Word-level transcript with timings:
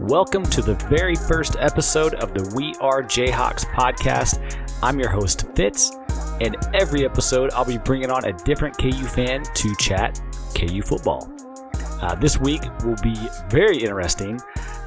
Welcome 0.00 0.42
to 0.46 0.60
the 0.60 0.74
very 0.90 1.14
first 1.14 1.54
episode 1.60 2.14
of 2.14 2.34
the 2.34 2.52
We 2.56 2.74
Are 2.80 3.00
Jayhawks 3.00 3.64
podcast. 3.66 4.58
I'm 4.82 4.98
your 4.98 5.08
host, 5.08 5.46
Fitz, 5.54 5.92
and 6.40 6.56
every 6.74 7.04
episode 7.04 7.52
I'll 7.52 7.64
be 7.64 7.78
bringing 7.78 8.10
on 8.10 8.24
a 8.24 8.32
different 8.32 8.76
KU 8.76 8.90
fan 8.90 9.44
to 9.44 9.76
chat 9.76 10.20
KU 10.56 10.82
football. 10.82 11.32
Uh, 12.02 12.16
this 12.16 12.40
week 12.40 12.62
will 12.84 12.96
be 13.04 13.14
very 13.48 13.78
interesting 13.78 14.40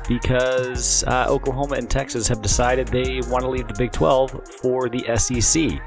because 0.09 1.05
uh, 1.05 1.27
Oklahoma 1.29 1.75
and 1.75 1.89
Texas 1.89 2.27
have 2.27 2.41
decided 2.41 2.89
they 2.89 3.21
want 3.27 3.43
to 3.43 3.49
leave 3.49 3.69
the 3.69 3.75
Big 3.77 3.93
12 3.93 4.45
for 4.61 4.89
the 4.89 5.05
SEC. 5.15 5.81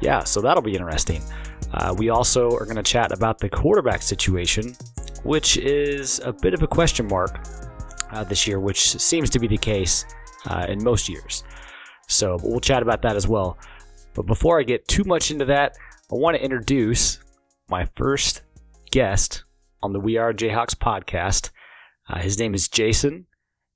Yeah, 0.00 0.24
so 0.24 0.40
that'll 0.40 0.62
be 0.62 0.74
interesting. 0.74 1.22
Uh, 1.74 1.94
we 1.98 2.08
also 2.08 2.50
are 2.56 2.64
going 2.64 2.76
to 2.76 2.82
chat 2.82 3.12
about 3.12 3.38
the 3.38 3.50
quarterback 3.50 4.00
situation, 4.00 4.74
which 5.22 5.58
is 5.58 6.18
a 6.24 6.32
bit 6.32 6.54
of 6.54 6.62
a 6.62 6.66
question 6.66 7.06
mark 7.06 7.39
uh, 8.12 8.24
this 8.24 8.46
year, 8.46 8.60
which 8.60 8.98
seems 8.98 9.30
to 9.30 9.38
be 9.38 9.46
the 9.46 9.58
case 9.58 10.04
uh, 10.46 10.66
in 10.68 10.82
most 10.82 11.08
years. 11.08 11.44
So 12.08 12.38
we'll 12.42 12.60
chat 12.60 12.82
about 12.82 13.02
that 13.02 13.16
as 13.16 13.28
well. 13.28 13.58
But 14.14 14.26
before 14.26 14.58
I 14.58 14.64
get 14.64 14.88
too 14.88 15.04
much 15.04 15.30
into 15.30 15.44
that, 15.46 15.76
I 16.10 16.16
want 16.16 16.36
to 16.36 16.42
introduce 16.42 17.20
my 17.68 17.86
first 17.94 18.42
guest 18.90 19.44
on 19.82 19.92
the 19.92 20.00
We 20.00 20.16
Are 20.16 20.32
Jayhawks 20.32 20.74
podcast. 20.74 21.50
Uh, 22.08 22.18
his 22.18 22.38
name 22.38 22.54
is 22.54 22.68
Jason, 22.68 23.26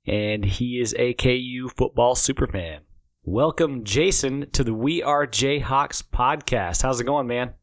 and 0.05 0.43
he 0.43 0.79
is 0.79 0.93
a 0.99 1.13
KU 1.13 1.69
football 1.75 2.15
superfan. 2.15 2.79
Welcome, 3.23 3.85
Jason, 3.85 4.51
to 4.51 4.63
the 4.63 4.73
We 4.73 5.01
Are 5.01 5.25
Jayhawks 5.25 6.03
podcast. 6.03 6.81
How's 6.81 6.99
it 6.99 7.05
going, 7.05 7.27
man? 7.27 7.53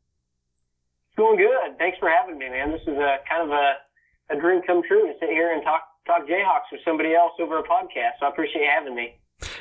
It's 1.08 1.16
going 1.18 1.36
good. 1.36 1.76
Thanks 1.78 1.98
for 1.98 2.08
having 2.08 2.38
me, 2.38 2.48
man. 2.48 2.72
This 2.72 2.80
is 2.82 2.96
a 2.96 3.18
kind 3.28 3.42
of 3.42 3.50
a, 3.50 4.34
a 4.34 4.40
dream 4.40 4.62
come 4.66 4.82
true 4.88 5.06
to 5.06 5.12
sit 5.20 5.28
here 5.28 5.52
and 5.52 5.62
talk 5.62 5.82
talk 6.12 6.28
Jayhawks 6.28 6.70
with 6.70 6.80
somebody 6.84 7.14
else 7.14 7.32
over 7.40 7.58
a 7.58 7.62
podcast. 7.62 8.20
So 8.20 8.26
I 8.26 8.28
appreciate 8.28 8.64
having 8.66 8.94
me. 8.94 9.18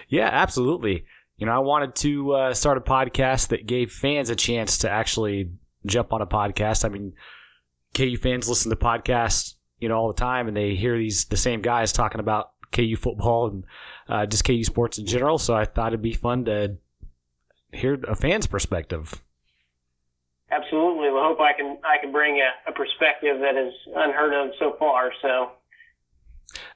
Yeah, 0.08 0.30
absolutely. 0.32 1.06
You 1.38 1.48
know, 1.48 1.54
I 1.54 1.60
wanted 1.60 1.96
to 1.96 2.34
uh, 2.34 2.54
start 2.54 2.78
a 2.78 2.82
podcast 2.82 3.48
that 3.48 3.66
gave 3.66 3.92
fans 3.92 4.30
a 4.30 4.36
chance 4.36 4.80
to 4.80 4.90
actually 4.90 5.52
jump 5.86 6.14
on 6.14 6.22
a 6.22 6.28
podcast. 6.28 6.86
I 6.86 6.90
mean, 6.90 7.14
KU 7.96 8.18
fans 8.18 8.48
listen 8.48 8.70
to 8.70 8.76
podcasts, 8.76 9.56
you 9.80 9.90
know, 9.90 9.98
all 9.98 10.08
the 10.08 10.20
time, 10.20 10.48
and 10.48 10.56
they 10.56 10.76
hear 10.76 10.98
these 10.98 11.26
the 11.26 11.38
same 11.38 11.62
guys 11.62 11.92
talking 11.92 12.20
about 12.20 12.52
KU 12.72 12.96
football 12.96 13.48
and 13.48 13.64
uh, 14.08 14.26
just 14.26 14.46
KU 14.46 14.64
sports 14.64 14.98
in 15.00 15.06
general. 15.06 15.38
So 15.38 15.56
I 15.56 15.66
thought 15.66 15.88
it'd 15.88 16.02
be 16.02 16.14
fun 16.14 16.46
to 16.46 16.78
hear 17.74 18.00
a 18.08 18.16
fan's 18.16 18.48
perspective. 18.48 19.22
Absolutely. 20.52 21.10
Well, 21.10 21.24
I 21.24 21.28
hope 21.28 21.40
I 21.40 21.54
can 21.54 21.78
I 21.84 21.98
can 22.02 22.12
bring 22.12 22.40
a, 22.40 22.70
a 22.70 22.74
perspective 22.74 23.40
that 23.40 23.56
is 23.56 23.74
unheard 23.96 24.34
of 24.34 24.54
so 24.60 24.76
far. 24.78 25.12
So 25.22 25.52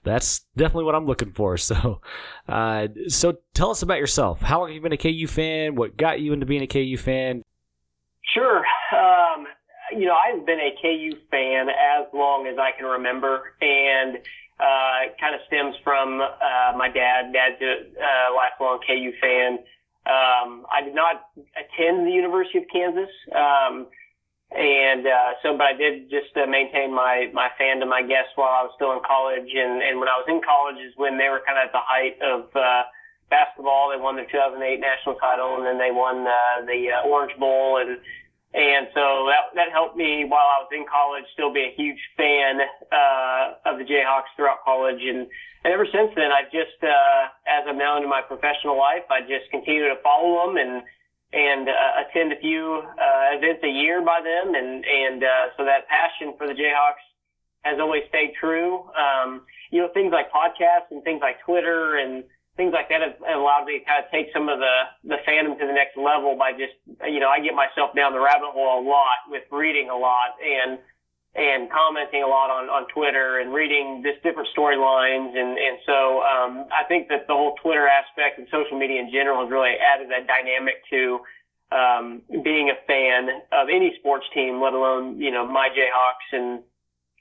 that's 0.06 0.46
definitely 0.56 0.86
what 0.86 0.96
I'm 0.96 1.06
looking 1.06 1.32
for. 1.32 1.58
So, 1.66 2.00
uh, 2.48 2.88
so 3.08 3.38
tell 3.56 3.72
us 3.72 3.82
about 3.82 3.98
yourself. 3.98 4.40
How 4.40 4.60
long 4.60 4.70
have 4.70 4.76
you 4.76 4.82
been 4.82 4.94
a 4.94 4.98
KU 4.98 5.26
fan? 5.26 5.74
What 5.74 5.98
got 5.98 6.20
you 6.20 6.32
into 6.32 6.46
being 6.46 6.62
a 6.62 6.68
KU 6.68 6.96
fan? 6.96 7.44
Sure. 8.34 8.64
Um, 8.94 9.48
you 9.92 10.06
know, 10.06 10.14
I've 10.14 10.46
been 10.46 10.60
a 10.60 10.76
KU 10.80 11.18
fan 11.32 11.70
as 11.70 12.06
long 12.14 12.46
as 12.46 12.58
I 12.60 12.70
can 12.78 12.86
remember, 12.86 13.54
and 13.62 14.18
uh, 14.60 15.10
it 15.10 15.16
kind 15.20 15.34
of 15.34 15.42
stems 15.48 15.76
from 15.84 16.22
uh, 16.22 16.78
my 16.78 16.88
dad. 16.88 17.34
Dad's 17.34 17.62
a 17.62 18.36
lifelong 18.36 18.80
KU 18.86 19.12
fan. 19.20 19.60
Um, 20.06 20.66
I 20.72 20.84
did 20.84 20.94
not 20.94 21.30
attend 21.58 22.06
the 22.06 22.12
University 22.12 22.60
of 22.60 22.66
Kansas. 22.72 23.10
Um, 23.34 23.88
and 24.52 25.08
uh, 25.08 25.32
so, 25.42 25.58
but 25.58 25.66
I 25.66 25.74
did 25.74 26.10
just 26.10 26.36
uh, 26.38 26.46
maintain 26.46 26.94
my 26.94 27.32
my 27.34 27.50
fandom, 27.60 27.92
I 27.92 28.06
guess, 28.06 28.30
while 28.36 28.54
I 28.54 28.64
was 28.64 28.72
still 28.76 28.94
in 28.94 29.02
college. 29.02 29.50
And 29.50 29.82
and 29.82 30.00
when 30.00 30.08
I 30.08 30.22
was 30.22 30.30
in 30.30 30.42
college 30.46 30.78
is 30.78 30.94
when 30.96 31.18
they 31.18 31.30
were 31.30 31.42
kind 31.42 31.58
of 31.58 31.70
at 31.70 31.74
the 31.74 31.82
height 31.82 32.18
of 32.22 32.54
uh, 32.56 32.84
basketball. 33.30 33.90
They 33.90 34.02
won 34.02 34.16
their 34.16 34.30
2008 34.30 34.80
national 34.80 35.16
title, 35.16 35.58
and 35.58 35.66
then 35.66 35.78
they 35.78 35.92
won 35.92 36.26
uh, 36.26 36.66
the 36.66 36.94
uh, 36.94 37.10
Orange 37.10 37.34
Bowl, 37.40 37.82
and 37.82 37.98
and 38.56 38.88
so 38.94 39.28
that 39.28 39.52
that 39.56 39.70
helped 39.72 39.98
me 39.98 40.24
while 40.24 40.48
I 40.48 40.64
was 40.64 40.72
in 40.72 40.86
college 40.88 41.26
still 41.34 41.52
be 41.52 41.68
a 41.68 41.74
huge 41.76 42.00
fan 42.16 42.62
uh, 42.92 43.60
of 43.68 43.78
the 43.82 43.86
Jayhawks 43.86 44.32
throughout 44.36 44.64
college. 44.64 45.02
And 45.02 45.28
and 45.66 45.74
ever 45.74 45.86
since 45.90 46.14
then, 46.16 46.32
I've 46.32 46.52
just 46.52 46.78
uh, 46.84 47.34
as 47.50 47.66
I'm 47.68 47.78
now 47.78 47.98
into 47.98 48.08
my 48.08 48.22
professional 48.22 48.78
life, 48.78 49.06
I 49.10 49.22
just 49.22 49.50
continue 49.52 49.90
to 49.90 50.00
follow 50.04 50.46
them 50.46 50.58
and 50.58 50.84
and 51.36 51.68
uh, 51.68 52.08
attend 52.08 52.32
a 52.32 52.40
few 52.40 52.80
uh, 52.80 53.36
events 53.36 53.60
a 53.64 53.70
year 53.70 54.00
by 54.00 54.24
them, 54.24 54.56
and 54.56 54.86
and 54.88 55.24
uh, 55.24 55.52
so 55.58 55.66
that 55.68 55.84
passion 55.92 56.34
for 56.38 56.48
the 56.48 56.54
Jayhawks 56.54 57.04
has 57.64 57.78
always 57.80 58.04
stayed 58.08 58.32
true. 58.40 58.88
Um, 58.96 59.44
you 59.70 59.82
know, 59.82 59.90
things 59.94 60.14
like 60.16 60.32
podcasts 60.32 60.88
and 60.92 61.04
things 61.04 61.20
like 61.20 61.44
Twitter 61.44 61.98
and 61.98 62.24
things 62.56 62.72
like 62.72 62.88
that 62.88 63.02
have, 63.04 63.20
allowed 63.36 63.66
me 63.68 63.80
to 63.80 63.84
kind 63.84 64.00
of 64.00 64.10
take 64.12 64.32
some 64.32 64.48
of 64.48 64.60
the 64.64 64.76
the 65.04 65.20
fandom 65.28 65.60
to 65.60 65.68
the 65.68 65.76
next 65.76 66.00
level 66.00 66.40
by 66.40 66.56
just 66.56 66.80
you 67.04 67.20
know 67.20 67.28
I 67.28 67.44
get 67.44 67.52
myself 67.52 67.92
down 67.96 68.16
the 68.16 68.24
rabbit 68.24 68.56
hole 68.56 68.80
a 68.80 68.84
lot 68.88 69.28
with 69.28 69.44
reading 69.52 69.92
a 69.92 69.98
lot 69.98 70.40
and 70.40 70.80
and 71.36 71.70
commenting 71.70 72.24
a 72.24 72.28
lot 72.28 72.48
on, 72.50 72.72
on 72.72 72.88
Twitter 72.96 73.40
and 73.40 73.54
reading 73.54 74.02
just 74.04 74.24
different 74.24 74.48
storylines. 74.56 75.36
And, 75.36 75.60
and 75.60 75.78
so 75.86 76.24
um, 76.24 76.52
I 76.72 76.88
think 76.88 77.10
that 77.10 77.28
the 77.28 77.36
whole 77.36 77.56
Twitter 77.62 77.88
aspect 77.88 78.40
and 78.40 78.48
social 78.48 78.80
media 78.80 79.04
in 79.04 79.12
general 79.12 79.44
has 79.44 79.52
really 79.52 79.76
added 79.76 80.08
that 80.16 80.32
dynamic 80.32 80.80
to 80.96 81.20
um, 81.76 82.22
being 82.44 82.72
a 82.72 82.80
fan 82.88 83.44
of 83.52 83.68
any 83.68 83.92
sports 84.00 84.24
team, 84.34 84.62
let 84.64 84.72
alone, 84.72 85.20
you 85.20 85.30
know, 85.30 85.46
my 85.46 85.68
Jayhawks. 85.76 86.30
And, 86.32 86.64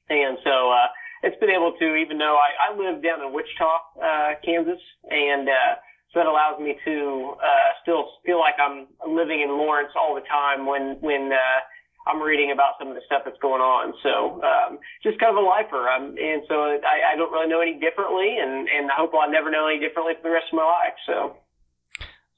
and 0.09 0.39
so 0.45 0.71
uh, 0.71 0.87
it's 1.27 1.39
been 1.41 1.51
able 1.51 1.75
to, 1.83 1.97
even 1.97 2.19
though 2.19 2.39
I, 2.39 2.71
I 2.71 2.79
live 2.79 3.03
down 3.03 3.19
in 3.19 3.35
Wichita, 3.35 3.99
uh, 3.99 4.31
Kansas, 4.45 4.81
and 5.11 5.49
uh, 5.49 5.75
so 6.13 6.23
that 6.23 6.27
allows 6.31 6.61
me 6.61 6.79
to 6.85 7.35
uh, 7.43 7.71
still 7.83 8.23
feel 8.25 8.39
like 8.39 8.55
I'm 8.63 8.87
living 9.03 9.41
in 9.41 9.49
Lawrence 9.59 9.91
all 9.99 10.15
the 10.15 10.23
time 10.31 10.67
when, 10.67 11.03
when 11.03 11.33
uh, 11.33 11.59
I'm 12.07 12.21
reading 12.21 12.51
about 12.53 12.77
some 12.79 12.89
of 12.89 12.95
the 12.95 13.01
stuff 13.07 13.23
that's 13.25 13.39
going 13.41 13.63
on. 13.63 13.95
So 14.03 14.43
um, 14.45 14.79
just 15.03 15.19
kind 15.19 15.37
of 15.37 15.43
a 15.43 15.47
lifer. 15.47 15.89
Um, 15.89 16.17
and 16.21 16.43
so 16.49 16.55
I, 16.55 17.15
I 17.15 17.17
don't 17.17 17.33
really 17.33 17.49
know 17.49 17.61
any 17.61 17.81
differently, 17.81 18.37
and, 18.41 18.69
and 18.69 18.91
I 18.91 18.95
hope 18.97 19.13
I'll 19.15 19.31
never 19.31 19.51
know 19.51 19.67
any 19.67 19.81
differently 19.81 20.15
for 20.21 20.29
the 20.29 20.35
rest 20.35 20.47
of 20.53 20.57
my 20.57 20.65
life. 20.65 20.97
So 21.07 21.37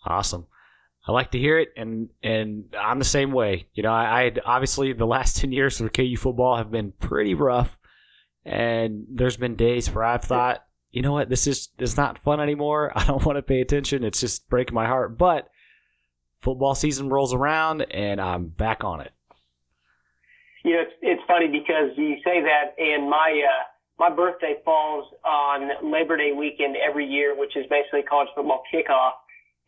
awesome. 0.05 0.47
I 1.09 1.13
like 1.13 1.33
to 1.33 1.39
hear 1.39 1.59
it, 1.59 1.73
and 1.77 2.09
and 2.23 2.75
I'm 2.79 2.99
the 2.99 3.05
same 3.05 3.33
way. 3.33 3.67
You 3.75 3.85
know, 3.85 3.93
I, 3.93 4.25
I 4.25 4.33
obviously 4.45 4.93
the 4.93 5.07
last 5.07 5.37
ten 5.41 5.53
years 5.53 5.81
of 5.81 5.93
KU 5.93 6.17
football 6.17 6.57
have 6.57 6.71
been 6.71 6.93
pretty 6.93 7.35
rough, 7.35 7.77
and 8.45 9.07
there's 9.11 9.37
been 9.37 9.57
days 9.57 9.91
where 9.91 10.05
I've 10.05 10.25
thought, 10.25 10.65
you 10.91 11.03
know 11.03 11.13
what, 11.13 11.29
this 11.29 11.47
is 11.47 11.69
is 11.79 11.97
not 11.97 12.19
fun 12.19 12.41
anymore. 12.41 12.93
I 12.97 13.05
don't 13.05 13.25
want 13.25 13.37
to 13.37 13.43
pay 13.43 13.61
attention. 13.61 14.05
It's 14.05 14.21
just 14.21 14.49
breaking 14.49 14.75
my 14.75 14.87
heart. 14.87 15.19
But 15.19 15.49
football 16.41 16.77
season 16.77 17.09
rolls 17.09 17.35
around, 17.35 17.83
and 17.83 18.21
I'm 18.21 18.47
back 18.47 18.85
on 18.85 19.01
it 19.01 19.13
you 20.67 20.75
know, 20.75 20.83
it's, 20.83 20.99
it's 20.99 21.23
funny 21.31 21.47
because 21.47 21.95
you 21.95 22.19
say 22.27 22.43
that, 22.43 22.75
and 22.75 23.09
my 23.09 23.31
uh, 23.39 23.63
my 24.03 24.11
birthday 24.11 24.59
falls 24.65 25.07
on 25.23 25.71
Labor 25.93 26.19
Day 26.19 26.35
weekend 26.35 26.75
every 26.77 27.07
year, 27.07 27.39
which 27.39 27.55
is 27.55 27.65
basically 27.71 28.03
college 28.03 28.29
football 28.35 28.67
kickoff. 28.75 29.15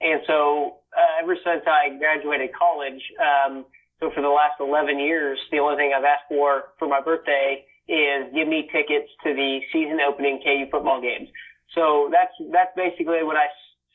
And 0.02 0.20
so, 0.26 0.82
uh, 0.90 1.22
ever 1.22 1.38
since 1.38 1.62
I 1.70 1.96
graduated 1.96 2.50
college, 2.50 3.00
um, 3.22 3.64
so 4.00 4.10
for 4.10 4.22
the 4.22 4.28
last 4.28 4.58
11 4.58 4.98
years, 4.98 5.38
the 5.50 5.58
only 5.58 5.76
thing 5.76 5.94
I've 5.94 6.04
asked 6.04 6.26
for 6.28 6.74
for 6.82 6.90
my 6.90 7.00
birthday 7.00 7.62
is 7.86 8.34
give 8.34 8.50
me 8.50 8.68
tickets 8.74 9.08
to 9.22 9.32
the 9.32 9.62
season 9.72 10.02
opening 10.02 10.42
KU 10.42 10.66
football 10.66 11.00
games. 11.00 11.30
So 11.78 12.10
that's 12.10 12.34
that's 12.50 12.74
basically 12.74 13.22
when 13.22 13.38
I 13.38 13.46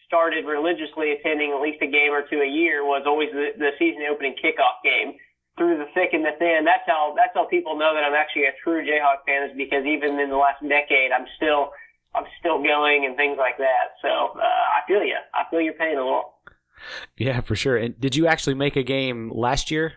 started 0.08 0.48
religiously 0.48 1.12
attending 1.12 1.52
at 1.52 1.60
least 1.60 1.84
a 1.84 1.92
game 1.92 2.16
or 2.16 2.24
two 2.24 2.40
a 2.40 2.48
year 2.48 2.88
was 2.88 3.04
always 3.06 3.28
the, 3.36 3.52
the 3.60 3.76
season 3.78 4.08
opening 4.08 4.36
kickoff 4.40 4.80
game 4.88 5.20
through 5.58 5.78
the 5.78 5.86
thick 5.94 6.14
and 6.14 6.26
the 6.26 6.34
thin. 6.40 6.66
That's 6.66 6.86
how 6.88 7.14
that's 7.16 7.34
how 7.34 7.46
people 7.46 7.78
know 7.78 7.94
that 7.94 8.04
I'm 8.04 8.16
actually 8.16 8.46
a 8.46 8.56
true 8.64 8.82
Jayhawk 8.82 9.26
fan 9.26 9.50
is 9.50 9.56
because 9.56 9.86
even 9.86 10.20
in 10.20 10.30
the 10.30 10.38
last 10.38 10.62
decade, 10.62 11.12
I'm 11.12 11.28
still 11.38 11.72
I'm 12.16 12.26
still 12.40 12.62
going 12.62 13.06
and 13.06 13.16
things 13.16 13.38
like 13.38 13.58
that. 13.58 13.98
So 14.02 14.10
uh, 14.38 14.42
I 14.42 14.86
feel 14.88 15.04
you. 15.04 15.18
I 15.34 15.44
feel 15.50 15.62
your 15.62 15.74
pain 15.74 15.98
a 15.98 16.04
little. 16.04 16.34
Yeah, 17.18 17.42
for 17.42 17.56
sure. 17.56 17.78
And 17.78 18.00
did 18.00 18.16
you 18.16 18.28
actually 18.28 18.56
make 18.56 18.76
a 18.76 18.84
game 18.84 19.32
last 19.34 19.72
year? 19.72 19.94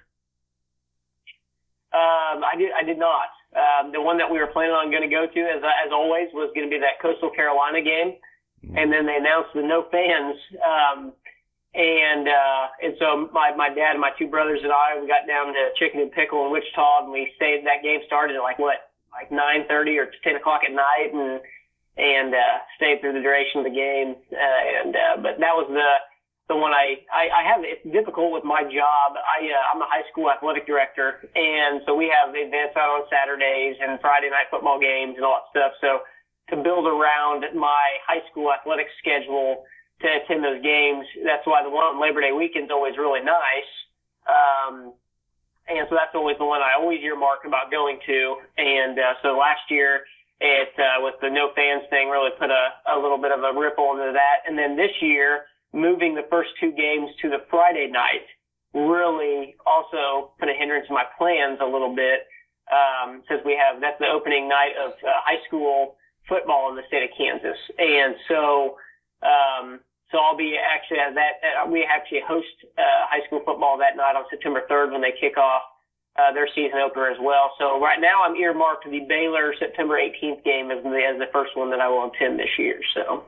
Um, 1.93 2.45
I 2.45 2.55
did. 2.59 2.71
I 2.79 2.85
did 2.85 2.99
not. 2.99 3.33
Um, 3.57 3.93
the 3.93 4.01
one 4.01 4.19
that 4.19 4.31
we 4.31 4.39
were 4.39 4.49
planning 4.49 4.73
on 4.73 4.91
going 4.91 5.09
to 5.09 5.09
go 5.09 5.27
to, 5.27 5.41
as 5.41 5.63
as 5.65 5.93
always, 5.93 6.29
was 6.35 6.53
going 6.55 6.69
to 6.69 6.71
be 6.71 6.79
that 6.81 7.01
Coastal 7.01 7.31
Carolina 7.31 7.81
game, 7.81 8.21
mm-hmm. 8.65 8.77
and 8.77 8.93
then 8.93 9.07
they 9.07 9.17
announced 9.17 9.51
the 9.55 9.63
no 9.63 9.89
fans. 9.91 10.37
Um, 10.61 11.13
and 11.77 12.25
uh, 12.25 12.63
and 12.81 12.93
so 12.99 13.29
my 13.37 13.53
my 13.53 13.69
dad 13.69 13.93
and 13.93 14.01
my 14.01 14.11
two 14.19 14.27
brothers 14.27 14.61
and 14.65 14.73
I 14.73 14.97
we 14.97 15.07
got 15.07 15.29
down 15.29 15.53
to 15.53 15.63
Chicken 15.77 16.01
and 16.01 16.11
Pickle 16.11 16.47
in 16.47 16.53
Wichita, 16.53 17.05
and 17.05 17.13
we 17.13 17.29
stayed. 17.37 17.69
That 17.69 17.85
game 17.85 18.01
started 18.07 18.37
at 18.37 18.43
like 18.43 18.59
what 18.59 18.89
like 19.13 19.31
nine 19.31 19.69
thirty 19.69 20.01
or 20.01 20.09
ten 20.25 20.37
o'clock 20.37 20.65
at 20.65 20.73
night, 20.73 21.13
and 21.13 21.41
and 22.01 22.33
uh, 22.33 22.65
stayed 22.81 23.05
through 23.05 23.13
the 23.13 23.21
duration 23.21 23.61
of 23.61 23.69
the 23.69 23.77
game. 23.77 24.17
Uh, 24.33 24.61
and 24.81 24.97
uh, 24.97 25.15
but 25.21 25.37
that 25.37 25.53
was 25.53 25.69
the 25.69 25.91
the 26.49 26.57
one 26.57 26.73
I, 26.73 27.05
I 27.13 27.29
I 27.29 27.43
have. 27.45 27.61
It's 27.61 27.85
difficult 27.93 28.33
with 28.33 28.45
my 28.49 28.65
job. 28.65 29.21
I 29.21 29.45
uh, 29.45 29.73
I'm 29.77 29.85
a 29.85 29.89
high 29.89 30.09
school 30.09 30.33
athletic 30.33 30.65
director, 30.65 31.29
and 31.37 31.85
so 31.85 31.93
we 31.93 32.09
have 32.09 32.33
events 32.33 32.73
out 32.73 32.89
on 32.89 33.05
Saturdays 33.13 33.77
and 33.85 34.01
Friday 34.01 34.33
night 34.33 34.49
football 34.49 34.81
games 34.81 35.21
and 35.21 35.29
all 35.29 35.45
that 35.45 35.53
stuff. 35.53 35.73
So 35.85 36.09
to 36.49 36.63
build 36.63 36.89
around 36.89 37.45
my 37.53 38.01
high 38.09 38.25
school 38.33 38.49
athletic 38.49 38.87
schedule 38.97 39.69
to 40.03 40.07
attend 40.07 40.45
those 40.45 40.63
games. 40.63 41.07
That's 41.25 41.47
why 41.47 41.63
the 41.63 41.71
one 41.71 41.85
on 41.85 42.01
Labor 42.01 42.21
Day 42.21 42.33
weekend 42.33 42.67
is 42.67 42.75
always 42.75 42.97
really 42.99 43.25
nice. 43.25 43.71
Um, 44.29 44.93
and 45.69 45.87
so 45.89 45.97
that's 45.97 46.15
always 46.15 46.39
the 46.39 46.47
one 46.47 46.63
I 46.63 46.79
always 46.79 47.01
earmark 47.03 47.45
about 47.47 47.71
going 47.71 47.99
to. 48.07 48.21
And 48.59 48.99
uh, 48.99 49.15
so 49.23 49.37
last 49.37 49.67
year, 49.71 50.07
it 50.41 50.69
uh, 50.77 51.01
with 51.01 51.17
the 51.21 51.31
no 51.31 51.51
fans 51.57 51.89
thing 51.89 52.09
really 52.09 52.31
put 52.39 52.51
a, 52.51 52.65
a 52.93 52.97
little 53.01 53.19
bit 53.19 53.33
of 53.33 53.41
a 53.41 53.57
ripple 53.57 53.97
into 53.97 54.13
that. 54.13 54.45
And 54.47 54.59
then 54.59 54.77
this 54.77 54.93
year, 55.01 55.49
moving 55.73 56.15
the 56.15 56.29
first 56.31 56.51
two 56.61 56.73
games 56.73 57.11
to 57.23 57.31
the 57.31 57.43
Friday 57.51 57.89
night 57.91 58.29
really 58.75 59.57
also 59.65 60.33
put 60.39 60.49
a 60.49 60.55
hindrance 60.55 60.87
in 60.89 60.95
my 60.95 61.09
plans 61.17 61.59
a 61.63 61.67
little 61.67 61.95
bit 61.97 62.29
um, 62.69 63.23
since 63.29 63.41
we 63.45 63.57
have 63.57 63.81
that's 63.81 63.99
the 63.99 64.11
opening 64.11 64.49
night 64.49 64.75
of 64.77 64.93
uh, 65.01 65.11
high 65.25 65.41
school 65.47 65.97
football 66.29 66.71
in 66.71 66.77
the 66.77 66.83
state 66.89 67.05
of 67.05 67.11
Kansas, 67.17 67.57
and 67.79 68.17
so 68.27 68.77
um, 69.23 69.81
so 70.11 70.19
I'll 70.19 70.37
be 70.37 70.57
actually 70.57 70.99
at 70.99 71.15
that. 71.15 71.43
Uh, 71.43 71.71
we 71.71 71.85
actually 71.85 72.21
host 72.27 72.47
uh, 72.79 72.83
high 73.11 73.27
school 73.27 73.43
football 73.45 73.79
that 73.79 73.97
night 73.97 74.15
on 74.15 74.25
September 74.31 74.63
3rd 74.71 74.93
when 74.93 75.03
they 75.03 75.13
kick 75.19 75.37
off 75.37 75.63
uh, 76.19 76.33
their 76.33 76.49
season 76.55 76.79
opener 76.79 77.11
as 77.11 77.19
well. 77.21 77.53
So 77.59 77.81
right 77.81 78.01
now 78.01 78.23
I'm 78.25 78.37
earmarked 78.37 78.85
the 78.85 79.01
Baylor 79.09 79.53
September 79.59 79.99
18th 79.99 80.45
game 80.45 80.71
as 80.71 80.83
the, 80.83 80.91
as 80.91 81.19
the 81.19 81.27
first 81.33 81.57
one 81.57 81.71
that 81.71 81.81
I 81.81 81.89
will 81.89 82.11
attend 82.11 82.39
this 82.39 82.55
year. 82.59 82.81
So. 82.95 83.25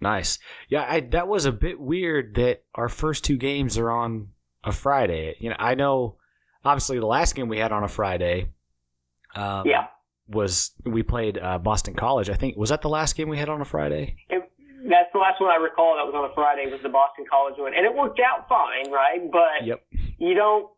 Nice. 0.00 0.38
Yeah, 0.68 0.84
I, 0.88 1.00
that 1.00 1.28
was 1.28 1.46
a 1.46 1.52
bit 1.52 1.80
weird 1.80 2.34
that 2.34 2.64
our 2.74 2.88
first 2.88 3.24
two 3.24 3.36
games 3.36 3.78
are 3.78 3.90
on 3.90 4.28
a 4.64 4.72
Friday. 4.72 5.36
You 5.38 5.50
know, 5.50 5.56
I 5.58 5.74
know 5.74 6.16
obviously 6.64 6.98
the 6.98 7.06
last 7.06 7.34
game 7.34 7.48
we 7.48 7.58
had 7.58 7.72
on 7.72 7.84
a 7.84 7.88
Friday. 7.88 8.50
Um, 9.34 9.66
yeah. 9.66 9.86
Was 10.28 10.72
we 10.84 11.02
played 11.02 11.38
uh, 11.38 11.58
Boston 11.58 11.94
College? 11.94 12.30
I 12.30 12.34
think 12.34 12.56
was 12.56 12.70
that 12.70 12.82
the 12.82 12.88
last 12.88 13.16
game 13.16 13.28
we 13.28 13.38
had 13.38 13.48
on 13.48 13.60
a 13.60 13.64
Friday. 13.64 14.16
It, 14.28 14.41
that's 14.92 15.08
the 15.16 15.18
last 15.18 15.40
one 15.40 15.48
I 15.48 15.56
recall 15.56 15.96
that 15.96 16.04
was 16.04 16.12
on 16.12 16.28
a 16.28 16.32
Friday 16.36 16.68
was 16.68 16.84
the 16.84 16.92
Boston 16.92 17.24
College 17.24 17.56
one, 17.56 17.72
and 17.72 17.88
it 17.88 17.92
worked 17.92 18.20
out 18.20 18.44
fine, 18.46 18.92
right? 18.92 19.24
But 19.24 19.64
yep. 19.64 19.80
you 20.20 20.36
don't. 20.36 20.68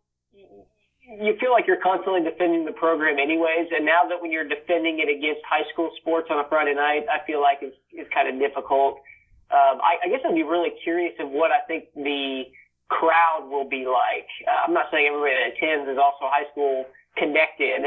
You 1.05 1.37
feel 1.37 1.53
like 1.53 1.69
you're 1.69 1.83
constantly 1.85 2.25
defending 2.25 2.65
the 2.65 2.73
program, 2.73 3.21
anyways. 3.21 3.69
And 3.77 3.85
now 3.85 4.09
that 4.09 4.17
when 4.25 4.33
you're 4.33 4.49
defending 4.49 5.05
it 5.05 5.13
against 5.13 5.45
high 5.45 5.69
school 5.69 5.93
sports 6.01 6.33
on 6.33 6.41
a 6.41 6.49
Friday 6.49 6.73
night, 6.73 7.05
I 7.13 7.21
feel 7.29 7.45
like 7.45 7.61
it's, 7.61 7.77
it's 7.93 8.09
kind 8.09 8.25
of 8.25 8.41
difficult. 8.41 9.05
Um, 9.53 9.85
I, 9.85 10.01
I 10.01 10.09
guess 10.09 10.25
I'd 10.25 10.33
be 10.33 10.49
really 10.49 10.73
curious 10.81 11.13
of 11.21 11.29
what 11.29 11.53
I 11.53 11.61
think 11.69 11.93
the 11.93 12.49
crowd 12.89 13.53
will 13.53 13.69
be 13.69 13.85
like. 13.85 14.25
Uh, 14.49 14.65
I'm 14.65 14.73
not 14.73 14.89
saying 14.91 15.05
everybody 15.05 15.37
that 15.37 15.53
attends 15.53 15.93
is 15.93 16.01
also 16.01 16.25
high 16.33 16.49
school 16.53 16.89
connected, 17.17 17.85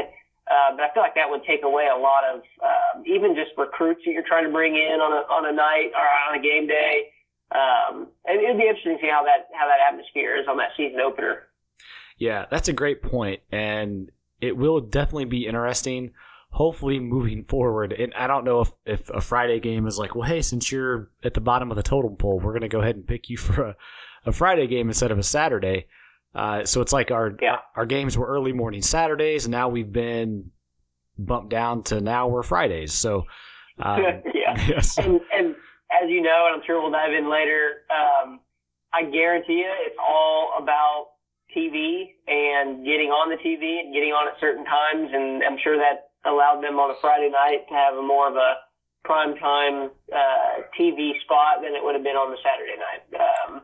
uh, 0.50 0.76
but 0.76 0.82
I 0.82 0.94
feel 0.94 1.02
like 1.02 1.14
that 1.14 1.28
would 1.28 1.44
take 1.44 1.62
away 1.62 1.88
a 1.92 1.98
lot 1.98 2.24
of 2.24 2.40
um, 2.64 3.04
even 3.06 3.34
just 3.34 3.50
recruits 3.56 4.00
that 4.04 4.12
you're 4.12 4.26
trying 4.26 4.44
to 4.44 4.52
bring 4.52 4.74
in 4.74 5.00
on 5.00 5.12
a 5.12 5.22
on 5.28 5.46
a 5.46 5.52
night 5.52 5.92
or 5.94 6.06
on 6.28 6.38
a 6.38 6.42
game 6.42 6.66
day. 6.66 7.12
Um, 7.52 8.08
and 8.26 8.40
it'd 8.40 8.58
be 8.58 8.64
interesting 8.64 8.96
to 8.96 9.02
see 9.02 9.10
how 9.10 9.24
that 9.24 9.48
how 9.52 9.66
that 9.66 9.80
atmosphere 9.86 10.36
is 10.36 10.46
on 10.48 10.56
that 10.58 10.70
season 10.76 11.00
opener. 11.00 11.48
Yeah, 12.18 12.46
that's 12.50 12.68
a 12.68 12.72
great 12.72 13.02
point, 13.02 13.40
and 13.52 14.10
it 14.40 14.56
will 14.56 14.80
definitely 14.80 15.26
be 15.26 15.46
interesting. 15.46 16.12
Hopefully, 16.50 16.98
moving 16.98 17.44
forward, 17.44 17.92
and 17.92 18.14
I 18.14 18.26
don't 18.26 18.44
know 18.44 18.62
if, 18.62 18.70
if 18.86 19.10
a 19.10 19.20
Friday 19.20 19.60
game 19.60 19.86
is 19.86 19.98
like, 19.98 20.14
well, 20.14 20.26
hey, 20.26 20.40
since 20.40 20.72
you're 20.72 21.10
at 21.22 21.34
the 21.34 21.42
bottom 21.42 21.70
of 21.70 21.76
the 21.76 21.82
totem 21.82 22.16
pole, 22.16 22.40
we're 22.40 22.52
going 22.52 22.62
to 22.62 22.68
go 22.68 22.80
ahead 22.80 22.96
and 22.96 23.06
pick 23.06 23.28
you 23.28 23.36
for 23.36 23.62
a, 23.62 23.76
a 24.24 24.32
Friday 24.32 24.66
game 24.66 24.88
instead 24.88 25.10
of 25.10 25.18
a 25.18 25.22
Saturday. 25.22 25.86
Uh, 26.34 26.64
so 26.64 26.80
it's 26.80 26.92
like 26.92 27.10
our 27.10 27.34
yeah. 27.40 27.58
our 27.74 27.86
games 27.86 28.16
were 28.16 28.26
early 28.26 28.52
morning 28.52 28.82
Saturdays, 28.82 29.46
and 29.46 29.52
now 29.52 29.68
we've 29.68 29.92
been 29.92 30.50
bumped 31.18 31.50
down 31.50 31.82
to 31.84 32.00
now 32.00 32.28
we're 32.28 32.42
Fridays. 32.42 32.92
So 32.92 33.24
um, 33.80 34.02
yeah, 34.34 34.66
yes. 34.68 34.98
and, 34.98 35.20
and 35.32 35.56
as 35.90 36.08
you 36.08 36.22
know, 36.22 36.46
and 36.46 36.56
I'm 36.56 36.66
sure 36.66 36.80
we'll 36.80 36.92
dive 36.92 37.12
in 37.12 37.30
later. 37.30 37.82
Um, 37.90 38.40
I 38.92 39.04
guarantee 39.04 39.64
you, 39.64 39.72
it's 39.86 39.96
all 39.98 40.52
about 40.60 41.08
TV 41.56 42.14
and 42.26 42.84
getting 42.84 43.08
on 43.08 43.30
the 43.30 43.36
TV 43.36 43.80
and 43.80 43.92
getting 43.92 44.12
on 44.12 44.28
at 44.28 44.40
certain 44.40 44.64
times, 44.64 45.10
and 45.12 45.42
I'm 45.44 45.58
sure 45.62 45.76
that 45.76 46.10
allowed 46.28 46.62
them 46.62 46.78
on 46.78 46.90
a 46.90 46.98
Friday 47.00 47.30
night 47.30 47.64
to 47.68 47.74
have 47.74 47.94
a 47.96 48.02
more 48.02 48.28
of 48.28 48.36
a 48.36 48.60
prime 49.04 49.36
time 49.36 49.90
uh, 50.12 50.52
TV 50.78 51.16
spot 51.24 51.64
than 51.64 51.72
it 51.74 51.82
would 51.82 51.94
have 51.94 52.04
been 52.04 52.16
on 52.16 52.30
the 52.30 52.40
Saturday 52.44 52.76
night. 52.76 53.02
Um, 53.16 53.62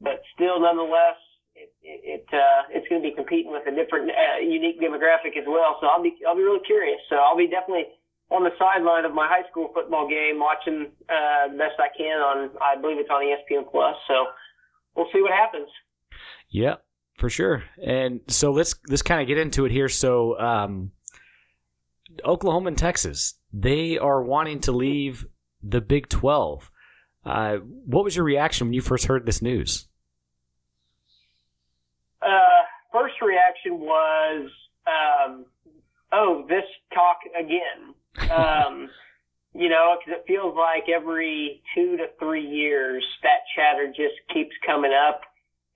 but 0.00 0.22
still, 0.34 0.60
nonetheless, 0.60 1.18
it, 1.82 2.26
uh, 2.32 2.62
it's 2.70 2.88
going 2.88 3.02
to 3.02 3.08
be 3.08 3.14
competing 3.14 3.52
with 3.52 3.66
a 3.66 3.74
different, 3.74 4.10
uh, 4.10 4.40
unique 4.40 4.80
demographic 4.80 5.36
as 5.38 5.46
well. 5.46 5.78
So 5.80 5.86
I'll 5.86 6.02
be 6.02 6.14
I'll 6.26 6.36
be 6.36 6.42
really 6.42 6.64
curious. 6.66 7.00
So 7.08 7.16
I'll 7.16 7.36
be 7.36 7.48
definitely 7.48 7.86
on 8.30 8.44
the 8.44 8.50
sideline 8.58 9.04
of 9.04 9.14
my 9.14 9.26
high 9.26 9.48
school 9.50 9.70
football 9.74 10.08
game, 10.08 10.38
watching 10.38 10.92
uh, 11.08 11.48
best 11.56 11.80
I 11.80 11.88
can 11.96 12.18
on 12.20 12.50
I 12.60 12.80
believe 12.80 12.98
it's 12.98 13.10
on 13.10 13.22
ESPN 13.24 13.70
Plus. 13.70 13.96
So 14.06 14.26
we'll 14.94 15.08
see 15.12 15.22
what 15.22 15.32
happens. 15.32 15.68
Yep, 16.50 16.84
for 17.16 17.30
sure. 17.30 17.64
And 17.84 18.20
so 18.28 18.52
let's 18.52 18.74
let's 18.88 19.02
kind 19.02 19.20
of 19.20 19.28
get 19.28 19.38
into 19.38 19.64
it 19.64 19.72
here. 19.72 19.88
So 19.88 20.38
um, 20.38 20.92
Oklahoma 22.24 22.68
and 22.68 22.78
Texas, 22.78 23.34
they 23.52 23.98
are 23.98 24.22
wanting 24.22 24.60
to 24.60 24.72
leave 24.72 25.26
the 25.62 25.80
Big 25.80 26.08
Twelve. 26.08 26.70
Uh, 27.24 27.56
what 27.84 28.04
was 28.04 28.16
your 28.16 28.24
reaction 28.24 28.68
when 28.68 28.74
you 28.74 28.80
first 28.80 29.06
heard 29.06 29.26
this 29.26 29.42
news? 29.42 29.88
Uh, 32.22 32.64
first 32.92 33.14
reaction 33.68 33.80
was, 33.80 34.50
um, 34.86 35.46
oh, 36.12 36.44
this 36.48 36.64
talk 36.92 37.18
again. 37.38 37.94
Um, 38.28 38.90
you 39.54 39.68
know, 39.68 39.96
because 39.96 40.20
it 40.20 40.24
feels 40.26 40.54
like 40.56 40.88
every 40.88 41.62
two 41.74 41.96
to 41.96 42.06
three 42.18 42.44
years 42.44 43.04
that 43.22 43.46
chatter 43.54 43.86
just 43.88 44.14
keeps 44.34 44.54
coming 44.66 44.92
up. 44.92 45.22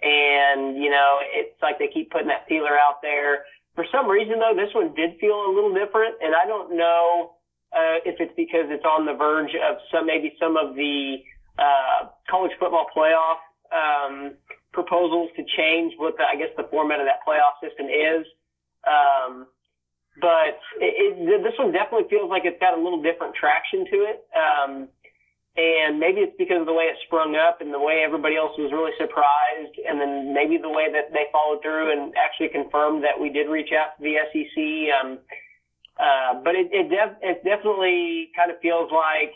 And, 0.03 0.77
you 0.77 0.91
know, 0.91 1.19
it's 1.33 1.55
like 1.63 1.79
they 1.79 1.89
keep 1.89 2.11
putting 2.11 2.29
that 2.29 2.47
feeler 2.49 2.75
out 2.77 3.01
there. 3.01 3.45
For 3.75 3.87
some 3.93 4.09
reason, 4.11 4.41
though, 4.41 4.55
this 4.55 4.75
one 4.75 4.93
did 4.95 5.19
feel 5.21 5.47
a 5.47 5.55
little 5.55 5.73
different. 5.73 6.17
And 6.21 6.35
I 6.35 6.47
don't 6.47 6.77
know 6.77 7.37
uh, 7.73 8.03
if 8.05 8.19
it's 8.19 8.35
because 8.37 8.67
it's 8.69 8.85
on 8.85 9.07
the 9.07 9.15
verge 9.15 9.55
of 9.55 9.79
some, 9.93 10.07
maybe 10.07 10.35
some 10.39 10.57
of 10.57 10.75
the 10.75 11.17
uh, 11.59 12.09
college 12.29 12.53
football 12.59 12.87
playoff 12.95 13.39
um, 13.73 14.35
proposals 14.73 15.31
to 15.37 15.45
change 15.57 15.95
what 15.97 16.17
the, 16.17 16.25
I 16.25 16.37
guess 16.37 16.51
the 16.57 16.69
format 16.71 17.01
of 17.01 17.07
that 17.07 17.21
playoff 17.27 17.61
system 17.61 17.87
is. 17.87 18.27
Um, 18.89 19.47
but 20.21 20.61
it, 20.81 21.17
it, 21.17 21.43
this 21.43 21.57
one 21.59 21.73
definitely 21.73 22.09
feels 22.11 22.29
like 22.29 22.45
it's 22.45 22.61
got 22.61 22.77
a 22.77 22.81
little 22.83 23.01
different 23.01 23.35
traction 23.35 23.85
to 23.87 23.99
it. 24.09 24.19
Um, 24.37 24.89
and 25.57 26.01
maybe 26.01 26.21
it's 26.21 26.37
because 26.39 26.61
of 26.61 26.67
the 26.67 26.73
way 26.73 26.89
it 26.89 26.97
sprung 27.05 27.37
up 27.37 27.61
and 27.61 27.73
the 27.73 27.79
way 27.79 28.01
everybody 28.05 28.37
else 28.37 28.57
was 28.57 28.73
really 28.73 28.93
surprised. 28.97 29.77
And 29.85 30.01
then 30.01 30.33
maybe 30.33 30.57
the 30.57 30.73
way 30.73 30.89
that 30.93 31.13
they 31.13 31.29
followed 31.33 31.61
through 31.61 31.93
and 31.93 32.13
actually 32.17 32.49
confirmed 32.49 33.05
that 33.05 33.21
we 33.21 33.29
did 33.29 33.49
reach 33.49 33.73
out 33.73 33.97
to 33.97 34.01
the 34.01 34.17
SEC. 34.33 34.57
Um, 34.97 35.19
uh, 36.01 36.41
but 36.43 36.57
it, 36.57 36.73
it, 36.73 36.89
def- 36.89 37.21
it 37.21 37.45
definitely 37.45 38.33
kind 38.37 38.51
of 38.51 38.61
feels 38.61 38.91
like, 38.91 39.33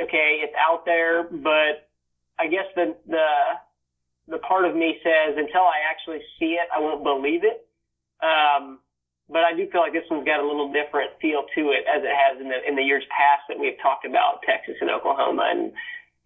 okay, 0.00 0.42
it's 0.42 0.54
out 0.54 0.86
there, 0.86 1.24
but 1.24 1.90
I 2.38 2.46
guess 2.46 2.66
the, 2.74 2.94
the, 3.06 3.26
the 4.28 4.38
part 4.38 4.64
of 4.64 4.74
me 4.74 4.96
says 5.02 5.36
until 5.36 5.62
I 5.62 5.84
actually 5.90 6.20
see 6.38 6.56
it, 6.56 6.68
I 6.74 6.80
won't 6.80 7.04
believe 7.04 7.42
it. 7.44 7.66
Um, 8.24 8.80
but 9.28 9.42
I 9.44 9.56
do 9.56 9.68
feel 9.70 9.80
like 9.80 9.92
this 9.92 10.04
one's 10.10 10.26
got 10.26 10.40
a 10.40 10.46
little 10.46 10.72
different 10.72 11.10
feel 11.20 11.44
to 11.54 11.60
it 11.70 11.84
as 11.88 12.02
it 12.04 12.12
has 12.12 12.40
in 12.40 12.48
the 12.48 12.60
in 12.66 12.76
the 12.76 12.82
years 12.82 13.04
past 13.08 13.42
that 13.48 13.58
we 13.58 13.66
have 13.66 13.80
talked 13.82 14.04
about 14.04 14.42
Texas 14.44 14.76
and 14.80 14.90
Oklahoma 14.90 15.48
and 15.50 15.72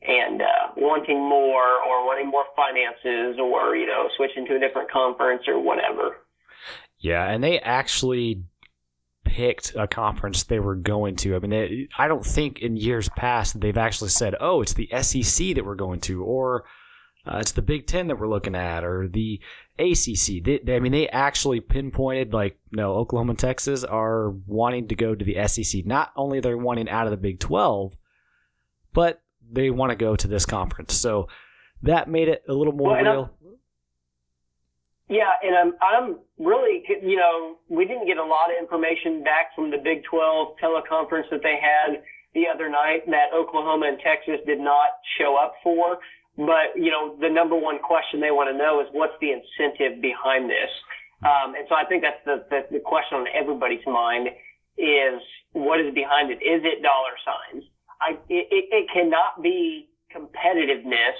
and 0.02 0.42
uh, 0.42 0.72
wanting 0.76 1.18
more 1.18 1.82
or 1.82 2.06
wanting 2.06 2.28
more 2.28 2.44
finances 2.54 3.38
or 3.40 3.76
you 3.76 3.86
know 3.86 4.08
switching 4.16 4.46
to 4.46 4.56
a 4.56 4.58
different 4.58 4.90
conference 4.90 5.42
or 5.46 5.60
whatever. 5.60 6.16
Yeah, 6.98 7.30
and 7.30 7.42
they 7.42 7.60
actually 7.60 8.42
picked 9.24 9.74
a 9.76 9.86
conference 9.86 10.42
they 10.44 10.58
were 10.58 10.74
going 10.74 11.14
to. 11.16 11.36
I 11.36 11.38
mean, 11.38 11.50
they, 11.50 11.88
I 11.96 12.08
don't 12.08 12.26
think 12.26 12.60
in 12.60 12.76
years 12.76 13.08
past 13.10 13.60
they've 13.60 13.76
actually 13.78 14.10
said, 14.10 14.34
"Oh, 14.40 14.62
it's 14.62 14.74
the 14.74 14.88
SEC 15.02 15.54
that 15.54 15.64
we're 15.64 15.76
going 15.76 16.00
to," 16.00 16.24
or 16.24 16.64
uh, 17.28 17.38
it's 17.38 17.52
the 17.52 17.62
Big 17.62 17.86
Ten 17.86 18.08
that 18.08 18.18
we're 18.18 18.28
looking 18.28 18.54
at, 18.54 18.84
or 18.84 19.08
the 19.08 19.40
ACC. 19.78 20.42
They, 20.42 20.60
they, 20.64 20.76
I 20.76 20.80
mean, 20.80 20.92
they 20.92 21.08
actually 21.08 21.60
pinpointed 21.60 22.32
like, 22.32 22.58
no, 22.72 22.94
Oklahoma 22.94 23.30
and 23.30 23.38
Texas 23.38 23.84
are 23.84 24.30
wanting 24.46 24.88
to 24.88 24.94
go 24.94 25.14
to 25.14 25.24
the 25.24 25.46
SEC. 25.46 25.84
Not 25.86 26.12
only 26.16 26.40
they're 26.40 26.56
wanting 26.56 26.88
out 26.88 27.06
of 27.06 27.10
the 27.10 27.16
Big 27.16 27.40
Twelve, 27.40 27.94
but 28.92 29.22
they 29.50 29.70
want 29.70 29.90
to 29.90 29.96
go 29.96 30.16
to 30.16 30.28
this 30.28 30.46
conference. 30.46 30.94
So 30.94 31.28
that 31.82 32.08
made 32.08 32.28
it 32.28 32.42
a 32.48 32.52
little 32.52 32.72
more 32.72 32.92
well, 32.92 33.02
real. 33.02 33.30
Yeah, 35.08 35.30
and 35.42 35.56
I'm 35.56 35.72
I'm 35.80 36.18
really 36.38 36.82
you 37.02 37.16
know 37.16 37.56
we 37.68 37.86
didn't 37.86 38.06
get 38.06 38.18
a 38.18 38.24
lot 38.24 38.50
of 38.50 38.60
information 38.60 39.24
back 39.24 39.54
from 39.54 39.70
the 39.70 39.78
Big 39.78 40.04
12 40.04 40.56
teleconference 40.62 41.30
that 41.30 41.40
they 41.42 41.56
had 41.60 42.02
the 42.34 42.44
other 42.52 42.68
night 42.68 43.06
that 43.06 43.32
Oklahoma 43.34 43.86
and 43.88 43.98
Texas 44.00 44.44
did 44.46 44.60
not 44.60 45.00
show 45.18 45.36
up 45.42 45.54
for. 45.62 45.98
But, 46.38 46.78
you 46.78 46.94
know, 46.94 47.18
the 47.18 47.28
number 47.28 47.58
one 47.58 47.82
question 47.82 48.20
they 48.20 48.30
want 48.30 48.46
to 48.46 48.56
know 48.56 48.78
is 48.80 48.86
what's 48.92 49.18
the 49.20 49.34
incentive 49.34 50.00
behind 50.00 50.48
this? 50.48 50.70
Um, 51.26 51.58
and 51.58 51.66
so 51.68 51.74
I 51.74 51.82
think 51.84 52.06
that's 52.06 52.22
the, 52.24 52.46
the, 52.46 52.78
the 52.78 52.78
question 52.78 53.18
on 53.18 53.26
everybody's 53.34 53.82
mind 53.86 54.28
is 54.78 55.18
what 55.50 55.82
is 55.82 55.92
behind 55.92 56.30
it. 56.30 56.38
Is 56.38 56.62
it 56.62 56.78
dollar 56.78 57.18
signs? 57.26 57.66
I, 58.00 58.14
it, 58.30 58.46
it 58.70 58.86
cannot 58.94 59.42
be 59.42 59.90
competitiveness 60.14 61.18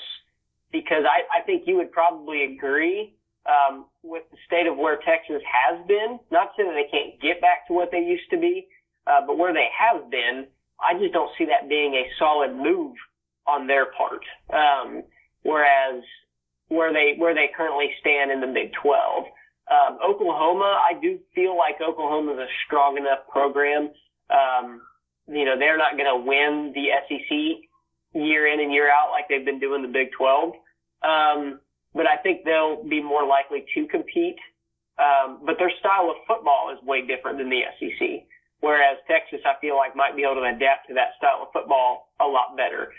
because 0.70 1.02
I, 1.02 1.26
I 1.34 1.42
think 1.42 1.64
you 1.66 1.74
would 1.76 1.90
probably 1.90 2.54
agree 2.54 3.18
um, 3.42 3.86
with 4.04 4.22
the 4.30 4.38
state 4.46 4.68
of 4.68 4.76
where 4.76 5.02
Texas 5.02 5.42
has 5.42 5.82
been. 5.88 6.20
Not 6.30 6.54
saying 6.56 6.70
that 6.70 6.78
they 6.78 6.86
can't 6.86 7.20
get 7.20 7.40
back 7.40 7.66
to 7.66 7.72
what 7.72 7.90
they 7.90 7.98
used 7.98 8.30
to 8.30 8.38
be, 8.38 8.68
uh, 9.08 9.26
but 9.26 9.36
where 9.36 9.52
they 9.52 9.66
have 9.74 10.10
been, 10.10 10.46
I 10.78 10.94
just 10.94 11.12
don't 11.12 11.30
see 11.36 11.46
that 11.46 11.68
being 11.68 11.94
a 11.94 12.06
solid 12.20 12.54
move 12.54 12.94
on 13.48 13.66
their 13.66 13.86
part. 13.86 14.22
Um, 14.52 15.02
whereas 15.42 16.02
where 16.68 16.92
they 16.92 17.14
where 17.16 17.34
they 17.34 17.48
currently 17.56 17.90
stand 18.00 18.30
in 18.30 18.40
the 18.40 18.46
Big 18.46 18.72
12. 18.82 19.24
Um, 19.68 19.98
Oklahoma, 20.00 20.80
I 20.80 20.98
do 21.00 21.18
feel 21.34 21.56
like 21.56 21.76
Oklahoma 21.80 22.32
is 22.32 22.38
a 22.38 22.46
strong 22.66 22.96
enough 22.96 23.28
program. 23.30 23.90
Um, 24.30 24.80
you 25.28 25.44
know, 25.44 25.58
they're 25.58 25.76
not 25.76 25.96
going 25.96 26.08
to 26.08 26.24
win 26.24 26.72
the 26.74 26.88
SEC 27.04 27.68
year 28.14 28.48
in 28.48 28.60
and 28.60 28.72
year 28.72 28.88
out 28.88 29.10
like 29.10 29.28
they've 29.28 29.44
been 29.44 29.60
doing 29.60 29.82
the 29.82 29.88
Big 29.88 30.08
12. 30.16 30.54
Um, 31.04 31.60
but 31.94 32.06
I 32.06 32.16
think 32.22 32.44
they'll 32.44 32.82
be 32.84 33.02
more 33.02 33.26
likely 33.26 33.64
to 33.74 33.86
compete. 33.88 34.40
Um, 34.98 35.40
but 35.44 35.56
their 35.58 35.70
style 35.78 36.10
of 36.10 36.16
football 36.26 36.72
is 36.72 36.82
way 36.84 37.06
different 37.06 37.38
than 37.38 37.50
the 37.50 37.62
SEC. 37.78 38.24
Whereas 38.60 38.98
Texas, 39.06 39.40
I 39.46 39.60
feel 39.60 39.76
like 39.76 39.94
might 39.94 40.16
be 40.16 40.24
able 40.24 40.42
to 40.42 40.48
adapt 40.48 40.88
to 40.88 40.94
that 40.94 41.14
style 41.16 41.46
of 41.46 41.52
football 41.52 42.10
a 42.20 42.26
lot 42.26 42.56
better. 42.56 42.90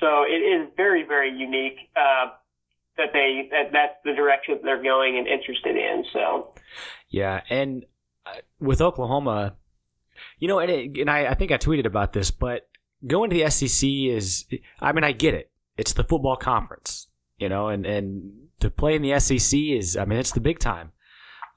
So 0.00 0.24
it 0.28 0.42
is 0.42 0.68
very, 0.76 1.04
very 1.04 1.30
unique. 1.30 1.78
Uh, 1.96 2.30
that 2.96 3.08
they 3.12 3.48
that 3.50 3.72
that's 3.72 3.94
the 4.04 4.12
direction 4.12 4.54
that 4.54 4.62
they're 4.62 4.82
going 4.82 5.18
and 5.18 5.26
interested 5.26 5.76
in. 5.76 6.04
So, 6.12 6.54
yeah, 7.08 7.42
and 7.50 7.84
uh, 8.24 8.34
with 8.58 8.80
Oklahoma, 8.80 9.56
you 10.38 10.48
know, 10.48 10.58
and 10.58 10.70
it, 10.70 10.98
and 10.98 11.10
I, 11.10 11.26
I 11.26 11.34
think 11.34 11.52
I 11.52 11.58
tweeted 11.58 11.86
about 11.86 12.12
this, 12.12 12.30
but 12.30 12.68
going 13.06 13.30
to 13.30 13.36
the 13.36 13.50
SEC 13.50 13.88
is, 13.88 14.46
I 14.80 14.92
mean, 14.92 15.04
I 15.04 15.12
get 15.12 15.34
it. 15.34 15.50
It's 15.76 15.92
the 15.92 16.04
football 16.04 16.36
conference, 16.36 17.08
you 17.38 17.48
know, 17.48 17.68
and 17.68 17.84
and 17.84 18.32
to 18.60 18.70
play 18.70 18.94
in 18.94 19.02
the 19.02 19.18
SEC 19.20 19.58
is, 19.58 19.96
I 19.96 20.04
mean, 20.04 20.18
it's 20.18 20.32
the 20.32 20.40
big 20.40 20.58
time. 20.58 20.92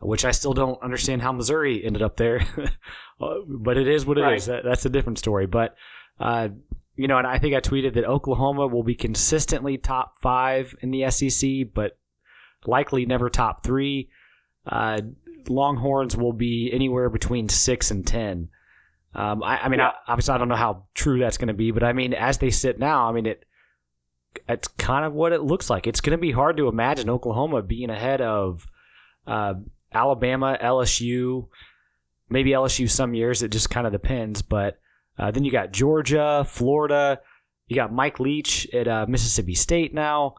Which 0.02 0.24
I 0.24 0.32
still 0.32 0.54
don't 0.54 0.82
understand 0.82 1.22
how 1.22 1.34
Missouri 1.34 1.84
ended 1.84 2.02
up 2.02 2.16
there, 2.16 2.48
but 3.20 3.76
it 3.76 3.86
is 3.86 4.06
what 4.06 4.18
it 4.18 4.22
right. 4.22 4.38
is. 4.38 4.46
That, 4.46 4.64
that's 4.64 4.86
a 4.86 4.90
different 4.90 5.20
story. 5.20 5.46
But 5.46 5.76
uh, 6.22 6.50
you 7.00 7.08
know, 7.08 7.18
and 7.18 7.26
I 7.26 7.40
think 7.40 7.56
I 7.56 7.62
tweeted 7.62 7.94
that 7.94 8.04
Oklahoma 8.04 8.68
will 8.68 8.84
be 8.84 8.94
consistently 8.94 9.78
top 9.78 10.20
five 10.20 10.76
in 10.82 10.92
the 10.92 11.10
SEC, 11.10 11.74
but 11.74 11.98
likely 12.66 13.06
never 13.06 13.30
top 13.30 13.64
three. 13.64 14.10
Uh, 14.68 15.00
Longhorns 15.48 16.18
will 16.18 16.34
be 16.34 16.70
anywhere 16.74 17.10
between 17.10 17.48
six 17.48 17.90
and 17.90 18.06
ten. 18.06 18.50
Um, 19.16 19.42
I, 19.44 19.60
I, 19.60 19.70
mean, 19.70 19.80
yeah. 19.80 19.92
I, 20.08 20.12
obviously, 20.12 20.34
I 20.34 20.38
don't 20.40 20.50
know 20.50 20.58
how 20.58 20.88
true 20.94 21.20
that's 21.20 21.38
going 21.38 21.48
to 21.48 21.54
be, 21.54 21.72
but 21.72 21.86
I 21.86 21.94
mean, 21.94 22.14
as 22.14 22.40
they 22.40 22.50
sit 22.50 22.80
now, 22.80 23.08
I 23.08 23.14
mean, 23.14 23.28
it 23.28 23.46
it's 24.50 24.68
kind 24.68 25.06
of 25.06 25.14
what 25.14 25.32
it 25.32 25.42
looks 25.42 25.70
like. 25.70 25.88
It's 25.88 26.02
going 26.02 26.18
to 26.18 26.22
be 26.22 26.34
hard 26.34 26.58
to 26.58 26.68
imagine 26.68 27.10
Oklahoma 27.10 27.62
being 27.62 27.90
ahead 27.90 28.20
of 28.20 28.68
uh, 29.26 29.54
Alabama, 29.94 30.58
LSU, 30.62 31.48
maybe 32.28 32.50
LSU 32.50 32.90
some 32.90 33.14
years. 33.14 33.42
It 33.42 33.52
just 33.52 33.70
kind 33.70 33.88
of 33.88 33.94
depends, 33.94 34.42
but 34.42 34.80
uh, 35.20 35.32
then 35.32 35.44
you 35.44 35.52
got 35.52 35.72
Georgia, 35.72 36.46
Florida. 36.48 37.20
You 37.68 37.76
got 37.76 37.94
Mike 37.94 38.20
Leach 38.20 38.68
at 38.74 38.88
uh, 38.88 39.06
Mississippi 39.08 39.54
State 39.54 39.94
now. 39.94 40.36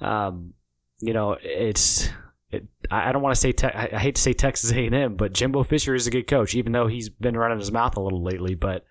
Um, 0.00 0.52
you 1.00 1.12
know, 1.12 1.36
it's. 1.42 2.08
It, 2.50 2.66
I 2.90 3.12
don't 3.12 3.20
want 3.20 3.34
to 3.34 3.40
say 3.40 3.52
te- 3.52 3.66
I 3.66 3.98
hate 3.98 4.14
to 4.14 4.22
say 4.22 4.32
Texas 4.32 4.72
A&M, 4.72 5.16
but 5.16 5.32
Jimbo 5.32 5.64
Fisher 5.64 5.94
is 5.94 6.06
a 6.06 6.10
good 6.10 6.26
coach, 6.26 6.54
even 6.54 6.72
though 6.72 6.86
he's 6.86 7.08
been 7.08 7.36
running 7.36 7.58
his 7.58 7.72
mouth 7.72 7.96
a 7.96 8.00
little 8.00 8.22
lately. 8.22 8.54
But 8.54 8.86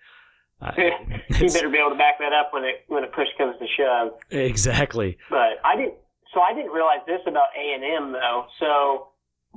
uh, 0.60 0.72
he 1.28 1.46
better 1.46 1.68
be 1.68 1.78
able 1.78 1.90
to 1.90 1.98
back 1.98 2.18
that 2.18 2.32
up 2.32 2.52
when 2.52 2.64
it 2.64 2.84
when 2.88 3.04
a 3.04 3.08
push 3.08 3.28
comes 3.36 3.56
to 3.58 3.66
shove. 3.76 4.18
Exactly. 4.30 5.18
But 5.30 5.58
I 5.64 5.76
didn't. 5.76 5.94
So 6.34 6.40
I 6.40 6.52
didn't 6.54 6.72
realize 6.72 7.00
this 7.06 7.20
about 7.26 7.48
A 7.56 7.74
and 7.74 7.84
M 7.84 8.12
though. 8.12 8.46
So 8.60 9.08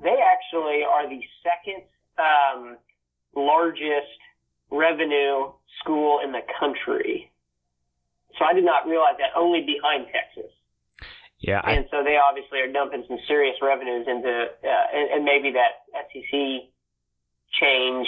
they 0.01 0.15
actually 0.17 0.83
are 0.83 1.09
the 1.09 1.21
second 1.43 1.83
um, 2.17 2.77
largest 3.35 4.20
revenue 4.71 5.51
school 5.79 6.19
in 6.23 6.31
the 6.31 6.41
country. 6.59 7.31
So 8.39 8.45
I 8.45 8.53
did 8.53 8.63
not 8.63 8.87
realize 8.87 9.15
that 9.19 9.37
only 9.37 9.61
behind 9.61 10.07
Texas. 10.11 10.51
Yeah. 11.39 11.61
I, 11.63 11.73
and 11.73 11.85
so 11.91 12.03
they 12.03 12.17
obviously 12.17 12.59
are 12.59 12.71
dumping 12.71 13.03
some 13.07 13.17
serious 13.27 13.55
revenues 13.61 14.07
into, 14.07 14.29
uh, 14.29 14.85
and, 14.93 15.09
and 15.11 15.25
maybe 15.25 15.51
that 15.51 15.85
SEC 15.91 16.69
change 17.59 18.07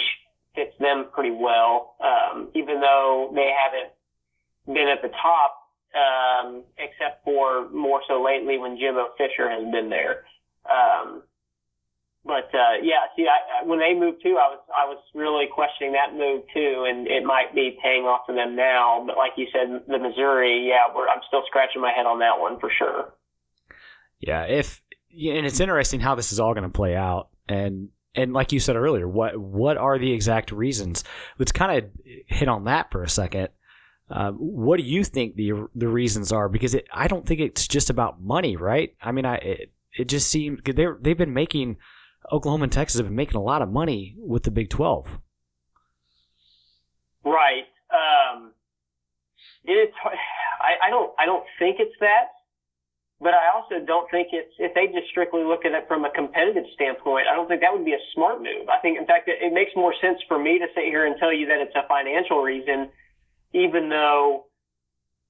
fits 0.54 0.74
them 0.78 1.06
pretty 1.12 1.32
well, 1.32 1.96
um, 2.00 2.48
even 2.54 2.80
though 2.80 3.32
they 3.34 3.50
haven't 3.52 3.92
been 4.66 4.88
at 4.88 5.02
the 5.02 5.10
top, 5.20 5.60
um, 5.94 6.62
except 6.78 7.24
for 7.24 7.68
more 7.70 8.00
so 8.08 8.22
lately 8.22 8.56
when 8.58 8.78
Jimbo 8.78 9.08
Fisher 9.18 9.50
has 9.50 9.64
been 9.70 9.90
there. 9.90 10.24
Um, 10.64 11.22
but 12.24 12.48
uh, 12.54 12.80
yeah, 12.82 13.04
see, 13.16 13.26
I, 13.28 13.66
when 13.66 13.78
they 13.78 13.92
moved 13.92 14.22
too, 14.22 14.38
I 14.40 14.48
was 14.48 14.60
I 14.72 14.88
was 14.88 14.98
really 15.14 15.44
questioning 15.52 15.92
that 15.92 16.16
move 16.16 16.42
too, 16.54 16.86
and 16.88 17.06
it 17.06 17.22
might 17.22 17.54
be 17.54 17.76
paying 17.82 18.04
off 18.04 18.22
for 18.24 18.34
them 18.34 18.56
now. 18.56 19.04
But 19.06 19.18
like 19.18 19.32
you 19.36 19.46
said, 19.52 19.84
the 19.86 19.98
Missouri, 19.98 20.68
yeah, 20.68 20.88
I'm 20.88 21.20
still 21.28 21.42
scratching 21.46 21.82
my 21.82 21.92
head 21.94 22.06
on 22.06 22.20
that 22.20 22.40
one 22.40 22.58
for 22.60 22.70
sure. 22.76 23.12
Yeah, 24.20 24.44
if 24.44 24.80
and 25.10 25.44
it's 25.44 25.60
interesting 25.60 26.00
how 26.00 26.14
this 26.14 26.32
is 26.32 26.40
all 26.40 26.54
going 26.54 26.64
to 26.64 26.70
play 26.70 26.96
out, 26.96 27.28
and 27.46 27.90
and 28.14 28.32
like 28.32 28.52
you 28.52 28.60
said 28.60 28.76
earlier, 28.76 29.06
what 29.06 29.36
what 29.36 29.76
are 29.76 29.98
the 29.98 30.12
exact 30.12 30.50
reasons? 30.50 31.04
Let's 31.38 31.52
kind 31.52 31.76
of 31.76 31.90
hit 32.26 32.48
on 32.48 32.64
that 32.64 32.90
for 32.90 33.02
a 33.02 33.08
second. 33.08 33.48
Uh, 34.10 34.32
what 34.32 34.78
do 34.78 34.82
you 34.82 35.04
think 35.04 35.36
the 35.36 35.68
the 35.74 35.88
reasons 35.88 36.32
are? 36.32 36.48
Because 36.48 36.74
it, 36.74 36.86
I 36.90 37.06
don't 37.06 37.26
think 37.26 37.40
it's 37.40 37.68
just 37.68 37.90
about 37.90 38.22
money, 38.22 38.56
right? 38.56 38.94
I 39.02 39.12
mean, 39.12 39.26
I 39.26 39.36
it, 39.36 39.72
it 39.92 40.04
just 40.08 40.30
seems 40.30 40.60
they 40.64 40.86
they've 41.00 41.18
been 41.18 41.34
making 41.34 41.76
Oklahoma 42.32 42.64
and 42.64 42.72
Texas 42.72 42.98
have 42.98 43.06
been 43.06 43.16
making 43.16 43.36
a 43.36 43.42
lot 43.42 43.62
of 43.62 43.70
money 43.70 44.14
with 44.18 44.42
the 44.42 44.50
Big 44.50 44.70
12. 44.70 45.18
Right. 47.24 47.64
Um, 47.90 48.52
it's, 49.64 49.94
I, 50.04 50.88
I 50.88 50.90
don't, 50.90 51.12
I 51.18 51.26
don't 51.26 51.44
think 51.58 51.76
it's 51.80 51.94
that, 52.00 52.32
but 53.20 53.32
I 53.32 53.54
also 53.54 53.84
don't 53.84 54.10
think 54.10 54.28
it's, 54.32 54.52
if 54.58 54.74
they 54.74 54.86
just 54.86 55.08
strictly 55.10 55.44
look 55.44 55.64
at 55.64 55.72
it 55.72 55.88
from 55.88 56.04
a 56.04 56.10
competitive 56.10 56.64
standpoint, 56.74 57.26
I 57.30 57.36
don't 57.36 57.48
think 57.48 57.60
that 57.60 57.72
would 57.72 57.84
be 57.84 57.92
a 57.92 58.04
smart 58.14 58.38
move. 58.38 58.68
I 58.68 58.80
think, 58.80 58.98
in 58.98 59.06
fact, 59.06 59.28
it, 59.28 59.40
it 59.40 59.52
makes 59.52 59.72
more 59.76 59.94
sense 60.00 60.18
for 60.28 60.38
me 60.38 60.58
to 60.58 60.66
sit 60.74 60.84
here 60.84 61.06
and 61.06 61.16
tell 61.18 61.32
you 61.32 61.46
that 61.46 61.60
it's 61.60 61.74
a 61.76 61.86
financial 61.88 62.42
reason, 62.42 62.90
even 63.52 63.88
though 63.88 64.46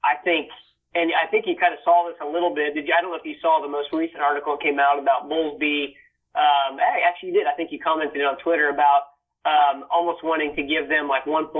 I 0.03 0.23
think 0.23 0.51
and 0.95 1.11
I 1.11 1.27
think 1.27 1.47
you 1.47 1.57
kind 1.59 1.75
of 1.75 1.81
saw 1.85 2.07
this 2.07 2.17
a 2.23 2.29
little 2.29 2.55
bit. 2.55 2.75
Did 2.75 2.87
you? 2.87 2.95
I 2.97 3.03
don't 3.03 3.11
know 3.11 3.19
if 3.19 3.27
you 3.27 3.35
saw 3.43 3.59
the 3.61 3.69
most 3.69 3.91
recent 3.93 4.23
article 4.23 4.57
that 4.57 4.63
came 4.63 4.79
out 4.79 4.99
about 4.99 5.29
Bowlesby 5.29 5.99
um, 6.35 6.79
actually, 6.81 7.31
you 7.31 7.35
did. 7.35 7.47
I 7.47 7.55
think 7.55 7.71
you 7.71 7.79
commented 7.79 8.23
on 8.23 8.37
Twitter 8.38 8.69
about 8.69 9.14
um, 9.47 9.85
almost 9.93 10.25
wanting 10.25 10.57
to 10.57 10.62
give 10.62 10.88
them 10.88 11.07
like 11.07 11.25
1.5 11.25 11.53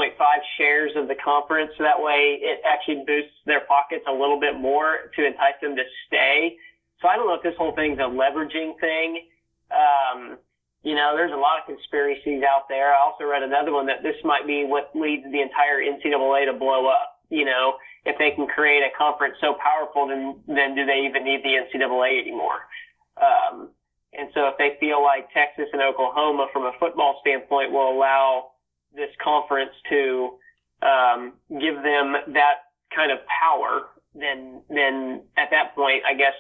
shares 0.57 0.93
of 0.97 1.07
the 1.07 1.14
conference, 1.23 1.71
so 1.76 1.85
that 1.85 2.00
way 2.00 2.40
it 2.40 2.61
actually 2.64 3.04
boosts 3.07 3.37
their 3.47 3.61
pockets 3.69 4.04
a 4.09 4.12
little 4.12 4.40
bit 4.40 4.59
more 4.59 5.12
to 5.14 5.21
entice 5.26 5.61
them 5.61 5.76
to 5.76 5.85
stay. 6.07 6.57
So 7.00 7.09
I 7.09 7.16
don't 7.16 7.26
know 7.26 7.35
if 7.35 7.43
this 7.43 7.54
whole 7.59 7.75
thing's 7.76 7.99
a 7.99 8.09
leveraging 8.09 8.81
thing. 8.81 9.28
Um, 9.71 10.38
you 10.83 10.95
know, 10.95 11.12
there's 11.16 11.33
a 11.33 11.40
lot 11.40 11.61
of 11.61 11.69
conspiracies 11.69 12.43
out 12.43 12.69
there. 12.69 12.93
I 12.93 13.00
also 13.00 13.25
read 13.25 13.43
another 13.43 13.73
one 13.73 13.87
that 13.87 14.02
this 14.02 14.16
might 14.25 14.47
be 14.47 14.64
what 14.64 14.90
leads 14.95 15.25
the 15.25 15.40
entire 15.40 15.81
NCAA 15.81 16.50
to 16.50 16.57
blow 16.57 16.88
up. 16.88 17.21
You 17.31 17.45
know, 17.45 17.76
if 18.04 18.16
they 18.19 18.33
can 18.33 18.47
create 18.47 18.83
a 18.83 18.93
conference 18.97 19.37
so 19.40 19.57
powerful, 19.61 20.09
then 20.09 20.40
then 20.47 20.75
do 20.75 20.85
they 20.85 21.04
even 21.09 21.25
need 21.25 21.43
the 21.45 21.57
NCAA 21.62 22.21
anymore? 22.21 22.69
Um, 23.16 23.71
and 24.18 24.30
so 24.35 24.49
if 24.49 24.54
they 24.59 24.76
feel 24.80 25.02
like 25.02 25.28
Texas 25.33 25.66
and 25.73 25.83
Oklahoma 25.83 26.49
from 26.52 26.64
a 26.64 26.73
football 26.78 27.18
standpoint 27.21 27.73
will 27.73 27.90
allow 27.90 28.50
this 28.94 29.11
conference 29.23 29.73
to 29.90 30.38
um, 30.83 31.33
give 31.50 31.76
them 31.76 32.14
that 32.35 32.71
kind 32.94 33.11
of 33.11 33.18
power, 33.26 33.88
then 34.14 34.62
then 34.68 35.23
at 35.37 35.50
that 35.50 35.75
point, 35.75 36.02
I 36.09 36.14
guess 36.14 36.35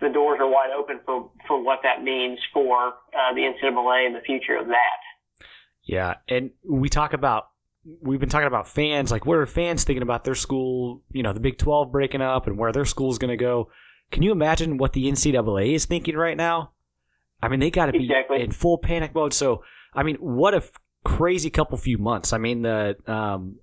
the 0.00 0.08
doors 0.08 0.38
are 0.40 0.48
wide 0.48 0.70
open 0.76 1.00
for, 1.06 1.30
for 1.46 1.62
what 1.62 1.80
that 1.82 2.02
means 2.02 2.38
for 2.52 2.88
uh, 2.88 3.34
the 3.34 3.40
NCAA 3.40 4.06
and 4.06 4.14
the 4.14 4.20
future 4.20 4.56
of 4.56 4.66
that. 4.66 5.46
Yeah, 5.84 6.14
and 6.28 6.50
we 6.68 6.88
talk 6.88 7.12
about 7.12 7.48
we've 8.00 8.20
been 8.20 8.28
talking 8.28 8.48
about 8.48 8.66
fans 8.66 9.12
like 9.12 9.24
what 9.24 9.38
are 9.38 9.46
fans 9.46 9.84
thinking 9.84 10.02
about 10.02 10.24
their 10.24 10.34
school, 10.34 11.02
you 11.12 11.22
know, 11.22 11.32
the 11.32 11.40
Big 11.40 11.58
12 11.58 11.92
breaking 11.92 12.20
up 12.20 12.46
and 12.46 12.58
where 12.58 12.72
their 12.72 12.84
school 12.84 13.10
is 13.10 13.18
going 13.18 13.30
to 13.30 13.36
go. 13.36 13.70
Can 14.10 14.22
you 14.22 14.32
imagine 14.32 14.78
what 14.78 14.92
the 14.92 15.06
NCAA 15.06 15.74
is 15.74 15.84
thinking 15.84 16.16
right 16.16 16.36
now? 16.36 16.72
I 17.42 17.48
mean, 17.48 17.60
they 17.60 17.70
got 17.70 17.86
to 17.86 17.92
be 17.92 18.04
exactly. 18.04 18.40
in 18.40 18.50
full 18.50 18.78
panic 18.78 19.14
mode. 19.14 19.34
So, 19.34 19.62
I 19.94 20.02
mean, 20.02 20.16
what 20.16 20.54
a 20.54 20.62
crazy 21.04 21.50
couple 21.50 21.76
few 21.78 21.98
months. 21.98 22.32
I 22.32 22.38
mean, 22.38 22.62
the 22.62 22.96
um, 23.06 23.56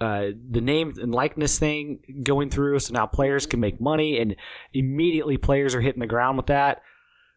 uh, 0.00 0.28
the 0.50 0.60
name 0.60 0.94
and 1.00 1.14
likeness 1.14 1.58
thing 1.58 2.00
going 2.22 2.50
through, 2.50 2.78
so 2.78 2.92
now 2.94 3.06
players 3.06 3.46
can 3.46 3.60
make 3.60 3.80
money, 3.80 4.18
and 4.18 4.34
immediately 4.72 5.36
players 5.36 5.74
are 5.74 5.80
hitting 5.80 6.00
the 6.00 6.06
ground 6.06 6.36
with 6.36 6.46
that. 6.46 6.82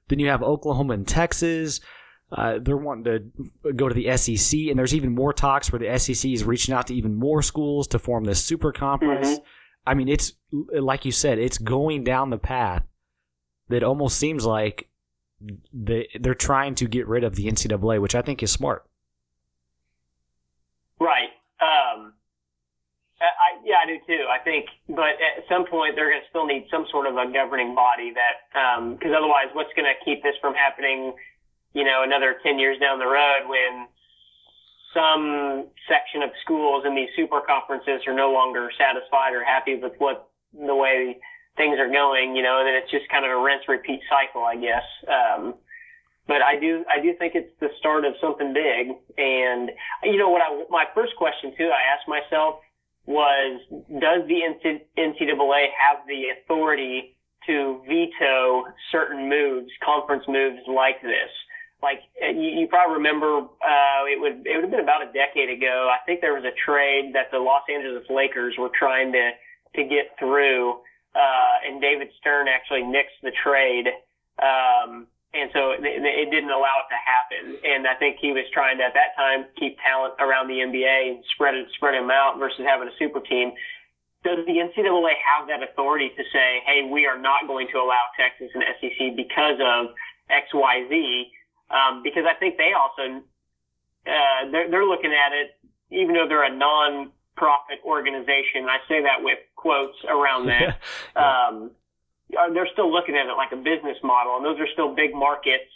Then 0.07 0.19
you 0.19 0.29
have 0.29 0.41
Oklahoma 0.41 0.93
and 0.93 1.07
Texas. 1.07 1.81
Uh, 2.31 2.57
they're 2.59 2.77
wanting 2.77 3.03
to 3.03 3.73
go 3.73 3.87
to 3.87 3.93
the 3.93 4.17
SEC, 4.17 4.59
and 4.69 4.79
there's 4.79 4.95
even 4.95 5.13
more 5.13 5.33
talks 5.33 5.71
where 5.71 5.79
the 5.79 5.99
SEC 5.99 6.31
is 6.31 6.43
reaching 6.43 6.73
out 6.73 6.87
to 6.87 6.95
even 6.95 7.15
more 7.15 7.41
schools 7.41 7.87
to 7.87 7.99
form 7.99 8.23
this 8.23 8.43
super 8.43 8.71
conference. 8.71 9.27
Mm-hmm. 9.27 9.43
I 9.85 9.93
mean, 9.93 10.07
it's 10.07 10.33
like 10.51 11.05
you 11.05 11.11
said, 11.11 11.39
it's 11.39 11.57
going 11.57 12.03
down 12.03 12.29
the 12.29 12.37
path 12.37 12.83
that 13.69 13.83
almost 13.83 14.17
seems 14.17 14.45
like 14.45 14.89
they 15.73 16.07
they're 16.19 16.33
trying 16.33 16.75
to 16.75 16.87
get 16.87 17.07
rid 17.07 17.23
of 17.23 17.35
the 17.35 17.47
NCAA, 17.47 18.01
which 18.01 18.15
I 18.15 18.21
think 18.21 18.41
is 18.41 18.51
smart. 18.51 18.85
Right. 20.99 21.29
Um, 21.59 22.13
I, 23.23 23.59
yeah, 23.63 23.75
I 23.83 23.87
do 23.87 23.99
too. 24.07 24.25
I 24.27 24.39
think, 24.43 24.67
but 24.87 25.15
at 25.19 25.47
some 25.47 25.65
point 25.65 25.95
they're 25.95 26.09
going 26.09 26.21
to 26.21 26.29
still 26.29 26.45
need 26.45 26.67
some 26.71 26.85
sort 26.91 27.07
of 27.07 27.15
a 27.15 27.31
governing 27.31 27.75
body 27.75 28.11
that, 28.15 28.47
because 28.51 29.11
um, 29.11 29.15
otherwise, 29.15 29.47
what's 29.53 29.71
going 29.75 29.87
to 29.87 29.97
keep 30.03 30.23
this 30.23 30.35
from 30.41 30.53
happening? 30.53 31.13
You 31.73 31.83
know, 31.83 32.03
another 32.03 32.35
ten 32.43 32.59
years 32.59 32.79
down 32.79 32.99
the 32.99 33.07
road 33.07 33.47
when 33.47 33.87
some 34.93 35.67
section 35.87 36.21
of 36.23 36.29
schools 36.43 36.83
in 36.85 36.95
these 36.95 37.09
super 37.15 37.41
conferences 37.41 38.01
are 38.07 38.13
no 38.13 38.31
longer 38.31 38.69
satisfied 38.77 39.33
or 39.33 39.43
happy 39.43 39.75
with 39.75 39.93
what 39.97 40.29
the 40.53 40.75
way 40.75 41.17
things 41.57 41.77
are 41.79 41.89
going, 41.89 42.35
you 42.35 42.41
know, 42.41 42.59
and 42.59 42.67
then 42.67 42.75
it's 42.75 42.91
just 42.91 43.09
kind 43.09 43.25
of 43.25 43.31
a 43.31 43.37
rinse 43.37 43.63
repeat 43.67 44.01
cycle, 44.09 44.43
I 44.43 44.55
guess. 44.55 44.85
Um, 45.07 45.53
but 46.27 46.41
I 46.41 46.59
do, 46.59 46.85
I 46.89 47.01
do 47.01 47.13
think 47.17 47.35
it's 47.35 47.51
the 47.59 47.69
start 47.79 48.05
of 48.05 48.13
something 48.21 48.53
big. 48.53 48.95
And, 49.17 49.69
you 50.03 50.17
know, 50.17 50.29
what 50.29 50.41
I, 50.41 50.63
my 50.69 50.85
first 50.95 51.13
question 51.17 51.53
too, 51.57 51.69
I 51.69 51.93
asked 51.93 52.07
myself 52.07 52.55
was, 53.05 53.61
does 53.69 54.23
the 54.27 54.39
NCAA 54.97 55.67
have 55.75 56.07
the 56.07 56.31
authority 56.39 57.17
to 57.45 57.81
veto 57.85 58.63
certain 58.91 59.27
moves, 59.27 59.69
conference 59.83 60.23
moves 60.27 60.61
like 60.67 61.01
this? 61.01 61.29
Probably 62.73 62.97
remember, 62.97 63.45
uh, 63.61 64.01
it 64.09 64.17
would, 64.17 64.41
it 64.49 64.57
would 64.57 64.65
have 64.65 64.73
been 64.73 64.81
about 64.81 65.05
a 65.05 65.13
decade 65.13 65.53
ago. 65.53 65.93
I 65.93 66.01
think 66.09 66.25
there 66.25 66.33
was 66.33 66.41
a 66.41 66.57
trade 66.65 67.13
that 67.13 67.29
the 67.29 67.37
Los 67.37 67.61
Angeles 67.69 68.01
Lakers 68.09 68.55
were 68.57 68.73
trying 68.73 69.13
to, 69.13 69.29
to 69.77 69.81
get 69.85 70.17
through 70.17 70.81
uh, 71.13 71.55
and 71.65 71.81
David 71.81 72.09
Stern 72.19 72.47
actually 72.47 72.81
nixed 72.81 73.21
the 73.21 73.31
trade. 73.45 73.85
Um, 74.41 75.05
and 75.33 75.49
so 75.53 75.73
it, 75.73 75.81
it 75.81 76.29
didn't 76.29 76.53
allow 76.53 76.85
it 76.85 76.89
to 76.89 76.99
happen. 77.01 77.57
And 77.65 77.87
I 77.87 77.95
think 77.97 78.17
he 78.21 78.33
was 78.33 78.45
trying 78.53 78.77
to, 78.77 78.83
at 78.85 78.93
that 78.93 79.17
time, 79.17 79.45
keep 79.57 79.77
talent 79.81 80.13
around 80.19 80.47
the 80.49 80.61
NBA 80.61 81.09
and 81.09 81.23
spread 81.33 81.53
it, 81.53 81.65
spread 81.77 81.93
them 81.93 82.09
out 82.09 82.37
versus 82.37 82.65
having 82.65 82.87
a 82.87 82.95
super 82.97 83.21
team. 83.21 83.53
Does 84.25 84.45
the 84.45 84.57
NCAA 84.61 85.13
have 85.21 85.49
that 85.49 85.61
authority 85.61 86.09
to 86.15 86.23
say, 86.31 86.61
hey, 86.65 86.87
we 86.89 87.05
are 87.05 87.17
not 87.17 87.45
going 87.45 87.67
to 87.73 87.77
allow 87.77 88.01
Texas 88.17 88.49
and 88.53 88.63
SEC 88.79 89.17
because 89.17 89.57
of 89.61 89.93
X, 90.29 90.53
Y, 90.53 90.85
Z? 90.89 91.29
Um, 91.69 92.03
because 92.03 92.25
I 92.29 92.35
think 92.35 92.57
they 92.57 92.71
also, 92.73 93.23
uh, 94.05 94.51
they're, 94.51 94.69
they're 94.69 94.85
looking 94.85 95.11
at 95.11 95.33
it, 95.33 95.55
even 95.89 96.13
though 96.13 96.27
they're 96.27 96.45
a 96.45 96.55
non 96.55 97.11
profit 97.35 97.79
organization. 97.85 98.69
I 98.69 98.77
say 98.87 99.01
that 99.01 99.23
with 99.23 99.39
quotes 99.55 99.97
around 100.07 100.47
that. 100.47 100.77
yeah. 101.15 101.47
um, 101.49 101.71
they're 102.53 102.69
still 102.73 102.91
looking 102.91 103.15
at 103.15 103.27
it 103.27 103.37
like 103.37 103.51
a 103.51 103.57
business 103.57 103.97
model, 104.03 104.37
and 104.37 104.45
those 104.45 104.59
are 104.59 104.67
still 104.73 104.93
big 104.93 105.13
markets 105.13 105.69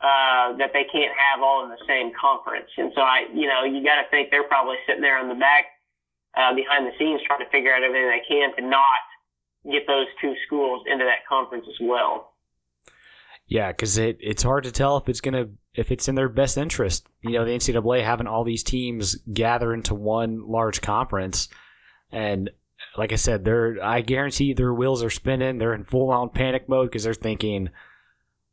uh, 0.00 0.56
that 0.56 0.70
they 0.72 0.84
can't 0.90 1.12
have 1.16 1.42
all 1.42 1.64
in 1.64 1.70
the 1.70 1.82
same 1.86 2.12
conference. 2.14 2.70
And 2.76 2.92
so 2.94 3.02
I, 3.02 3.26
you 3.34 3.46
know, 3.46 3.64
you 3.64 3.82
got 3.82 4.00
to 4.00 4.08
think 4.10 4.30
they're 4.30 4.46
probably 4.46 4.76
sitting 4.86 5.02
there 5.02 5.18
on 5.18 5.28
the 5.28 5.34
back 5.34 5.64
uh, 6.36 6.54
behind 6.54 6.86
the 6.86 6.94
scenes 6.98 7.20
trying 7.26 7.40
to 7.44 7.50
figure 7.50 7.74
out 7.74 7.82
everything 7.82 8.08
they 8.08 8.22
can 8.26 8.54
to 8.56 8.62
not 8.62 9.02
get 9.70 9.86
those 9.86 10.06
two 10.20 10.34
schools 10.46 10.82
into 10.86 11.04
that 11.04 11.26
conference 11.28 11.66
as 11.68 11.76
well. 11.82 12.32
Yeah, 13.48 13.72
because 13.72 13.96
it, 13.96 14.18
it's 14.20 14.42
hard 14.42 14.64
to 14.64 14.72
tell 14.72 14.98
if 14.98 15.08
it's 15.08 15.22
gonna 15.22 15.48
if 15.74 15.90
it's 15.90 16.06
in 16.06 16.14
their 16.14 16.28
best 16.28 16.58
interest. 16.58 17.08
You 17.22 17.32
know, 17.32 17.44
the 17.46 17.52
NCAA 17.52 18.04
having 18.04 18.26
all 18.26 18.44
these 18.44 18.62
teams 18.62 19.16
gather 19.32 19.72
into 19.72 19.94
one 19.94 20.46
large 20.46 20.82
conference, 20.82 21.48
and 22.12 22.50
like 22.96 23.12
I 23.12 23.16
said, 23.16 23.44
they're 23.44 23.82
I 23.82 24.02
guarantee 24.02 24.52
their 24.52 24.74
wheels 24.74 25.02
are 25.02 25.10
spinning. 25.10 25.56
They're 25.56 25.74
in 25.74 25.84
full 25.84 26.10
on 26.10 26.28
panic 26.28 26.68
mode 26.68 26.90
because 26.90 27.04
they're 27.04 27.14
thinking, 27.14 27.70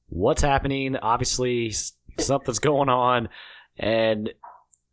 "What's 0.07 0.41
happening? 0.41 0.95
Obviously, 0.95 1.73
something's 2.17 2.59
going 2.59 2.89
on." 2.89 3.27
And 3.77 4.33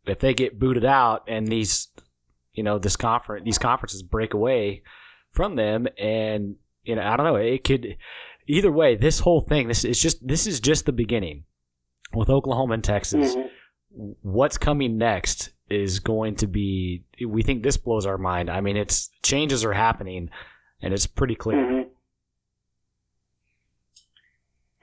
if 0.05 0.19
they 0.19 0.33
get 0.33 0.59
booted 0.59 0.83
out, 0.83 1.23
and 1.29 1.47
these, 1.47 1.87
you 2.53 2.63
know, 2.63 2.77
this 2.77 2.97
conference, 2.97 3.45
these 3.45 3.57
conferences 3.57 4.03
break 4.03 4.33
away 4.33 4.83
from 5.31 5.55
them, 5.55 5.87
and 5.97 6.57
you 6.83 6.95
know, 6.95 7.03
I 7.03 7.15
don't 7.15 7.25
know, 7.25 7.35
it 7.37 7.63
could 7.63 7.95
either 8.47 8.71
way, 8.71 8.95
this 8.95 9.19
whole 9.19 9.41
thing, 9.41 9.67
this 9.67 9.85
is 9.85 10.01
just 10.01 10.25
this 10.25 10.47
is 10.47 10.59
just 10.59 10.85
the 10.85 10.91
beginning 10.91 11.43
with 12.13 12.29
Oklahoma 12.29 12.75
and 12.75 12.83
Texas. 12.83 13.35
Mm-hmm. 13.35 14.11
What's 14.21 14.57
coming 14.57 14.97
next 14.97 15.51
is 15.69 15.99
going 15.99 16.35
to 16.37 16.47
be. 16.47 17.03
We 17.25 17.43
think 17.43 17.63
this 17.63 17.77
blows 17.77 18.05
our 18.05 18.17
mind. 18.17 18.49
I 18.49 18.61
mean, 18.61 18.77
it's 18.77 19.09
changes 19.21 19.63
are 19.63 19.73
happening, 19.73 20.29
and 20.81 20.93
it's 20.93 21.07
pretty 21.07 21.35
clear. 21.35 21.57
Mm-hmm. 21.57 21.89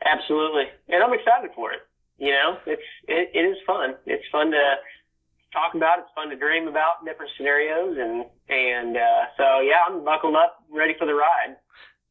Absolutely, 0.04 0.64
and 0.88 1.02
I'm 1.02 1.12
excited 1.12 1.50
for 1.54 1.72
it. 1.72 1.80
You 2.18 2.30
know, 2.30 2.58
it's 2.66 2.82
it, 3.08 3.30
it 3.34 3.40
is 3.40 3.56
fun. 3.66 3.94
It's 4.06 4.24
fun 4.32 4.50
to 4.50 4.74
talk 5.52 5.74
about. 5.74 5.98
It's 5.98 6.08
fun 6.14 6.30
to 6.30 6.36
dream 6.36 6.68
about 6.68 7.04
different 7.04 7.30
scenarios, 7.36 7.96
and 7.98 8.24
and 8.48 8.96
uh, 8.96 9.24
so 9.36 9.60
yeah, 9.60 9.84
I'm 9.88 10.04
buckled 10.04 10.36
up, 10.36 10.64
ready 10.70 10.94
for 10.98 11.06
the 11.06 11.14
ride. 11.14 11.56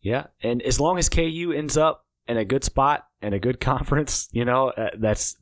Yeah, 0.01 0.27
and 0.41 0.61
as 0.61 0.79
long 0.79 0.97
as 0.97 1.09
KU 1.09 1.53
ends 1.55 1.77
up 1.77 2.05
in 2.27 2.37
a 2.37 2.45
good 2.45 2.63
spot 2.63 3.07
and 3.21 3.33
a 3.33 3.39
good 3.39 3.59
conference, 3.59 4.29
you 4.31 4.45
know, 4.45 4.69
uh, 4.69 4.91
that's 4.97 5.35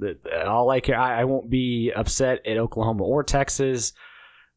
all 0.46 0.70
I 0.70 0.80
care. 0.80 1.00
I, 1.00 1.22
I, 1.22 1.24
won't 1.26 1.50
be 1.50 1.92
upset 1.96 2.46
at 2.46 2.58
Oklahoma 2.58 3.04
or 3.04 3.24
Texas, 3.24 3.94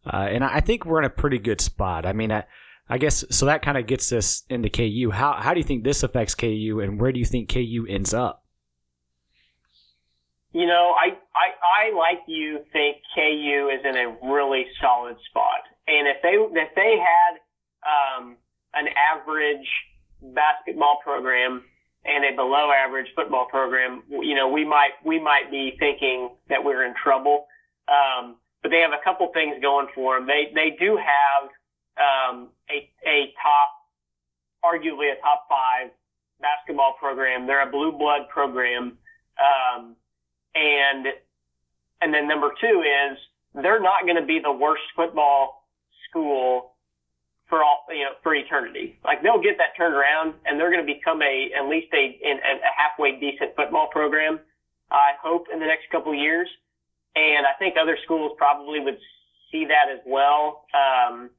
uh, 0.06 0.28
and 0.30 0.42
I 0.42 0.60
think 0.60 0.86
we're 0.86 1.00
in 1.00 1.04
a 1.04 1.10
pretty 1.10 1.38
good 1.38 1.60
spot. 1.60 2.06
I 2.06 2.12
mean, 2.12 2.32
I, 2.32 2.44
I 2.88 2.98
guess 2.98 3.24
so. 3.30 3.46
That 3.46 3.62
kind 3.62 3.78
of 3.78 3.86
gets 3.86 4.12
us 4.12 4.42
into 4.48 4.68
KU. 4.68 5.10
How 5.12 5.34
how 5.34 5.54
do 5.54 5.60
you 5.60 5.64
think 5.64 5.84
this 5.84 6.02
affects 6.02 6.34
KU, 6.34 6.80
and 6.82 7.00
where 7.00 7.12
do 7.12 7.18
you 7.20 7.24
think 7.24 7.48
KU 7.48 7.86
ends 7.88 8.12
up? 8.12 8.44
You 10.52 10.66
know, 10.66 10.94
I 10.98 11.10
I, 11.36 11.92
I 11.92 11.96
like 11.96 12.24
you 12.26 12.64
think 12.72 12.96
KU 13.14 13.70
is 13.72 13.84
in 13.84 13.96
a 13.96 14.16
really 14.32 14.64
solid 14.80 15.16
spot, 15.28 15.62
and 15.86 16.08
if 16.08 16.16
they 16.22 16.34
if 16.60 16.74
they 16.74 16.96
had 16.98 17.38
um, 17.86 18.36
an 18.74 18.86
average 18.94 19.68
basketball 20.22 20.98
program 21.02 21.62
and 22.04 22.24
a 22.24 22.34
below 22.34 22.70
average 22.72 23.08
football 23.14 23.46
program, 23.50 24.02
you 24.08 24.34
know, 24.34 24.48
we 24.48 24.64
might, 24.64 24.92
we 25.04 25.20
might 25.20 25.50
be 25.50 25.76
thinking 25.78 26.30
that 26.48 26.64
we're 26.64 26.84
in 26.84 26.94
trouble. 27.02 27.46
Um, 27.88 28.36
but 28.62 28.70
they 28.70 28.80
have 28.80 28.92
a 28.92 29.02
couple 29.04 29.28
things 29.32 29.56
going 29.60 29.88
for 29.94 30.18
them. 30.18 30.26
They, 30.26 30.52
they 30.54 30.76
do 30.78 30.96
have, 30.96 31.50
um, 31.98 32.48
a, 32.70 32.88
a 33.06 33.32
top, 33.42 33.68
arguably 34.64 35.12
a 35.12 35.20
top 35.20 35.46
five 35.48 35.90
basketball 36.40 36.94
program. 36.98 37.46
They're 37.46 37.68
a 37.68 37.70
blue 37.70 37.92
blood 37.92 38.28
program. 38.32 38.96
Um, 39.36 39.96
and, 40.54 41.06
and 42.00 42.14
then 42.14 42.28
number 42.28 42.50
two 42.60 42.82
is 42.82 43.18
they're 43.54 43.80
not 43.80 44.04
going 44.04 44.16
to 44.16 44.26
be 44.26 44.40
the 44.42 44.52
worst 44.52 44.82
football 44.96 45.66
school 46.08 46.69
for 47.50 47.62
all 47.62 47.84
you 47.90 48.04
know 48.04 48.14
for 48.22 48.34
eternity. 48.34 48.96
Like 49.04 49.22
they'll 49.22 49.42
get 49.42 49.58
that 49.58 49.76
turned 49.76 49.94
around, 49.94 50.34
and 50.46 50.58
they're 50.58 50.70
going 50.70 50.86
to 50.86 50.88
become 50.88 51.20
a 51.20 51.50
at 51.52 51.68
least 51.68 51.92
a 51.92 52.16
a 52.22 52.72
halfway 52.72 53.18
decent 53.20 53.52
football 53.56 53.88
program. 53.92 54.40
I 54.90 55.18
hope 55.20 55.46
in 55.52 55.60
the 55.60 55.66
next 55.66 55.90
couple 55.90 56.12
of 56.12 56.18
years, 56.18 56.48
and 57.14 57.44
I 57.44 57.58
think 57.58 57.74
other 57.76 57.98
schools 58.04 58.32
probably 58.38 58.80
would 58.80 58.98
see 59.52 59.66
that 59.66 59.92
as 59.92 60.00
well. 60.06 60.64
Um, 60.72 61.30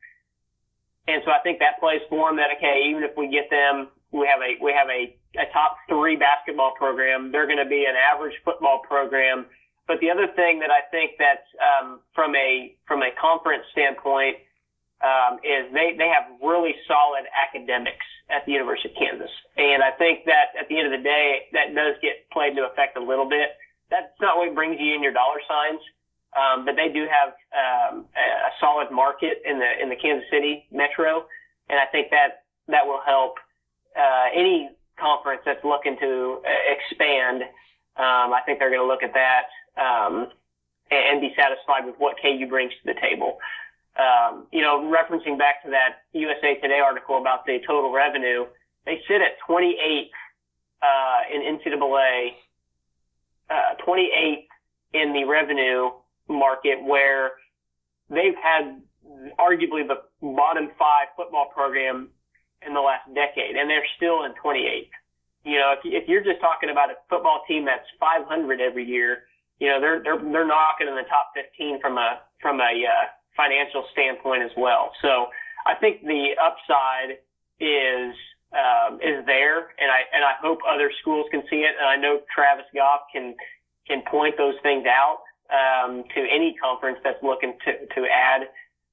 and 1.07 1.23
so 1.25 1.31
I 1.31 1.39
think 1.43 1.59
that 1.59 1.79
plays 1.79 2.01
for 2.09 2.29
them. 2.29 2.37
That 2.37 2.51
okay, 2.59 2.85
even 2.91 3.03
if 3.03 3.15
we 3.17 3.31
get 3.31 3.49
them, 3.49 3.89
we 4.11 4.27
have 4.27 4.43
a 4.43 4.59
we 4.61 4.75
have 4.75 4.91
a, 4.91 5.15
a 5.39 5.47
top 5.51 5.77
three 5.87 6.15
basketball 6.15 6.75
program. 6.77 7.31
They're 7.31 7.47
going 7.47 7.63
to 7.63 7.69
be 7.69 7.87
an 7.87 7.95
average 7.95 8.35
football 8.43 8.83
program. 8.85 9.47
But 9.87 9.99
the 9.99 10.11
other 10.11 10.27
thing 10.35 10.59
that 10.59 10.69
I 10.69 10.87
think 10.91 11.17
that 11.17 11.47
um, 11.59 11.99
from 12.13 12.35
a 12.35 12.75
from 12.87 13.01
a 13.01 13.09
conference 13.19 13.63
standpoint 13.71 14.37
um, 15.01 15.41
is 15.41 15.73
they, 15.73 15.97
they 15.97 16.07
have 16.07 16.29
really 16.41 16.73
solid 16.87 17.25
academics 17.33 18.05
at 18.29 18.45
the 18.45 18.53
University 18.53 18.89
of 18.89 18.95
Kansas. 18.95 19.33
And 19.57 19.83
I 19.83 19.91
think 19.91 20.25
that 20.25 20.53
at 20.57 20.69
the 20.69 20.77
end 20.77 20.93
of 20.93 20.97
the 20.97 21.03
day, 21.03 21.49
that 21.53 21.73
does 21.75 21.97
get 22.01 22.29
played 22.31 22.53
into 22.53 22.63
effect 22.63 22.97
a 22.97 23.03
little 23.03 23.27
bit. 23.27 23.57
That's 23.89 24.13
not 24.21 24.37
what 24.37 24.53
brings 24.55 24.79
you 24.79 24.95
in 24.95 25.03
your 25.03 25.11
dollar 25.11 25.41
signs. 25.47 25.81
Um, 26.31 26.63
but 26.63 26.75
they 26.77 26.87
do 26.87 27.07
have 27.11 27.35
um, 27.51 28.05
a 28.15 28.51
solid 28.61 28.89
market 28.89 29.43
in 29.43 29.59
the 29.59 29.67
in 29.83 29.89
the 29.89 29.97
Kansas 29.97 30.23
City 30.31 30.63
metro, 30.71 31.25
and 31.67 31.77
I 31.77 31.85
think 31.91 32.09
that 32.11 32.47
that 32.69 32.87
will 32.87 33.01
help 33.05 33.35
uh, 33.99 34.31
any 34.33 34.69
conference 34.97 35.41
that's 35.45 35.63
looking 35.65 35.97
to 35.99 36.39
uh, 36.39 36.71
expand. 36.71 37.43
Um, 37.99 38.31
I 38.31 38.39
think 38.45 38.59
they're 38.59 38.69
going 38.69 38.79
to 38.79 38.87
look 38.87 39.03
at 39.03 39.11
that 39.11 39.51
um, 39.75 40.31
and, 40.89 41.03
and 41.11 41.21
be 41.21 41.35
satisfied 41.35 41.85
with 41.85 41.95
what 41.97 42.15
KU 42.21 42.47
brings 42.47 42.71
to 42.71 42.93
the 42.93 42.99
table 43.01 43.37
um, 43.99 44.47
you 44.51 44.61
know, 44.61 44.81
referencing 44.81 45.37
back 45.37 45.63
to 45.63 45.69
that 45.71 46.03
USA 46.13 46.55
Today 46.61 46.79
article 46.79 47.17
about 47.17 47.45
the 47.45 47.59
total 47.67 47.91
revenue, 47.91 48.45
they 48.85 49.01
sit 49.07 49.21
at 49.21 49.37
28th 49.47 50.09
uh, 50.81 51.21
in 51.33 51.57
NCAA 51.59 52.31
uh, 53.51 53.75
28th 53.85 54.47
in 54.93 55.13
the 55.13 55.25
revenue 55.25 55.91
market 56.27 56.81
where 56.83 57.31
they've 58.09 58.37
had 58.41 58.81
arguably 59.39 59.85
the 59.87 60.01
bottom 60.21 60.69
five 60.79 61.07
football 61.15 61.51
program 61.53 62.09
in 62.65 62.73
the 62.73 62.79
last 62.79 63.07
decade, 63.13 63.55
and 63.55 63.69
they're 63.69 63.85
still 63.97 64.23
in 64.23 64.31
28th. 64.43 64.87
You 65.43 65.57
know, 65.57 65.73
if, 65.73 65.79
if 65.83 66.07
you're 66.07 66.23
just 66.23 66.39
talking 66.39 66.69
about 66.69 66.91
a 66.91 66.95
football 67.09 67.41
team 67.47 67.65
that's 67.65 67.87
500 67.99 68.61
every 68.61 68.85
year, 68.85 69.23
you 69.59 69.67
know, 69.67 69.81
they're 69.81 70.01
they're 70.01 70.17
they're 70.17 70.47
knocking 70.47 70.87
in 70.87 70.95
the 70.95 71.05
top 71.09 71.33
15 71.35 71.81
from 71.81 71.97
a 71.97 72.21
from 72.41 72.59
a 72.61 72.71
uh, 72.85 73.05
financial 73.35 73.85
standpoint 73.91 74.43
as 74.43 74.51
well. 74.57 74.91
So 75.01 75.27
I 75.65 75.75
think 75.75 76.01
the 76.01 76.35
upside 76.41 77.19
is 77.59 78.15
um, 78.51 78.99
is 78.99 79.25
there, 79.25 79.71
and 79.79 79.89
I 79.89 80.03
and 80.13 80.23
I 80.25 80.33
hope 80.41 80.59
other 80.67 80.91
schools 81.01 81.27
can 81.31 81.43
see 81.49 81.63
it. 81.63 81.73
And 81.79 81.87
I 81.87 81.95
know 81.95 82.19
Travis 82.33 82.65
Goff 82.75 83.01
can 83.13 83.35
can 83.87 84.03
point 84.09 84.35
those 84.37 84.55
things 84.63 84.85
out 84.85 85.19
um, 85.49 86.03
to 86.15 86.19
any 86.21 86.55
conference 86.61 86.99
that's 87.03 87.21
looking 87.23 87.53
to 87.65 87.71
to 87.95 88.07
add. 88.07 88.47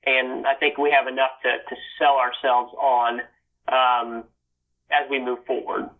And 0.06 0.46
I 0.46 0.54
think 0.54 0.78
we 0.78 0.90
have 0.90 1.08
enough 1.08 1.32
to 1.42 1.50
to 1.68 1.76
sell 1.98 2.16
ourselves 2.18 2.72
on 2.74 3.20
um, 3.68 4.24
as 4.90 5.10
we 5.10 5.18
move 5.18 5.44
forward. 5.46 5.90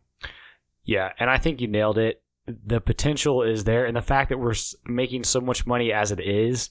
Yeah, 0.84 1.12
and 1.18 1.28
I 1.28 1.38
think 1.38 1.60
you 1.60 1.66
nailed 1.66 1.98
it. 1.98 2.22
The 2.46 2.80
potential 2.80 3.42
is 3.42 3.64
there, 3.64 3.84
and 3.84 3.96
the 3.96 4.02
fact 4.02 4.30
that 4.30 4.38
we're 4.38 4.54
making 4.86 5.24
so 5.24 5.40
much 5.40 5.66
money 5.66 5.92
as 5.92 6.12
it 6.12 6.20
is 6.20 6.70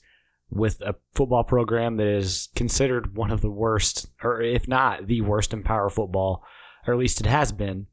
with 0.50 0.80
a 0.80 0.94
football 1.14 1.44
program 1.44 1.96
that 1.96 2.06
is 2.06 2.48
considered 2.54 3.16
one 3.16 3.30
of 3.30 3.40
the 3.40 3.50
worst, 3.50 4.08
or 4.22 4.40
if 4.40 4.66
not 4.66 5.06
the 5.06 5.20
worst 5.20 5.52
in 5.52 5.62
power 5.62 5.90
football, 5.90 6.44
or 6.86 6.94
at 6.94 7.00
least 7.00 7.20
it 7.20 7.26
has 7.26 7.52
been 7.52 7.86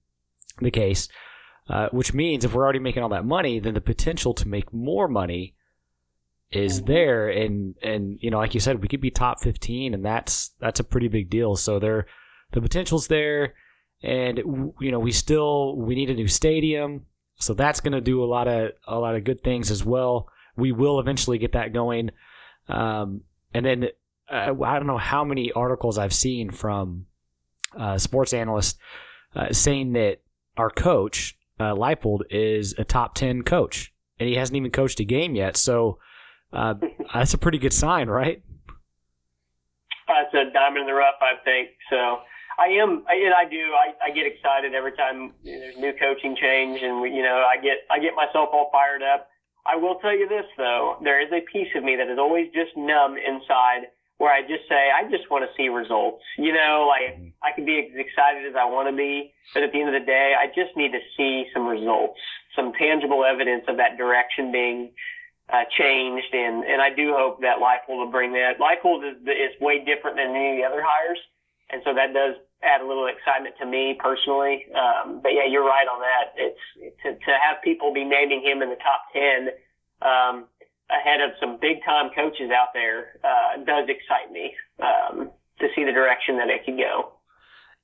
the 0.62 0.72
case. 0.72 1.10
Uh, 1.68 1.90
which 1.90 2.14
means 2.14 2.46
if 2.46 2.54
we're 2.54 2.64
already 2.64 2.78
making 2.78 3.02
all 3.02 3.10
that 3.10 3.26
money, 3.26 3.60
then 3.60 3.74
the 3.74 3.82
potential 3.82 4.36
to 4.36 4.48
make 4.48 4.72
more 4.72 5.08
money 5.08 5.56
is 6.52 6.78
mm-hmm. 6.78 6.92
there, 6.92 7.30
and 7.30 7.76
and 7.82 8.20
you 8.22 8.30
know, 8.30 8.38
like 8.38 8.54
you 8.54 8.60
said, 8.60 8.82
we 8.82 8.88
could 8.88 9.02
be 9.02 9.10
top 9.10 9.42
fifteen, 9.42 9.96
and 9.96 10.06
that's 10.06 10.52
that's 10.60 10.80
a 10.80 10.84
pretty 10.84 11.08
big 11.08 11.30
deal. 11.30 11.56
So 11.56 11.80
there, 11.80 12.06
the 12.52 12.62
potential's 12.62 13.08
there 13.08 13.56
and 14.06 14.38
you 14.80 14.92
know 14.92 15.00
we 15.00 15.12
still 15.12 15.76
we 15.78 15.96
need 15.96 16.10
a 16.10 16.14
new 16.14 16.28
stadium, 16.28 17.06
so 17.38 17.54
that's 17.54 17.82
going 17.82 17.94
to 17.94 18.02
do 18.02 18.24
a 18.24 18.26
lot 18.26 18.48
of 18.48 18.72
a 18.88 19.00
lot 19.00 19.16
of 19.16 19.24
good 19.24 19.44
things 19.44 19.72
as 19.72 19.84
well. 19.84 20.30
We 20.56 20.72
will 20.72 21.00
eventually 21.00 21.38
get 21.38 21.54
that 21.54 21.74
going, 21.74 22.12
um, 22.68 23.22
and 23.54 23.66
then 23.66 23.90
uh, 24.30 24.54
I 24.64 24.78
don't 24.78 24.88
know 24.88 24.98
how 24.98 25.24
many 25.24 25.52
articles 25.52 25.98
I've 25.98 26.14
seen 26.14 26.52
from 26.52 27.06
uh, 27.78 27.98
sports 27.98 28.34
analysts 28.34 28.80
uh, 29.36 29.52
saying 29.52 29.94
that 29.94 30.22
our 30.58 30.70
coach 30.70 31.38
uh, 31.60 31.74
Leipold 31.74 32.22
is 32.30 32.74
a 32.78 32.84
top 32.84 33.16
ten 33.16 33.44
coach, 33.44 33.94
and 34.20 34.28
he 34.28 34.36
hasn't 34.36 34.56
even 34.56 34.72
coached 34.72 35.00
a 35.00 35.06
game 35.06 35.36
yet. 35.36 35.58
So 35.58 36.00
uh, 36.54 36.76
that's 37.14 37.34
a 37.34 37.38
pretty 37.38 37.58
good 37.58 37.74
sign, 37.74 38.08
right? 38.08 38.42
That's 40.08 40.34
a 40.34 40.52
diamond 40.54 40.82
in 40.82 40.88
the 40.88 40.94
rough, 40.94 41.16
I 41.22 41.44
think. 41.44 41.70
So 41.90 42.20
I 42.58 42.68
am, 42.82 43.04
and 43.10 43.34
I 43.34 43.50
do. 43.50 43.72
I, 43.74 44.10
I 44.10 44.12
get 44.12 44.26
excited 44.26 44.74
every 44.74 44.94
time 44.94 45.34
there's 45.44 45.78
new 45.78 45.94
coaching 45.94 46.36
change, 46.40 46.82
and 46.82 47.02
we, 47.02 47.10
you 47.12 47.24
know, 47.24 47.44
I 47.48 47.58
get 47.62 47.80
I 47.92 48.00
get 48.00 48.14
myself 48.16 48.50
all 48.54 48.70
fired 48.72 49.02
up. 49.04 49.28
I 49.66 49.76
will 49.76 49.96
tell 49.96 50.16
you 50.16 50.28
this 50.28 50.46
though, 50.58 50.98
there 51.04 51.22
is 51.22 51.32
a 51.32 51.42
piece 51.52 51.70
of 51.76 51.84
me 51.84 51.96
that 51.96 52.08
is 52.08 52.20
always 52.20 52.48
just 52.54 52.76
numb 52.78 53.18
inside, 53.18 53.90
where 54.18 54.32
I 54.32 54.42
just 54.42 54.70
say 54.70 54.90
I 54.94 55.10
just 55.10 55.30
want 55.30 55.44
to 55.44 55.52
see 55.58 55.70
results. 55.70 56.24
You 56.38 56.54
know, 56.54 56.88
like 56.88 57.20
I 57.44 57.52
can 57.52 57.66
be 57.66 57.80
as 57.80 57.98
excited 57.98 58.46
as 58.48 58.56
I 58.56 58.66
want 58.66 58.90
to 58.90 58.96
be, 58.96 59.34
but 59.54 59.64
at 59.64 59.72
the 59.72 59.80
end 59.82 59.94
of 59.94 60.00
the 60.00 60.06
day, 60.06 60.34
I 60.38 60.48
just 60.48 60.76
need 60.78 60.92
to 60.92 61.02
see 61.18 61.46
some 61.54 61.66
results, 61.68 62.20
some 62.56 62.74
tangible 62.74 63.26
evidence 63.26 63.66
of 63.68 63.78
that 63.78 63.98
direction 63.98 64.52
being 64.52 64.92
uh, 65.50 65.66
changed, 65.78 66.34
and 66.34 66.64
and 66.64 66.82
I 66.82 66.94
do 66.94 67.14
hope 67.14 67.42
that 67.42 67.58
Leipold 67.58 67.98
will 67.98 68.12
bring 68.12 68.34
that. 68.34 68.58
Leipold 68.60 69.04
is 69.04 69.18
is 69.28 69.60
way 69.60 69.84
different 69.84 70.18
than 70.18 70.36
any 70.36 70.52
of 70.52 70.58
the 70.58 70.66
other 70.66 70.84
hires 70.86 71.20
and 71.70 71.82
so 71.84 71.94
that 71.94 72.14
does 72.14 72.36
add 72.64 72.82
a 72.82 72.88
little 72.88 73.08
excitement 73.08 73.56
to 73.60 73.66
me 73.66 73.98
personally. 74.00 74.66
Um, 74.74 75.20
but 75.22 75.34
yeah, 75.34 75.46
you're 75.50 75.66
right 75.66 75.88
on 75.88 76.00
that. 76.02 76.34
It's 76.38 77.02
to, 77.04 77.14
to 77.14 77.32
have 77.40 77.62
people 77.64 77.94
be 77.94 78.04
naming 78.04 78.42
him 78.44 78.62
in 78.62 78.70
the 78.70 78.80
top 78.80 79.02
ten 79.14 79.50
um, 80.02 80.46
ahead 80.90 81.22
of 81.22 81.32
some 81.40 81.58
big 81.60 81.84
time 81.86 82.10
coaches 82.16 82.52
out 82.52 82.70
there 82.74 83.20
uh, 83.24 83.64
does 83.64 83.90
excite 83.90 84.32
me 84.32 84.54
um, 84.80 85.32
to 85.60 85.68
see 85.76 85.84
the 85.84 85.92
direction 85.92 86.38
that 86.38 86.50
it 86.50 86.66
could 86.66 86.78
go. 86.78 87.14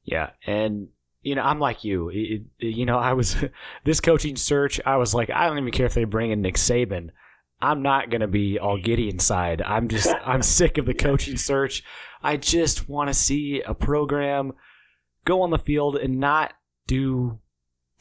Yeah, 0.03 0.31
and 0.45 0.87
you 1.21 1.35
know, 1.35 1.43
I'm 1.43 1.59
like 1.59 1.83
you. 1.83 2.09
It, 2.09 2.43
you 2.59 2.85
know, 2.85 2.97
I 2.97 3.13
was 3.13 3.35
this 3.83 3.99
coaching 3.99 4.35
search. 4.35 4.79
I 4.85 4.97
was 4.97 5.13
like, 5.13 5.29
I 5.29 5.47
don't 5.47 5.57
even 5.57 5.71
care 5.71 5.85
if 5.85 5.93
they 5.93 6.05
bring 6.05 6.31
in 6.31 6.41
Nick 6.41 6.55
Saban. 6.55 7.09
I'm 7.61 7.83
not 7.83 8.09
gonna 8.09 8.27
be 8.27 8.57
all 8.57 8.79
giddy 8.79 9.09
inside. 9.09 9.61
I'm 9.61 9.87
just 9.87 10.09
I'm 10.25 10.41
sick 10.41 10.77
of 10.77 10.85
the 10.85 10.93
coaching 10.93 11.37
search. 11.37 11.83
I 12.23 12.37
just 12.37 12.87
want 12.89 13.09
to 13.09 13.13
see 13.13 13.61
a 13.61 13.73
program 13.73 14.53
go 15.25 15.41
on 15.41 15.49
the 15.49 15.57
field 15.57 15.95
and 15.95 16.19
not 16.19 16.53
do 16.87 17.39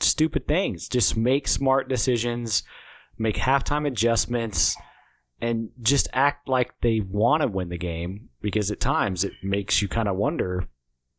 stupid 0.00 0.46
things. 0.46 0.88
Just 0.88 1.16
make 1.16 1.48
smart 1.48 1.88
decisions, 1.88 2.62
make 3.18 3.36
halftime 3.36 3.86
adjustments, 3.86 4.76
and 5.40 5.70
just 5.80 6.08
act 6.12 6.48
like 6.48 6.80
they 6.80 7.00
want 7.00 7.42
to 7.42 7.48
win 7.48 7.68
the 7.68 7.78
game. 7.78 8.28
Because 8.42 8.70
at 8.70 8.80
times 8.80 9.24
it 9.24 9.32
makes 9.42 9.82
you 9.82 9.88
kind 9.88 10.08
of 10.08 10.16
wonder 10.16 10.68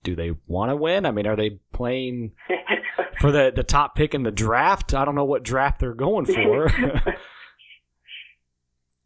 do 0.04 0.16
they 0.16 0.32
want 0.48 0.72
to 0.72 0.76
win? 0.76 1.06
I 1.06 1.12
mean, 1.12 1.28
are 1.28 1.36
they 1.36 1.60
playing 1.74 2.32
for 3.20 3.32
the, 3.32 3.52
the 3.56 3.64
top 3.64 3.96
pick 3.96 4.16
in 4.16 4.24
the 4.24 4.32
draft? 4.32 4.94
I 4.94 5.06
don't 5.06 5.16
know 5.16 5.26
what 5.26 5.44
draft 5.44 5.80
they're 5.80 5.94
going 5.94 6.26
for. 6.26 6.68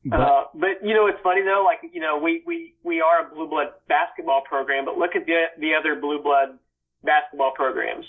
But, 0.05 0.21
uh, 0.21 0.43
but 0.53 0.85
you 0.85 0.93
know, 0.93 1.07
it's 1.07 1.19
funny 1.23 1.41
though. 1.41 1.65
Like 1.65 1.79
you 1.91 1.99
know, 1.99 2.17
we 2.17 2.43
we 2.45 2.75
we 2.83 3.01
are 3.01 3.25
a 3.25 3.33
blue 3.33 3.47
blood 3.47 3.73
basketball 3.87 4.41
program, 4.47 4.85
but 4.85 4.97
look 4.97 5.15
at 5.15 5.25
the 5.25 5.45
the 5.59 5.73
other 5.73 5.95
blue 5.99 6.21
blood 6.21 6.59
basketball 7.03 7.51
programs. 7.55 8.05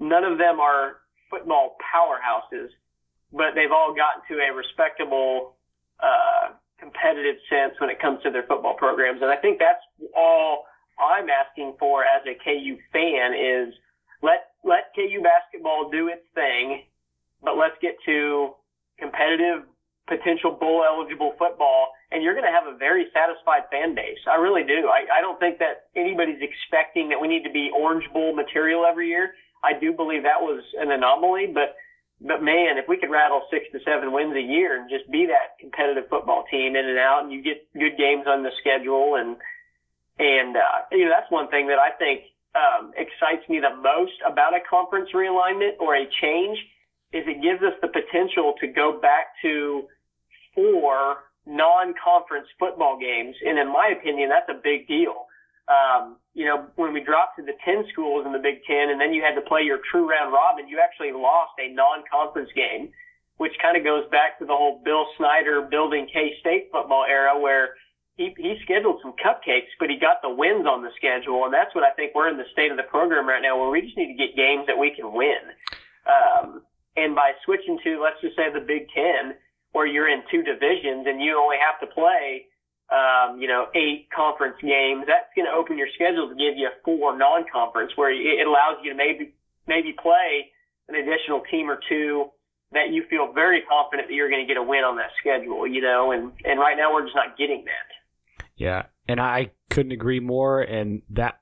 None 0.00 0.24
of 0.24 0.38
them 0.38 0.58
are 0.58 1.04
football 1.30 1.76
powerhouses, 1.84 2.68
but 3.32 3.54
they've 3.54 3.72
all 3.72 3.94
gotten 3.94 4.22
to 4.28 4.42
a 4.42 4.54
respectable, 4.54 5.56
uh, 6.00 6.54
competitive 6.80 7.36
sense 7.50 7.74
when 7.78 7.90
it 7.90 8.00
comes 8.00 8.22
to 8.22 8.30
their 8.30 8.44
football 8.44 8.74
programs. 8.74 9.20
And 9.20 9.30
I 9.30 9.36
think 9.36 9.58
that's 9.58 9.84
all 10.16 10.64
I'm 10.98 11.28
asking 11.28 11.76
for 11.78 12.04
as 12.04 12.22
a 12.26 12.34
KU 12.42 12.78
fan 12.92 13.34
is 13.34 13.74
let 14.22 14.54
let 14.64 14.94
KU 14.96 15.20
basketball 15.20 15.90
do 15.90 16.08
its 16.08 16.24
thing, 16.34 16.84
but 17.42 17.58
let's 17.58 17.76
get 17.82 17.96
to 18.06 18.54
competitive 18.98 19.68
potential 20.06 20.52
bowl 20.52 20.84
eligible 20.84 21.32
football 21.38 21.94
and 22.14 22.22
you're 22.22 22.38
going 22.38 22.46
to 22.46 22.54
have 22.54 22.70
a 22.70 22.78
very 22.78 23.10
satisfied 23.10 23.66
fan 23.74 23.94
base. 23.94 24.22
I 24.30 24.38
really 24.38 24.62
do. 24.62 24.86
I, 24.86 25.18
I 25.18 25.20
don't 25.20 25.40
think 25.42 25.58
that 25.58 25.90
anybody's 25.96 26.38
expecting 26.38 27.10
that 27.10 27.18
we 27.20 27.26
need 27.26 27.42
to 27.42 27.50
be 27.50 27.74
Orange 27.74 28.06
Bowl 28.12 28.36
material 28.36 28.86
every 28.86 29.08
year. 29.08 29.34
I 29.64 29.74
do 29.74 29.92
believe 29.92 30.22
that 30.22 30.38
was 30.38 30.62
an 30.78 30.92
anomaly, 30.92 31.50
but 31.52 31.74
but 32.22 32.40
man, 32.40 32.78
if 32.78 32.86
we 32.88 32.96
could 32.96 33.10
rattle 33.10 33.42
six 33.50 33.66
to 33.72 33.82
seven 33.84 34.12
wins 34.12 34.36
a 34.36 34.40
year 34.40 34.78
and 34.78 34.88
just 34.88 35.10
be 35.10 35.26
that 35.26 35.58
competitive 35.58 36.08
football 36.08 36.44
team 36.48 36.76
in 36.76 36.86
and 36.86 36.98
out, 36.98 37.24
and 37.24 37.32
you 37.32 37.42
get 37.42 37.66
good 37.74 37.98
games 37.98 38.24
on 38.30 38.44
the 38.46 38.54
schedule, 38.62 39.16
and 39.18 39.36
and 40.22 40.56
uh, 40.56 40.86
you 40.92 41.04
know 41.04 41.10
that's 41.10 41.30
one 41.34 41.50
thing 41.50 41.66
that 41.66 41.82
I 41.82 41.90
think 41.98 42.30
um, 42.54 42.94
excites 42.94 43.42
me 43.50 43.58
the 43.58 43.74
most 43.74 44.14
about 44.22 44.54
a 44.54 44.62
conference 44.62 45.10
realignment 45.12 45.80
or 45.80 45.96
a 45.96 46.06
change 46.22 46.58
is 47.12 47.26
it 47.26 47.42
gives 47.42 47.62
us 47.62 47.74
the 47.82 47.88
potential 47.88 48.54
to 48.60 48.66
go 48.66 49.00
back 49.02 49.34
to 49.42 49.90
four 50.54 51.24
non-conference 51.46 52.48
football 52.58 52.98
games, 52.98 53.36
and 53.44 53.58
in 53.58 53.68
my 53.68 53.92
opinion, 53.98 54.30
that's 54.30 54.48
a 54.48 54.60
big 54.62 54.88
deal. 54.88 55.26
Um, 55.68 56.16
you 56.34 56.44
know, 56.44 56.66
when 56.76 56.92
we 56.92 57.00
dropped 57.00 57.36
to 57.36 57.42
the 57.42 57.56
10 57.64 57.86
schools 57.92 58.26
in 58.26 58.32
the 58.32 58.38
Big 58.38 58.64
Ten 58.68 58.90
and 58.90 59.00
then 59.00 59.14
you 59.14 59.22
had 59.22 59.34
to 59.34 59.40
play 59.40 59.62
your 59.62 59.80
true 59.90 60.04
round 60.04 60.32
robin, 60.32 60.68
you 60.68 60.80
actually 60.82 61.12
lost 61.12 61.52
a 61.58 61.72
non-conference 61.72 62.50
game, 62.54 62.92
which 63.38 63.52
kind 63.62 63.76
of 63.76 63.84
goes 63.84 64.04
back 64.10 64.38
to 64.38 64.44
the 64.44 64.52
whole 64.52 64.82
Bill 64.84 65.06
Snyder 65.16 65.62
building 65.62 66.06
K-State 66.12 66.68
football 66.70 67.06
era 67.08 67.40
where 67.40 67.76
he, 68.16 68.34
he 68.36 68.60
scheduled 68.62 69.00
some 69.00 69.14
cupcakes, 69.16 69.72
but 69.80 69.88
he 69.88 69.96
got 69.98 70.22
the 70.22 70.28
wins 70.28 70.66
on 70.66 70.82
the 70.82 70.90
schedule. 70.96 71.44
And 71.44 71.54
that's 71.54 71.74
what 71.74 71.82
I 71.82 71.92
think 71.96 72.14
we're 72.14 72.28
in 72.28 72.36
the 72.36 72.50
state 72.52 72.70
of 72.70 72.76
the 72.76 72.84
program 72.84 73.26
right 73.26 73.42
now 73.42 73.58
where 73.58 73.70
we 73.70 73.80
just 73.80 73.96
need 73.96 74.12
to 74.12 74.18
get 74.18 74.36
games 74.36 74.66
that 74.66 74.78
we 74.78 74.94
can 74.94 75.12
win. 75.12 75.40
Um, 76.06 76.62
and 76.96 77.14
by 77.14 77.32
switching 77.44 77.78
to, 77.82 78.02
let's 78.02 78.20
just 78.20 78.36
say 78.36 78.52
the 78.52 78.60
Big 78.60 78.86
Ten, 78.94 79.34
where 79.74 79.86
you're 79.86 80.08
in 80.08 80.22
two 80.30 80.42
divisions 80.42 81.04
and 81.06 81.20
you 81.20 81.36
only 81.36 81.56
have 81.58 81.82
to 81.82 81.92
play, 81.92 82.46
um, 82.94 83.40
you 83.42 83.48
know, 83.48 83.66
eight 83.74 84.06
conference 84.14 84.54
games, 84.62 85.02
that's 85.06 85.26
going 85.34 85.46
to 85.46 85.52
open 85.52 85.76
your 85.76 85.88
schedule 85.94 86.28
to 86.28 86.34
give 86.34 86.56
you 86.56 86.70
four 86.84 87.18
non-conference 87.18 87.90
where 87.96 88.12
it 88.14 88.46
allows 88.46 88.78
you 88.84 88.90
to 88.92 88.96
maybe, 88.96 89.34
maybe 89.66 89.92
play 90.00 90.46
an 90.88 90.94
additional 90.94 91.42
team 91.50 91.68
or 91.68 91.80
two 91.88 92.30
that 92.70 92.92
you 92.92 93.02
feel 93.10 93.32
very 93.32 93.62
confident 93.68 94.06
that 94.06 94.14
you're 94.14 94.30
going 94.30 94.46
to 94.46 94.46
get 94.46 94.56
a 94.56 94.62
win 94.62 94.84
on 94.84 94.96
that 94.96 95.10
schedule, 95.18 95.66
you 95.66 95.80
know, 95.80 96.12
and, 96.12 96.30
and 96.44 96.60
right 96.60 96.76
now 96.76 96.94
we're 96.94 97.02
just 97.02 97.16
not 97.16 97.36
getting 97.36 97.64
that. 97.64 98.46
Yeah. 98.56 98.84
And 99.08 99.20
I 99.20 99.50
couldn't 99.70 99.92
agree 99.92 100.20
more. 100.20 100.60
And 100.60 101.02
that, 101.10 101.40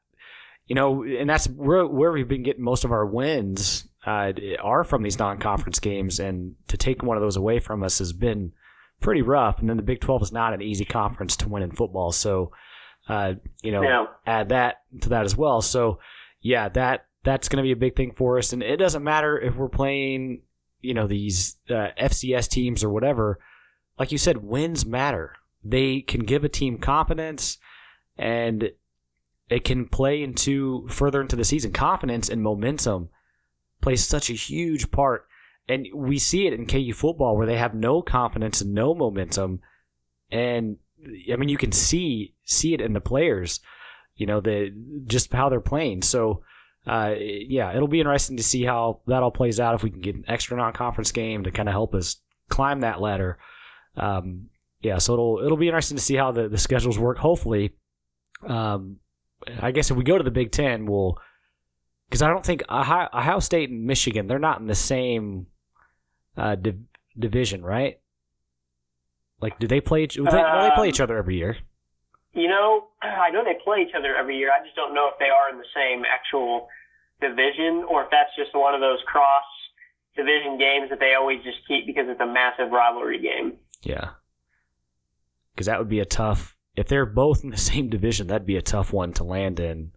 you 0.66 0.74
know, 0.74 1.04
and 1.04 1.28
that's 1.28 1.46
where, 1.50 1.86
where 1.86 2.12
we've 2.12 2.28
been 2.28 2.44
getting 2.44 2.64
most 2.64 2.84
of 2.84 2.92
our 2.92 3.04
wins 3.04 3.86
uh, 4.06 4.32
are 4.62 4.84
from 4.84 5.02
these 5.02 5.18
non-conference 5.18 5.78
games, 5.78 6.18
and 6.20 6.54
to 6.68 6.76
take 6.76 7.02
one 7.02 7.16
of 7.16 7.22
those 7.22 7.36
away 7.36 7.60
from 7.60 7.82
us 7.82 7.98
has 7.98 8.12
been 8.12 8.52
pretty 9.00 9.22
rough. 9.22 9.58
And 9.60 9.68
then 9.68 9.76
the 9.76 9.82
Big 9.82 10.00
12 10.00 10.22
is 10.22 10.32
not 10.32 10.54
an 10.54 10.62
easy 10.62 10.84
conference 10.84 11.36
to 11.38 11.48
win 11.48 11.62
in 11.62 11.70
football, 11.72 12.12
so 12.12 12.52
uh, 13.08 13.34
you 13.62 13.72
know, 13.72 13.82
Yeah. 13.82 14.06
add 14.26 14.50
that 14.50 14.82
to 15.00 15.08
that 15.08 15.24
as 15.24 15.36
well. 15.36 15.60
So 15.60 15.98
yeah, 16.40 16.68
that 16.70 17.06
that's 17.24 17.48
going 17.48 17.58
to 17.58 17.66
be 17.66 17.72
a 17.72 17.76
big 17.76 17.96
thing 17.96 18.12
for 18.16 18.38
us, 18.38 18.52
and 18.52 18.62
it 18.62 18.76
doesn't 18.76 19.02
matter 19.04 19.38
if 19.40 19.54
we're 19.56 19.68
playing, 19.68 20.42
you 20.80 20.94
know, 20.94 21.06
these 21.06 21.56
uh, 21.70 21.88
FCS 22.00 22.48
teams 22.48 22.82
or 22.84 22.90
whatever. 22.90 23.38
Like 23.98 24.10
you 24.12 24.18
said, 24.18 24.38
wins 24.38 24.84
matter. 24.86 25.34
They 25.64 26.00
can 26.00 26.20
give 26.24 26.42
a 26.44 26.48
team 26.48 26.78
confidence, 26.78 27.58
and 28.16 28.70
it 29.48 29.64
can 29.64 29.86
play 29.86 30.22
into 30.22 30.88
further 30.88 31.20
into 31.20 31.36
the 31.36 31.44
season. 31.44 31.72
Confidence 31.72 32.28
and 32.28 32.42
momentum 32.42 33.10
plays 33.82 34.04
such 34.04 34.30
a 34.30 34.34
huge 34.34 34.90
part, 34.90 35.26
and 35.68 35.86
we 35.94 36.18
see 36.18 36.46
it 36.46 36.54
in 36.54 36.66
KU 36.66 36.92
football 36.94 37.36
where 37.36 37.46
they 37.46 37.58
have 37.58 37.74
no 37.74 38.00
confidence 38.00 38.60
and 38.60 38.72
no 38.72 38.94
momentum, 38.94 39.60
and 40.30 40.76
I 41.30 41.36
mean 41.36 41.48
you 41.48 41.58
can 41.58 41.72
see 41.72 42.34
see 42.44 42.72
it 42.72 42.80
in 42.80 42.94
the 42.94 43.00
players, 43.00 43.60
you 44.16 44.26
know 44.26 44.40
the 44.40 44.72
just 45.06 45.32
how 45.32 45.48
they're 45.48 45.60
playing. 45.60 46.02
So. 46.02 46.42
Uh, 46.84 47.14
yeah, 47.16 47.72
it'll 47.76 47.86
be 47.86 48.00
interesting 48.00 48.36
to 48.36 48.42
see 48.42 48.64
how 48.64 48.98
that 49.06 49.22
all 49.22 49.30
plays 49.30 49.60
out. 49.60 49.76
If 49.76 49.84
we 49.84 49.90
can 49.90 50.00
get 50.00 50.16
an 50.16 50.24
extra 50.26 50.56
non-conference 50.56 51.12
game 51.12 51.44
to 51.44 51.52
kind 51.52 51.68
of 51.68 51.72
help 51.74 51.94
us 51.94 52.16
climb 52.48 52.80
that 52.80 53.00
ladder, 53.00 53.38
um, 53.96 54.48
yeah. 54.80 54.98
So 54.98 55.12
it'll 55.12 55.38
it'll 55.44 55.56
be 55.56 55.68
interesting 55.68 55.96
to 55.96 56.02
see 56.02 56.16
how 56.16 56.32
the, 56.32 56.48
the 56.48 56.58
schedules 56.58 56.98
work. 56.98 57.18
Hopefully, 57.18 57.72
um, 58.46 58.96
I 59.60 59.70
guess 59.70 59.90
if 59.90 59.96
we 59.96 60.04
go 60.04 60.18
to 60.18 60.24
the 60.24 60.30
Big 60.30 60.52
Ten, 60.52 60.86
we'll 60.86 61.18
because 62.12 62.20
I 62.20 62.28
don't 62.28 62.44
think 62.44 62.62
Ohio, 62.68 63.08
Ohio 63.14 63.38
State 63.38 63.70
and 63.70 63.86
Michigan 63.86 64.26
they're 64.26 64.38
not 64.38 64.60
in 64.60 64.66
the 64.66 64.74
same 64.74 65.46
uh, 66.36 66.56
div- 66.56 66.84
division, 67.18 67.64
right? 67.64 68.00
Like, 69.40 69.58
do 69.58 69.66
they 69.66 69.80
play? 69.80 70.04
Each, 70.04 70.16
they, 70.16 70.22
no, 70.22 70.62
they 70.62 70.74
play 70.74 70.90
each 70.90 71.00
other 71.00 71.16
every 71.16 71.38
year. 71.38 71.56
You 72.34 72.48
know, 72.48 72.88
I 73.00 73.30
know 73.30 73.42
they 73.42 73.56
play 73.64 73.78
each 73.88 73.94
other 73.96 74.14
every 74.14 74.36
year. 74.36 74.50
I 74.50 74.62
just 74.62 74.76
don't 74.76 74.92
know 74.92 75.08
if 75.10 75.18
they 75.18 75.30
are 75.30 75.50
in 75.50 75.56
the 75.56 75.64
same 75.74 76.02
actual 76.04 76.68
division 77.22 77.86
or 77.88 78.04
if 78.04 78.10
that's 78.10 78.30
just 78.36 78.54
one 78.54 78.74
of 78.74 78.82
those 78.82 78.98
cross 79.06 79.44
division 80.14 80.58
games 80.58 80.90
that 80.90 81.00
they 81.00 81.14
always 81.14 81.42
just 81.42 81.66
keep 81.66 81.86
because 81.86 82.04
it's 82.08 82.20
a 82.20 82.26
massive 82.26 82.70
rivalry 82.72 83.22
game. 83.22 83.54
Yeah, 83.80 84.10
because 85.54 85.64
that 85.64 85.78
would 85.78 85.88
be 85.88 86.00
a 86.00 86.04
tough. 86.04 86.58
If 86.76 86.88
they're 86.88 87.06
both 87.06 87.42
in 87.42 87.48
the 87.48 87.56
same 87.72 87.88
division, 87.88 88.26
that'd 88.26 88.46
be 88.46 88.56
a 88.56 88.62
tough 88.62 88.92
one 88.92 89.14
to 89.14 89.24
land 89.24 89.60
in 89.60 89.92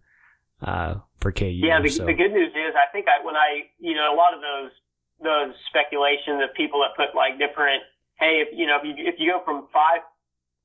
uh, 0.66 0.94
for 1.22 1.32
KU. 1.32 1.46
Yeah, 1.46 1.80
the, 1.80 1.88
so. 1.88 2.04
the 2.04 2.12
good 2.12 2.32
news 2.34 2.50
is 2.50 2.74
I 2.74 2.90
think 2.92 3.06
I 3.06 3.24
when 3.24 3.36
I 3.36 3.70
you 3.78 3.94
know 3.94 4.12
a 4.12 4.16
lot 4.16 4.34
of 4.34 4.42
those 4.42 4.74
those 5.22 5.54
speculations 5.70 6.42
of 6.42 6.52
people 6.54 6.84
that 6.84 6.92
put 6.98 7.16
like 7.16 7.38
different 7.38 7.86
hey 8.18 8.44
if 8.44 8.52
you 8.52 8.66
know 8.66 8.76
if 8.76 8.84
you 8.84 8.94
if 8.98 9.14
you 9.18 9.32
go 9.32 9.40
from 9.46 9.70
five 9.72 10.04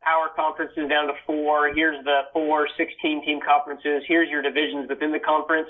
power 0.01 0.33
conferences 0.35 0.89
down 0.89 1.07
to 1.07 1.13
four 1.25 1.71
here's 1.73 2.03
the 2.03 2.27
four 2.33 2.67
16 2.75 3.23
team 3.23 3.39
conferences 3.39 4.03
here's 4.09 4.27
your 4.27 4.41
divisions 4.41 4.89
within 4.89 5.13
the 5.13 5.21
conference 5.21 5.69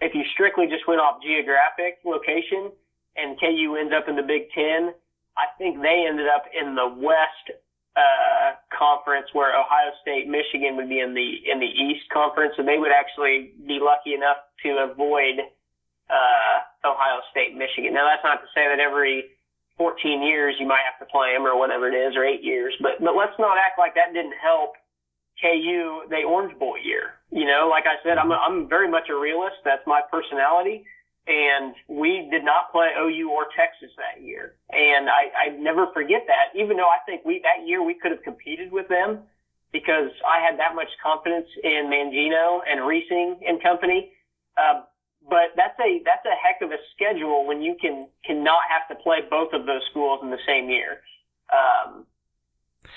if 0.00 0.14
you 0.14 0.22
strictly 0.32 0.66
just 0.70 0.86
went 0.86 1.00
off 1.00 1.20
geographic 1.20 1.98
location 2.06 2.70
and 3.18 3.38
KU 3.38 3.76
ends 3.76 3.92
up 3.92 4.08
in 4.08 4.16
the 4.16 4.22
Big 4.22 4.48
Ten 4.54 4.94
I 5.36 5.50
think 5.58 5.82
they 5.82 6.06
ended 6.08 6.30
up 6.30 6.46
in 6.54 6.74
the 6.78 6.86
West 6.86 7.50
uh, 7.96 8.58
conference 8.74 9.26
where 9.32 9.54
Ohio 9.54 9.94
State, 10.02 10.26
Michigan 10.26 10.76
would 10.76 10.88
be 10.88 10.98
in 10.98 11.14
the 11.14 11.28
in 11.46 11.60
the 11.60 11.70
East 11.70 12.10
conference, 12.12 12.54
so 12.56 12.62
they 12.62 12.78
would 12.78 12.90
actually 12.90 13.54
be 13.66 13.78
lucky 13.78 14.14
enough 14.14 14.38
to 14.66 14.82
avoid 14.90 15.38
uh, 16.10 16.56
Ohio 16.82 17.22
State, 17.30 17.54
Michigan. 17.54 17.94
Now 17.94 18.06
that's 18.10 18.24
not 18.26 18.42
to 18.42 18.48
say 18.54 18.66
that 18.66 18.82
every 18.82 19.30
14 19.78 20.22
years 20.22 20.54
you 20.58 20.66
might 20.66 20.82
have 20.86 20.98
to 21.02 21.10
play 21.10 21.34
them 21.34 21.46
or 21.46 21.58
whatever 21.58 21.86
it 21.86 21.94
is, 21.94 22.16
or 22.16 22.24
eight 22.24 22.42
years, 22.42 22.74
but 22.82 22.98
but 22.98 23.14
let's 23.14 23.38
not 23.38 23.58
act 23.58 23.78
like 23.78 23.94
that 23.94 24.10
didn't 24.12 24.34
help 24.42 24.74
KU 25.38 26.10
the 26.10 26.26
Orange 26.26 26.58
Bowl 26.58 26.74
year. 26.78 27.22
You 27.30 27.46
know, 27.46 27.70
like 27.70 27.86
I 27.86 28.02
said, 28.02 28.18
I'm 28.18 28.30
a, 28.30 28.38
I'm 28.38 28.68
very 28.68 28.90
much 28.90 29.06
a 29.10 29.14
realist. 29.14 29.62
That's 29.64 29.86
my 29.86 30.02
personality 30.10 30.84
and 31.26 31.74
we 31.88 32.28
did 32.30 32.44
not 32.44 32.70
play 32.70 32.90
OU 32.98 33.30
or 33.30 33.46
Texas 33.56 33.90
that 33.96 34.22
year. 34.22 34.54
And 34.70 35.08
I, 35.08 35.48
I 35.48 35.56
never 35.56 35.86
forget 35.92 36.22
that, 36.26 36.58
even 36.58 36.76
though 36.76 36.88
I 36.88 36.98
think 37.06 37.24
we 37.24 37.40
that 37.42 37.66
year 37.66 37.82
we 37.82 37.94
could 37.94 38.12
have 38.12 38.22
competed 38.22 38.70
with 38.70 38.88
them 38.88 39.20
because 39.72 40.10
I 40.22 40.44
had 40.44 40.58
that 40.58 40.74
much 40.74 40.88
confidence 41.02 41.48
in 41.62 41.90
Mangino 41.90 42.60
and 42.68 42.80
Reesing 42.80 43.40
and 43.46 43.62
company. 43.62 44.12
Uh, 44.56 44.82
but 45.28 45.56
that's 45.56 45.78
a 45.80 46.02
that's 46.04 46.24
a 46.26 46.36
heck 46.36 46.60
of 46.60 46.70
a 46.70 46.80
schedule 46.94 47.46
when 47.46 47.62
you 47.62 47.76
can 47.80 48.06
cannot 48.24 48.60
have 48.68 48.86
to 48.94 49.02
play 49.02 49.20
both 49.28 49.52
of 49.54 49.64
those 49.64 49.80
schools 49.90 50.20
in 50.22 50.30
the 50.30 50.38
same 50.46 50.68
year. 50.68 51.00
Um, 51.48 52.04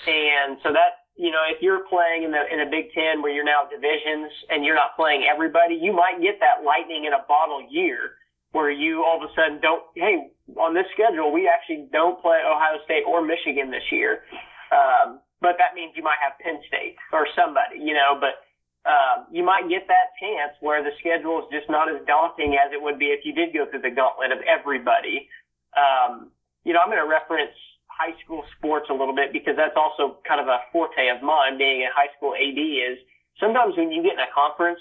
and 0.06 0.58
so 0.64 0.74
that 0.74 1.07
you 1.18 1.34
know, 1.34 1.42
if 1.50 1.62
you're 1.66 1.82
playing 1.90 2.24
in 2.24 2.32
the 2.32 2.46
in 2.54 2.62
a 2.62 2.70
Big 2.70 2.94
Ten 2.94 3.26
where 3.26 3.34
you're 3.34 3.44
now 3.44 3.66
divisions 3.66 4.30
and 4.50 4.64
you're 4.64 4.78
not 4.78 4.96
playing 4.96 5.26
everybody, 5.26 5.74
you 5.74 5.92
might 5.92 6.22
get 6.22 6.38
that 6.40 6.62
lightning 6.62 7.06
in 7.06 7.14
a 7.14 7.26
bottle 7.28 7.66
year 7.70 8.22
where 8.54 8.70
you 8.70 9.04
all 9.04 9.18
of 9.18 9.26
a 9.26 9.34
sudden 9.34 9.60
don't. 9.60 9.82
Hey, 9.98 10.30
on 10.56 10.78
this 10.78 10.86
schedule, 10.94 11.34
we 11.34 11.50
actually 11.50 11.90
don't 11.92 12.22
play 12.22 12.38
Ohio 12.46 12.78
State 12.86 13.04
or 13.10 13.26
Michigan 13.26 13.74
this 13.74 13.84
year, 13.92 14.30
um, 14.70 15.20
but 15.42 15.58
that 15.58 15.74
means 15.74 15.98
you 15.98 16.06
might 16.06 16.22
have 16.22 16.38
Penn 16.38 16.62
State 16.70 16.96
or 17.12 17.26
somebody, 17.34 17.82
you 17.82 17.98
know. 17.98 18.22
But 18.22 18.46
um, 18.86 19.26
you 19.34 19.42
might 19.42 19.66
get 19.68 19.90
that 19.90 20.14
chance 20.22 20.54
where 20.62 20.86
the 20.86 20.94
schedule 21.02 21.42
is 21.42 21.50
just 21.50 21.66
not 21.66 21.90
as 21.90 21.98
daunting 22.06 22.62
as 22.62 22.70
it 22.72 22.80
would 22.80 23.02
be 23.02 23.10
if 23.10 23.26
you 23.26 23.34
did 23.34 23.58
go 23.58 23.66
through 23.66 23.82
the 23.82 23.92
gauntlet 23.92 24.32
of 24.32 24.40
everybody. 24.46 25.28
Um, 25.74 26.30
you 26.64 26.78
know, 26.78 26.80
I'm 26.80 26.94
going 26.94 27.02
to 27.02 27.10
reference 27.10 27.58
high 27.98 28.14
school 28.24 28.46
sports 28.58 28.88
a 28.90 28.94
little 28.94 29.16
bit 29.16 29.34
because 29.34 29.58
that's 29.58 29.76
also 29.76 30.22
kind 30.28 30.40
of 30.40 30.48
a 30.48 30.62
forte 30.72 31.10
of 31.10 31.26
mine 31.26 31.58
being 31.58 31.82
a 31.82 31.90
high 31.90 32.14
school 32.16 32.38
AD 32.38 32.58
is 32.62 33.02
sometimes 33.42 33.74
when 33.76 33.92
you 33.92 34.04
get 34.06 34.14
in 34.14 34.22
a 34.22 34.30
conference 34.30 34.80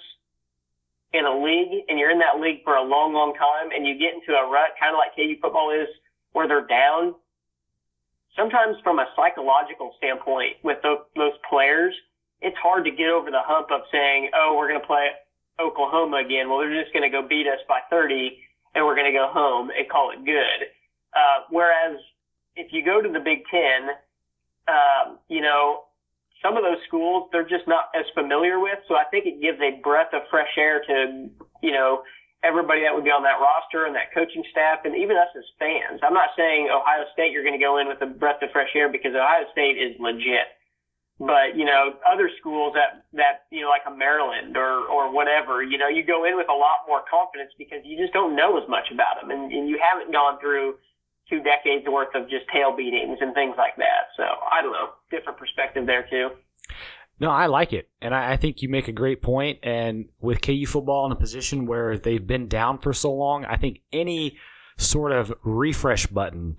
in 1.16 1.24
a 1.24 1.32
league 1.32 1.88
and 1.88 1.98
you're 1.98 2.12
in 2.12 2.20
that 2.20 2.36
league 2.36 2.60
for 2.62 2.76
a 2.76 2.84
long, 2.84 3.16
long 3.16 3.32
time 3.34 3.72
and 3.72 3.86
you 3.86 3.96
get 3.96 4.12
into 4.12 4.36
a 4.36 4.44
rut, 4.44 4.76
kind 4.76 4.92
of 4.92 5.00
like 5.00 5.16
KU 5.16 5.40
football 5.40 5.72
is 5.72 5.88
where 6.32 6.46
they're 6.46 6.68
down. 6.68 7.16
Sometimes 8.36 8.76
from 8.84 8.98
a 9.00 9.08
psychological 9.16 9.96
standpoint 9.96 10.60
with 10.62 10.76
those, 10.82 11.08
those 11.16 11.32
players, 11.48 11.96
it's 12.44 12.56
hard 12.60 12.84
to 12.84 12.92
get 12.92 13.08
over 13.08 13.30
the 13.32 13.40
hump 13.40 13.72
of 13.72 13.88
saying, 13.90 14.28
oh, 14.36 14.52
we're 14.60 14.68
going 14.68 14.80
to 14.80 14.86
play 14.86 15.08
Oklahoma 15.56 16.20
again. 16.20 16.50
Well, 16.52 16.60
they're 16.60 16.76
just 16.76 16.92
going 16.92 17.08
to 17.08 17.08
go 17.08 17.26
beat 17.26 17.48
us 17.48 17.64
by 17.64 17.80
30 17.88 18.36
and 18.74 18.84
we're 18.84 18.94
going 18.94 19.08
to 19.08 19.16
go 19.16 19.32
home 19.32 19.72
and 19.72 19.88
call 19.88 20.12
it 20.12 20.20
good. 20.20 20.68
Uh, 21.16 21.48
whereas 21.48 21.96
if 22.56 22.72
you 22.72 22.84
go 22.84 23.00
to 23.00 23.08
the 23.08 23.20
Big 23.20 23.44
Ten, 23.50 23.94
um, 24.66 25.18
you 25.28 25.40
know, 25.40 25.84
some 26.42 26.56
of 26.56 26.64
those 26.64 26.80
schools 26.88 27.28
they're 27.32 27.48
just 27.48 27.68
not 27.68 27.88
as 27.94 28.04
familiar 28.14 28.60
with. 28.60 28.78
So 28.88 28.94
I 28.94 29.04
think 29.10 29.26
it 29.26 29.40
gives 29.40 29.60
a 29.60 29.80
breath 29.80 30.12
of 30.12 30.22
fresh 30.30 30.52
air 30.58 30.82
to, 30.88 31.28
you 31.62 31.72
know, 31.72 32.02
everybody 32.44 32.82
that 32.82 32.94
would 32.94 33.04
be 33.04 33.10
on 33.10 33.24
that 33.24 33.40
roster 33.40 33.86
and 33.86 33.94
that 33.96 34.12
coaching 34.12 34.44
staff 34.50 34.84
and 34.84 34.94
even 34.94 35.16
us 35.16 35.32
as 35.36 35.44
fans. 35.58 36.00
I'm 36.02 36.14
not 36.14 36.36
saying 36.36 36.68
Ohio 36.68 37.04
State 37.12 37.32
you're 37.32 37.44
going 37.44 37.58
to 37.58 37.62
go 37.62 37.78
in 37.78 37.88
with 37.88 38.00
a 38.02 38.06
breath 38.06 38.42
of 38.42 38.50
fresh 38.52 38.70
air 38.74 38.90
because 38.90 39.14
Ohio 39.14 39.48
State 39.52 39.80
is 39.80 39.96
legit. 39.98 40.52
But, 41.16 41.56
you 41.56 41.64
know, 41.64 41.96
other 42.04 42.28
schools 42.38 42.76
that, 42.76 43.08
that, 43.16 43.48
you 43.48 43.64
know, 43.64 43.72
like 43.72 43.88
a 43.88 43.90
Maryland 43.90 44.52
or, 44.54 44.84
or 44.84 45.08
whatever, 45.08 45.64
you 45.64 45.80
know, 45.80 45.88
you 45.88 46.04
go 46.04 46.28
in 46.28 46.36
with 46.36 46.52
a 46.52 46.54
lot 46.54 46.84
more 46.84 47.00
confidence 47.08 47.56
because 47.56 47.80
you 47.88 47.96
just 47.96 48.12
don't 48.12 48.36
know 48.36 48.60
as 48.60 48.68
much 48.68 48.92
about 48.92 49.16
them 49.16 49.32
and, 49.32 49.48
and 49.48 49.64
you 49.64 49.80
haven't 49.80 50.12
gone 50.12 50.36
through 50.38 50.76
two 51.28 51.42
decades 51.42 51.86
worth 51.88 52.14
of 52.14 52.28
just 52.28 52.44
tail 52.52 52.76
beatings 52.76 53.18
and 53.20 53.34
things 53.34 53.54
like 53.58 53.76
that. 53.76 54.14
So 54.16 54.22
I 54.22 54.62
don't 54.62 54.72
know, 54.72 54.90
different 55.10 55.38
perspective 55.38 55.86
there 55.86 56.06
too. 56.08 56.30
No, 57.18 57.30
I 57.30 57.46
like 57.46 57.72
it, 57.72 57.88
and 58.02 58.14
I, 58.14 58.32
I 58.32 58.36
think 58.36 58.60
you 58.60 58.68
make 58.68 58.88
a 58.88 58.92
great 58.92 59.22
point. 59.22 59.60
And 59.62 60.10
with 60.20 60.42
KU 60.42 60.66
football 60.66 61.06
in 61.06 61.12
a 61.12 61.16
position 61.16 61.66
where 61.66 61.96
they've 61.96 62.26
been 62.26 62.46
down 62.46 62.78
for 62.78 62.92
so 62.92 63.12
long, 63.12 63.46
I 63.46 63.56
think 63.56 63.80
any 63.90 64.36
sort 64.76 65.12
of 65.12 65.32
refresh 65.42 66.06
button 66.06 66.56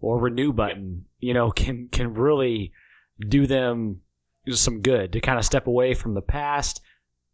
or 0.00 0.18
renew 0.18 0.52
button, 0.52 1.06
you 1.18 1.32
know, 1.32 1.50
can 1.50 1.88
can 1.90 2.12
really 2.12 2.72
do 3.26 3.46
them 3.46 4.02
some 4.50 4.80
good 4.80 5.12
to 5.12 5.20
kind 5.20 5.38
of 5.38 5.44
step 5.44 5.66
away 5.66 5.94
from 5.94 6.14
the 6.14 6.22
past 6.22 6.80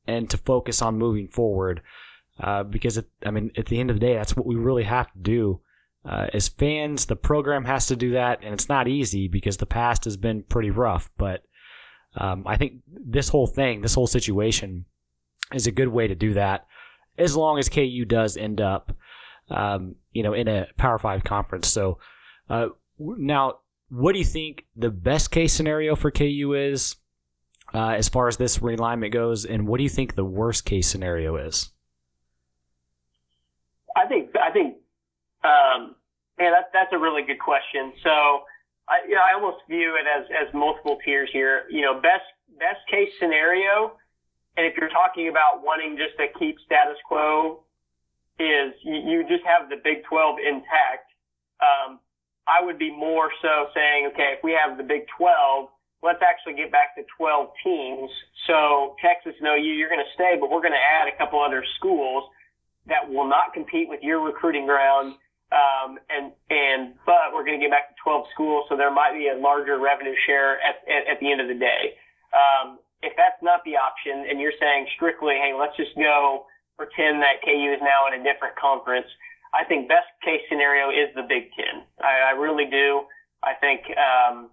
and 0.06 0.30
to 0.30 0.36
focus 0.36 0.80
on 0.80 0.98
moving 0.98 1.28
forward. 1.28 1.82
Uh, 2.40 2.62
because 2.62 2.96
it, 2.96 3.06
I 3.24 3.30
mean, 3.30 3.50
at 3.56 3.66
the 3.66 3.78
end 3.78 3.90
of 3.90 3.96
the 3.96 4.06
day, 4.06 4.14
that's 4.14 4.36
what 4.36 4.46
we 4.46 4.54
really 4.54 4.84
have 4.84 5.12
to 5.12 5.18
do. 5.18 5.60
Uh, 6.04 6.26
as 6.32 6.48
fans, 6.48 7.06
the 7.06 7.16
program 7.16 7.64
has 7.64 7.86
to 7.86 7.96
do 7.96 8.12
that, 8.12 8.40
and 8.42 8.52
it's 8.52 8.68
not 8.68 8.88
easy 8.88 9.28
because 9.28 9.58
the 9.58 9.66
past 9.66 10.04
has 10.04 10.16
been 10.16 10.42
pretty 10.42 10.70
rough. 10.70 11.10
But 11.16 11.42
um, 12.16 12.44
I 12.46 12.56
think 12.56 12.80
this 12.88 13.28
whole 13.28 13.46
thing, 13.46 13.82
this 13.82 13.94
whole 13.94 14.08
situation, 14.08 14.84
is 15.54 15.66
a 15.66 15.72
good 15.72 15.88
way 15.88 16.08
to 16.08 16.14
do 16.14 16.34
that, 16.34 16.66
as 17.18 17.36
long 17.36 17.58
as 17.58 17.68
KU 17.68 18.04
does 18.04 18.36
end 18.36 18.60
up, 18.60 18.96
um, 19.50 19.94
you 20.12 20.22
know, 20.22 20.32
in 20.32 20.48
a 20.48 20.66
Power 20.76 20.98
Five 20.98 21.24
conference. 21.24 21.68
So 21.68 21.98
uh, 22.50 22.68
now, 22.98 23.58
what 23.88 24.12
do 24.12 24.18
you 24.18 24.24
think 24.24 24.64
the 24.74 24.90
best 24.90 25.30
case 25.30 25.52
scenario 25.52 25.94
for 25.94 26.10
KU 26.10 26.54
is, 26.54 26.96
uh, 27.74 27.90
as 27.90 28.08
far 28.08 28.28
as 28.28 28.38
this 28.38 28.58
realignment 28.58 29.12
goes, 29.12 29.44
and 29.44 29.68
what 29.68 29.78
do 29.78 29.84
you 29.84 29.90
think 29.90 30.14
the 30.14 30.24
worst 30.24 30.64
case 30.64 30.88
scenario 30.88 31.36
is? 31.36 31.70
I 33.94 34.06
think 34.06 34.30
I 34.36 34.50
think, 34.50 34.76
um, 35.44 35.94
yeah, 36.38 36.50
that's 36.50 36.70
that's 36.72 36.92
a 36.92 36.98
really 36.98 37.22
good 37.22 37.38
question. 37.38 37.92
So, 38.02 38.42
I, 38.88 39.06
you 39.06 39.14
know, 39.14 39.22
I 39.22 39.34
almost 39.34 39.62
view 39.68 39.96
it 39.96 40.06
as 40.06 40.26
as 40.30 40.52
multiple 40.54 40.98
tiers 41.04 41.30
here. 41.32 41.64
You 41.70 41.82
know, 41.82 41.94
best 42.00 42.26
best 42.58 42.80
case 42.90 43.10
scenario, 43.20 43.96
and 44.56 44.66
if 44.66 44.74
you're 44.76 44.90
talking 44.90 45.28
about 45.28 45.62
wanting 45.62 45.96
just 45.96 46.16
to 46.18 46.26
keep 46.38 46.56
status 46.64 46.98
quo, 47.06 47.64
is 48.38 48.74
you, 48.82 48.94
you 48.94 49.22
just 49.28 49.44
have 49.44 49.68
the 49.68 49.76
Big 49.82 50.04
12 50.08 50.36
intact. 50.40 51.12
Um, 51.60 52.00
I 52.46 52.64
would 52.64 52.78
be 52.78 52.90
more 52.90 53.30
so 53.40 53.68
saying, 53.74 54.10
okay, 54.12 54.34
if 54.36 54.42
we 54.42 54.52
have 54.52 54.76
the 54.76 54.82
Big 54.82 55.06
12, 55.16 55.68
let's 56.02 56.22
actually 56.22 56.54
get 56.54 56.72
back 56.72 56.94
to 56.96 57.02
12 57.16 57.48
teams. 57.62 58.10
So 58.46 58.96
Texas 59.00 59.34
and 59.38 59.48
OU, 59.48 59.62
you're 59.62 59.88
going 59.88 60.02
to 60.02 60.14
stay, 60.14 60.36
but 60.38 60.50
we're 60.50 60.64
going 60.64 60.74
to 60.74 60.88
add 61.00 61.06
a 61.06 61.16
couple 61.16 61.40
other 61.40 61.64
schools 61.78 62.24
that 62.86 63.08
will 63.08 63.28
not 63.28 63.54
compete 63.54 63.88
with 63.88 64.02
your 64.02 64.20
recruiting 64.20 64.66
ground. 64.66 65.14
Um, 65.52 66.00
and, 66.08 66.32
and, 66.48 66.96
but 67.04 67.36
we're 67.36 67.44
going 67.44 67.60
to 67.60 67.62
get 67.62 67.68
back 67.68 67.92
to 67.92 67.96
12 68.00 68.24
schools. 68.32 68.64
So 68.72 68.76
there 68.76 68.88
might 68.88 69.12
be 69.12 69.28
a 69.28 69.36
larger 69.36 69.76
revenue 69.76 70.16
share 70.24 70.56
at, 70.64 70.80
at, 70.88 71.16
at 71.16 71.16
the 71.20 71.28
end 71.28 71.44
of 71.44 71.48
the 71.48 71.60
day. 71.60 71.92
Um, 72.32 72.80
if 73.04 73.12
that's 73.20 73.36
not 73.44 73.60
the 73.68 73.76
option 73.76 74.24
and 74.30 74.40
you're 74.40 74.56
saying 74.56 74.88
strictly, 74.96 75.36
hey, 75.36 75.52
let's 75.52 75.76
just 75.76 75.92
go 75.98 76.48
pretend 76.80 77.20
that 77.20 77.44
KU 77.44 77.68
is 77.76 77.82
now 77.84 78.08
in 78.08 78.16
a 78.16 78.22
different 78.24 78.56
conference. 78.56 79.06
I 79.52 79.68
think 79.68 79.88
best 79.88 80.08
case 80.24 80.40
scenario 80.48 80.88
is 80.88 81.12
the 81.12 81.28
Big 81.28 81.52
Ten. 81.52 81.84
I, 82.00 82.32
I 82.32 82.40
really 82.40 82.64
do. 82.64 83.04
I 83.44 83.52
think, 83.60 83.84
um, 83.98 84.48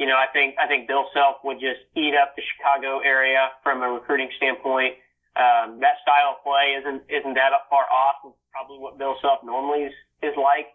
you 0.00 0.08
know, 0.08 0.18
I 0.18 0.26
think 0.32 0.56
I 0.58 0.66
think 0.66 0.88
Bill 0.88 1.06
Self 1.14 1.44
would 1.44 1.60
just 1.60 1.86
eat 1.94 2.16
up 2.16 2.34
the 2.34 2.42
Chicago 2.56 2.98
area 3.04 3.52
from 3.62 3.84
a 3.84 3.88
recruiting 3.88 4.32
standpoint. 4.40 4.96
Um, 5.38 5.78
that 5.78 6.02
style 6.02 6.34
of 6.34 6.42
play 6.42 6.74
isn't 6.82 7.06
isn't 7.06 7.34
that 7.36 7.54
far 7.68 7.86
off 7.86 8.24
of 8.26 8.32
probably 8.50 8.80
what 8.80 8.98
Bill 8.98 9.14
Self 9.22 9.44
normally 9.44 9.92
is, 9.92 9.94
is 10.22 10.34
like. 10.36 10.72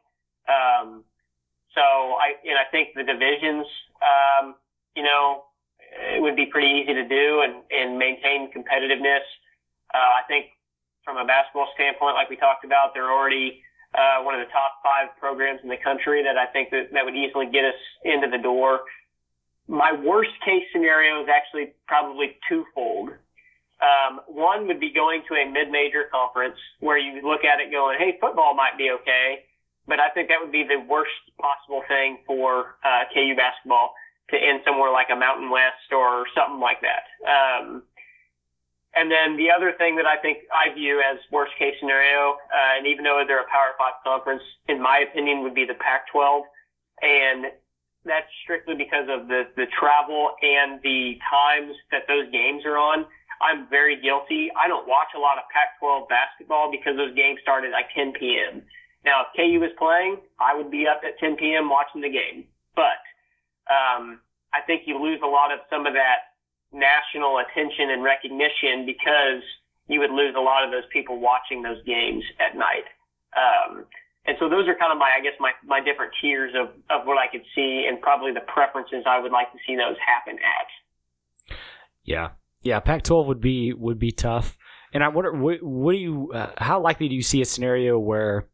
Um, 0.47 1.03
so 1.73 1.81
I 1.81 2.35
and 2.45 2.57
I 2.57 2.65
think 2.71 2.95
the 2.95 3.03
divisions, 3.03 3.65
um, 4.01 4.55
you 4.95 5.03
know, 5.03 5.45
it 6.13 6.21
would 6.21 6.35
be 6.35 6.45
pretty 6.45 6.81
easy 6.83 6.93
to 6.93 7.07
do 7.07 7.41
and 7.41 7.63
and 7.71 7.97
maintain 7.97 8.51
competitiveness. 8.51 9.25
Uh, 9.93 9.97
I 9.97 10.21
think 10.27 10.47
from 11.03 11.17
a 11.17 11.25
basketball 11.25 11.69
standpoint, 11.75 12.15
like 12.15 12.29
we 12.29 12.35
talked 12.35 12.65
about, 12.65 12.93
they're 12.93 13.11
already 13.11 13.61
uh, 13.93 14.23
one 14.23 14.33
of 14.33 14.45
the 14.45 14.51
top 14.51 14.81
five 14.83 15.15
programs 15.19 15.59
in 15.63 15.69
the 15.69 15.77
country 15.77 16.23
that 16.23 16.37
I 16.37 16.47
think 16.47 16.71
that, 16.71 16.89
that 16.93 17.05
would 17.05 17.15
easily 17.15 17.45
get 17.45 17.63
us 17.63 17.79
into 18.03 18.27
the 18.27 18.41
door 18.41 18.81
my 19.67 19.91
worst 19.91 20.31
case 20.43 20.63
scenario 20.71 21.23
is 21.23 21.29
actually 21.29 21.73
probably 21.87 22.37
twofold. 22.47 23.09
Um, 23.85 24.21
one 24.27 24.67
would 24.67 24.79
be 24.79 24.91
going 24.91 25.21
to 25.29 25.35
a 25.35 25.45
mid-major 25.45 26.05
conference 26.11 26.57
where 26.79 26.97
you 26.97 27.21
look 27.21 27.43
at 27.45 27.59
it 27.59 27.71
going, 27.71 27.97
hey, 27.99 28.17
football 28.19 28.55
might 28.55 28.77
be 28.77 28.89
okay, 29.01 29.45
but 29.87 29.99
I 29.99 30.09
think 30.09 30.29
that 30.29 30.41
would 30.41 30.51
be 30.51 30.63
the 30.63 30.79
worst 30.89 31.13
possible 31.37 31.83
thing 31.87 32.19
for 32.25 32.77
uh, 32.83 33.05
KU 33.13 33.35
basketball 33.35 33.93
to 34.31 34.37
end 34.37 34.61
somewhere 34.65 34.91
like 34.91 35.07
a 35.13 35.15
Mountain 35.15 35.49
West 35.51 35.93
or 35.93 36.25
something 36.33 36.59
like 36.59 36.81
that. 36.81 37.05
Um, 37.29 37.83
and 38.95 39.11
then 39.11 39.35
the 39.35 39.51
other 39.51 39.73
thing 39.77 39.97
that 39.97 40.07
I 40.07 40.17
think 40.17 40.47
I 40.49 40.73
view 40.73 41.03
as 41.03 41.19
worst 41.29 41.51
case 41.59 41.75
scenario, 41.79 42.39
uh, 42.47 42.77
and 42.79 42.87
even 42.87 43.03
though 43.03 43.21
they're 43.27 43.43
a 43.43 43.51
Power 43.51 43.75
Five 43.77 43.99
conference, 44.03 44.41
in 44.69 44.81
my 44.81 45.03
opinion, 45.03 45.43
would 45.43 45.53
be 45.53 45.65
the 45.65 45.75
Pac-12. 45.75 46.41
And 47.03 47.51
that's 48.05 48.29
strictly 48.43 48.75
because 48.75 49.09
of 49.09 49.27
the, 49.27 49.51
the 49.57 49.65
travel 49.77 50.31
and 50.41 50.79
the 50.81 51.19
times 51.29 51.75
that 51.91 52.07
those 52.07 52.31
games 52.31 52.63
are 52.65 52.77
on. 52.77 53.05
I'm 53.41 53.67
very 53.69 53.99
guilty. 53.99 54.49
I 54.55 54.67
don't 54.67 54.87
watch 54.87 55.11
a 55.15 55.19
lot 55.19 55.37
of 55.37 55.45
Pac-12 55.51 56.07
basketball 56.07 56.71
because 56.71 56.95
those 56.95 57.15
games 57.15 57.39
start 57.41 57.63
at 57.63 57.71
like 57.71 57.91
10 57.95 58.13
p.m. 58.13 58.63
Now, 59.03 59.25
if 59.25 59.35
KU 59.37 59.59
was 59.59 59.71
playing, 59.77 60.17
I 60.39 60.55
would 60.55 60.71
be 60.71 60.87
up 60.87 61.01
at 61.05 61.19
10 61.19 61.37
p.m. 61.37 61.69
watching 61.69 62.01
the 62.01 62.09
game. 62.09 62.45
But 62.75 62.99
um, 63.69 64.19
I 64.53 64.61
think 64.65 64.83
you 64.85 64.97
lose 64.97 65.19
a 65.23 65.29
lot 65.29 65.51
of 65.51 65.59
some 65.69 65.85
of 65.85 65.93
that 65.93 66.35
national 66.73 67.39
attention 67.39 67.91
and 67.91 68.03
recognition 68.03 68.85
because 68.85 69.43
you 69.87 69.99
would 69.99 70.11
lose 70.11 70.33
a 70.35 70.41
lot 70.41 70.65
of 70.65 70.71
those 70.71 70.85
people 70.91 71.19
watching 71.19 71.61
those 71.61 71.81
games 71.85 72.23
at 72.41 72.57
night. 72.57 72.89
Um, 73.37 73.85
and 74.25 74.35
so 74.39 74.49
those 74.49 74.67
are 74.67 74.73
kind 74.73 74.91
of 74.91 74.97
my, 74.97 75.11
I 75.13 75.21
guess, 75.21 75.37
my, 75.39 75.51
my 75.63 75.79
different 75.79 76.11
tiers 76.19 76.53
of, 76.57 76.73
of 76.89 77.05
what 77.05 77.17
I 77.17 77.27
could 77.29 77.45
see 77.53 77.85
and 77.87 78.01
probably 78.01 78.33
the 78.33 78.41
preferences 78.41 79.05
I 79.05 79.19
would 79.19 79.31
like 79.31 79.51
to 79.53 79.59
see 79.67 79.75
those 79.75 79.97
happen 80.01 80.39
at. 80.41 81.57
Yeah. 82.03 82.29
Yeah. 82.65 82.79
Pac 82.81 83.03
12 83.03 83.27
would 83.27 83.41
be, 83.41 83.71
would 83.73 83.99
be 83.99 84.11
tough. 84.11 84.57
And 84.91 85.03
I 85.03 85.09
wonder, 85.09 85.31
what, 85.31 85.61
what 85.61 85.91
do 85.91 85.97
you, 85.97 86.31
uh, 86.33 86.51
how 86.57 86.81
likely 86.81 87.07
do 87.07 87.15
you 87.15 87.21
see 87.21 87.41
a 87.41 87.45
scenario 87.45 87.99
where, 87.99 88.47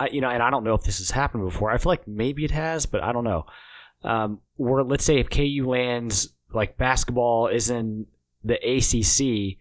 I, 0.00 0.08
you 0.08 0.20
know, 0.20 0.30
and 0.30 0.42
I 0.42 0.50
don't 0.50 0.64
know 0.64 0.74
if 0.74 0.82
this 0.82 0.98
has 0.98 1.10
happened 1.10 1.44
before. 1.44 1.70
I 1.70 1.78
feel 1.78 1.90
like 1.90 2.08
maybe 2.08 2.44
it 2.44 2.52
has, 2.52 2.86
but 2.86 3.02
I 3.02 3.12
don't 3.12 3.24
know. 3.24 3.44
Um, 4.02 4.40
where 4.56 4.82
let's 4.82 5.04
say 5.04 5.18
if 5.18 5.28
KU 5.28 5.66
lands 5.66 6.28
like 6.54 6.78
basketball 6.78 7.48
is 7.48 7.68
in 7.68 8.06
the 8.44 8.54
ACC, 8.54 9.58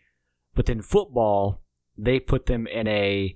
but 0.56 0.66
then 0.66 0.82
football, 0.82 1.62
they 1.98 2.20
put 2.20 2.46
them 2.46 2.68
in 2.68 2.88
a, 2.88 3.36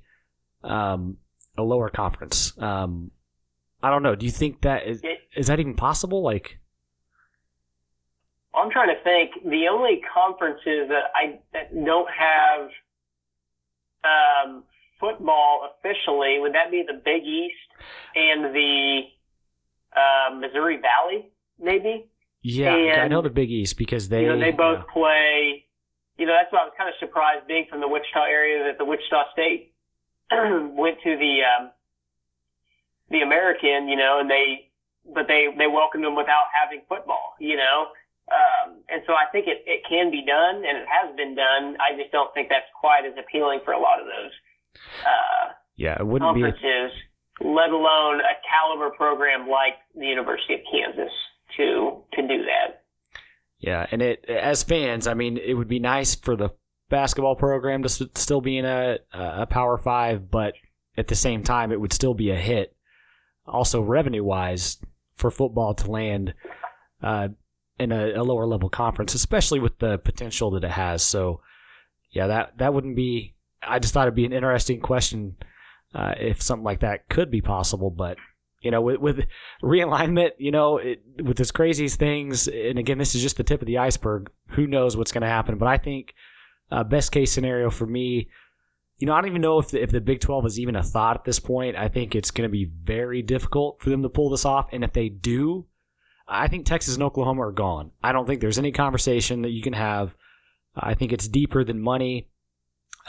um, 0.63 1.17
a 1.57 1.63
lower 1.63 1.89
conference. 1.89 2.53
Um, 2.57 3.11
I 3.83 3.89
don't 3.89 4.03
know. 4.03 4.15
Do 4.15 4.25
you 4.25 4.31
think 4.31 4.61
that 4.61 4.87
is, 4.87 5.01
is 5.35 5.47
that 5.47 5.59
even 5.59 5.75
possible? 5.75 6.23
Like, 6.23 6.59
I'm 8.53 8.69
trying 8.69 8.89
to 8.89 9.01
think. 9.03 9.31
The 9.43 9.67
only 9.71 10.01
conferences 10.13 10.89
that 10.89 11.11
I 11.15 11.39
that 11.53 11.73
don't 11.73 12.09
have 12.11 12.69
um, 14.03 14.63
football 14.99 15.69
officially 15.71 16.37
would 16.39 16.53
that 16.53 16.71
be 16.71 16.83
the 16.85 17.01
Big 17.03 17.23
East 17.23 17.55
and 18.15 18.53
the 18.53 19.01
uh, 19.95 20.35
Missouri 20.35 20.77
Valley, 20.77 21.29
maybe? 21.59 22.07
Yeah, 22.43 22.75
and, 22.75 23.01
I 23.01 23.07
know 23.07 23.21
the 23.21 23.29
Big 23.29 23.51
East 23.51 23.77
because 23.77 24.09
they 24.09 24.21
you 24.21 24.27
know, 24.27 24.39
they 24.39 24.51
both 24.51 24.79
yeah. 24.79 24.93
play. 24.93 25.65
You 26.17 26.25
know, 26.25 26.33
that's 26.33 26.51
why 26.51 26.59
I 26.59 26.65
was 26.65 26.73
kind 26.77 26.89
of 26.89 26.95
surprised 26.99 27.47
being 27.47 27.65
from 27.69 27.81
the 27.81 27.87
Wichita 27.87 28.25
area 28.25 28.63
that 28.65 28.77
the 28.77 28.85
Wichita 28.85 29.31
State 29.33 29.73
went 30.31 30.97
to 31.03 31.17
the 31.17 31.39
um, 31.45 31.71
the 33.09 33.21
American, 33.21 33.87
you 33.87 33.95
know, 33.95 34.19
and 34.19 34.29
they 34.29 34.71
but 35.13 35.27
they 35.27 35.47
they 35.57 35.67
welcomed 35.67 36.03
them 36.03 36.15
without 36.15 36.49
having 36.51 36.81
football, 36.89 37.35
you 37.39 37.57
know. 37.57 37.87
Um, 38.31 38.79
and 38.87 39.03
so 39.05 39.13
I 39.13 39.27
think 39.31 39.47
it, 39.47 39.67
it 39.67 39.83
can 39.87 40.09
be 40.09 40.23
done, 40.23 40.63
and 40.63 40.79
it 40.79 40.87
has 40.87 41.11
been 41.15 41.35
done. 41.35 41.75
I 41.83 41.99
just 41.99 42.11
don't 42.15 42.33
think 42.33 42.47
that's 42.47 42.69
quite 42.79 43.03
as 43.03 43.11
appealing 43.19 43.59
for 43.65 43.73
a 43.73 43.79
lot 43.79 43.99
of 43.99 44.07
those 44.07 44.31
uh, 45.05 45.53
yeah, 45.75 45.97
it 45.99 46.05
wouldn't 46.05 46.29
conferences, 46.29 46.91
be 47.39 47.47
a... 47.47 47.49
let 47.49 47.69
alone 47.69 48.19
a 48.19 48.35
caliber 48.47 48.89
program 48.95 49.47
like 49.47 49.75
the 49.95 50.05
University 50.05 50.55
of 50.55 50.59
Kansas 50.71 51.11
to 51.57 52.03
to 52.13 52.21
do 52.21 52.43
that. 52.45 52.83
Yeah, 53.59 53.85
and 53.91 54.01
it 54.01 54.25
as 54.27 54.63
fans, 54.63 55.07
I 55.07 55.13
mean, 55.13 55.37
it 55.37 55.53
would 55.53 55.67
be 55.67 55.79
nice 55.79 56.15
for 56.15 56.35
the 56.35 56.49
basketball 56.89 57.35
program 57.35 57.83
to 57.83 57.89
still 57.89 58.41
be 58.41 58.57
in 58.57 58.65
a, 58.65 58.99
a 59.13 59.45
Power 59.45 59.77
Five, 59.77 60.29
but 60.29 60.53
at 60.97 61.07
the 61.07 61.15
same 61.15 61.43
time, 61.43 61.71
it 61.71 61.79
would 61.79 61.93
still 61.93 62.13
be 62.13 62.31
a 62.31 62.35
hit. 62.35 62.75
Also, 63.47 63.81
revenue 63.81 64.23
wise, 64.23 64.77
for 65.15 65.31
football 65.31 65.73
to 65.73 65.89
land 65.89 66.33
uh, 67.01 67.29
in 67.81 67.91
a, 67.91 68.13
a, 68.13 68.23
lower 68.23 68.45
level 68.45 68.69
conference, 68.69 69.13
especially 69.13 69.59
with 69.59 69.79
the 69.79 69.97
potential 69.97 70.51
that 70.51 70.63
it 70.63 70.71
has. 70.71 71.03
So, 71.03 71.41
yeah, 72.11 72.27
that 72.27 72.57
that 72.57 72.73
wouldn't 72.73 72.95
be. 72.95 73.35
I 73.63 73.79
just 73.79 73.93
thought 73.93 74.03
it'd 74.07 74.15
be 74.15 74.25
an 74.25 74.33
interesting 74.33 74.79
question 74.79 75.35
uh, 75.93 76.13
if 76.19 76.41
something 76.41 76.63
like 76.63 76.79
that 76.79 77.09
could 77.09 77.29
be 77.31 77.41
possible, 77.41 77.89
but 77.89 78.17
you 78.61 78.69
know, 78.69 78.81
with, 78.81 78.97
with 78.97 79.25
realignment, 79.63 80.31
you 80.37 80.51
know, 80.51 80.77
it, 80.77 81.01
with 81.23 81.37
this 81.37 81.51
craziest 81.51 81.97
things, 81.97 82.47
and 82.47 82.77
again, 82.77 82.99
this 82.99 83.15
is 83.15 83.21
just 83.21 83.37
the 83.37 83.43
tip 83.43 83.61
of 83.61 83.67
the 83.67 83.79
iceberg. 83.79 84.29
Who 84.49 84.67
knows 84.67 84.95
what's 84.95 85.11
going 85.11 85.23
to 85.23 85.27
happen? 85.27 85.57
But 85.57 85.67
I 85.67 85.77
think 85.77 86.13
uh, 86.71 86.83
best 86.83 87.11
case 87.11 87.31
scenario 87.31 87.71
for 87.71 87.87
me, 87.87 88.29
you 88.99 89.07
know, 89.07 89.13
I 89.13 89.21
don't 89.21 89.31
even 89.31 89.41
know 89.41 89.57
if 89.57 89.69
the, 89.69 89.81
if 89.81 89.89
the 89.89 89.99
Big 89.99 90.19
12 90.19 90.45
is 90.45 90.59
even 90.59 90.75
a 90.75 90.83
thought 90.83 91.17
at 91.17 91.23
this 91.23 91.39
point. 91.39 91.75
I 91.75 91.87
think 91.87 92.13
it's 92.13 92.29
going 92.29 92.47
to 92.47 92.51
be 92.51 92.65
very 92.65 93.23
difficult 93.23 93.81
for 93.81 93.89
them 93.89 94.03
to 94.03 94.09
pull 94.09 94.29
this 94.29 94.45
off. 94.45 94.69
And 94.71 94.83
if 94.83 94.93
they 94.93 95.09
do, 95.09 95.65
I 96.31 96.47
think 96.47 96.65
Texas 96.65 96.93
and 96.95 97.03
Oklahoma 97.03 97.41
are 97.47 97.51
gone. 97.51 97.91
I 98.01 98.13
don't 98.13 98.25
think 98.25 98.39
there's 98.39 98.57
any 98.57 98.71
conversation 98.71 99.41
that 99.41 99.49
you 99.49 99.61
can 99.61 99.73
have. 99.73 100.15
I 100.73 100.93
think 100.93 101.11
it's 101.11 101.27
deeper 101.27 101.65
than 101.65 101.81
money. 101.81 102.29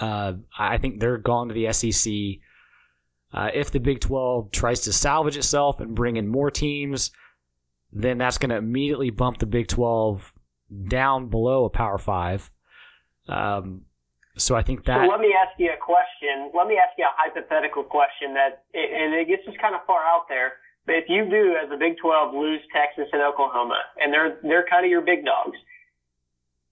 Uh, 0.00 0.34
I 0.58 0.78
think 0.78 0.98
they're 0.98 1.18
gone 1.18 1.48
to 1.48 1.54
the 1.54 1.72
SEC. 1.72 2.12
Uh, 3.32 3.50
if 3.54 3.70
the 3.70 3.78
Big 3.78 4.00
12 4.00 4.50
tries 4.50 4.80
to 4.82 4.92
salvage 4.92 5.36
itself 5.36 5.78
and 5.80 5.94
bring 5.94 6.16
in 6.16 6.26
more 6.26 6.50
teams, 6.50 7.12
then 7.92 8.18
that's 8.18 8.38
going 8.38 8.50
to 8.50 8.56
immediately 8.56 9.10
bump 9.10 9.38
the 9.38 9.46
Big 9.46 9.68
12 9.68 10.32
down 10.88 11.28
below 11.28 11.64
a 11.64 11.70
Power 11.70 11.98
5. 11.98 12.50
Um, 13.28 13.82
so 14.36 14.56
I 14.56 14.62
think 14.62 14.84
that. 14.86 15.06
So 15.06 15.10
let 15.10 15.20
me 15.20 15.32
ask 15.32 15.58
you 15.58 15.70
a 15.70 15.76
question. 15.76 16.50
Let 16.54 16.66
me 16.66 16.74
ask 16.76 16.98
you 16.98 17.04
a 17.04 17.14
hypothetical 17.16 17.84
question 17.84 18.34
that, 18.34 18.64
and 18.74 19.14
it 19.14 19.28
gets 19.28 19.44
just 19.44 19.60
kind 19.60 19.74
of 19.76 19.82
far 19.86 20.00
out 20.00 20.24
there. 20.28 20.54
But 20.86 20.96
if 20.96 21.04
you 21.08 21.28
do, 21.28 21.56
as 21.62 21.70
the 21.70 21.76
Big 21.76 21.96
12, 21.98 22.34
lose 22.34 22.60
Texas 22.72 23.08
and 23.12 23.22
Oklahoma, 23.22 23.80
and 23.98 24.12
they're 24.12 24.38
they're 24.42 24.66
kind 24.68 24.84
of 24.84 24.90
your 24.90 25.00
big 25.00 25.24
dogs, 25.24 25.56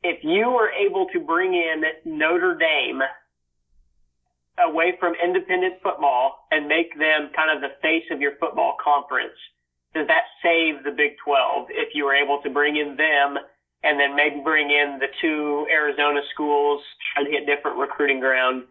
if 0.02 0.24
you 0.24 0.50
were 0.50 0.70
able 0.70 1.06
to 1.12 1.20
bring 1.20 1.54
in 1.54 1.82
Notre 2.04 2.56
Dame 2.56 3.02
away 4.58 4.96
from 4.98 5.14
independent 5.22 5.74
football 5.82 6.46
and 6.50 6.66
make 6.66 6.92
them 6.98 7.30
kind 7.34 7.54
of 7.54 7.62
the 7.62 7.76
face 7.82 8.04
of 8.11 8.20
your 8.20 8.32
football 8.40 8.76
conference, 8.82 9.36
does 9.94 10.06
that 10.08 10.24
save 10.42 10.84
the 10.84 10.90
Big 10.90 11.16
12 11.24 11.68
if 11.70 11.94
you 11.94 12.04
were 12.04 12.14
able 12.14 12.40
to 12.42 12.50
bring 12.50 12.76
in 12.76 12.96
them 12.96 13.38
and 13.82 13.98
then 13.98 14.14
maybe 14.14 14.40
bring 14.44 14.70
in 14.70 14.98
the 14.98 15.08
two 15.20 15.66
Arizona 15.72 16.20
schools, 16.34 16.82
to 17.16 17.30
hit 17.30 17.46
different 17.46 17.78
recruiting 17.78 18.20
ground, 18.20 18.64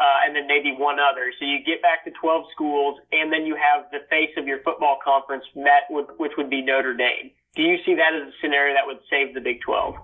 uh, 0.00 0.24
and 0.26 0.34
then 0.34 0.48
maybe 0.48 0.74
one 0.76 0.96
other. 0.98 1.30
So 1.38 1.44
you 1.44 1.58
get 1.64 1.82
back 1.82 2.04
to 2.04 2.10
12 2.20 2.44
schools, 2.54 2.98
and 3.12 3.30
then 3.30 3.44
you 3.44 3.54
have 3.54 3.90
the 3.92 4.00
face 4.08 4.32
of 4.38 4.46
your 4.46 4.62
football 4.64 4.98
conference, 5.04 5.44
met 5.54 5.84
with, 5.90 6.06
which 6.16 6.32
would 6.38 6.48
be 6.48 6.62
Notre 6.62 6.94
Dame. 6.96 7.30
Do 7.54 7.62
you 7.62 7.76
see 7.84 7.94
that 7.94 8.16
as 8.16 8.28
a 8.28 8.32
scenario 8.40 8.74
that 8.74 8.86
would 8.86 9.00
save 9.10 9.34
the 9.34 9.40
Big 9.40 9.60
12? 9.60 9.94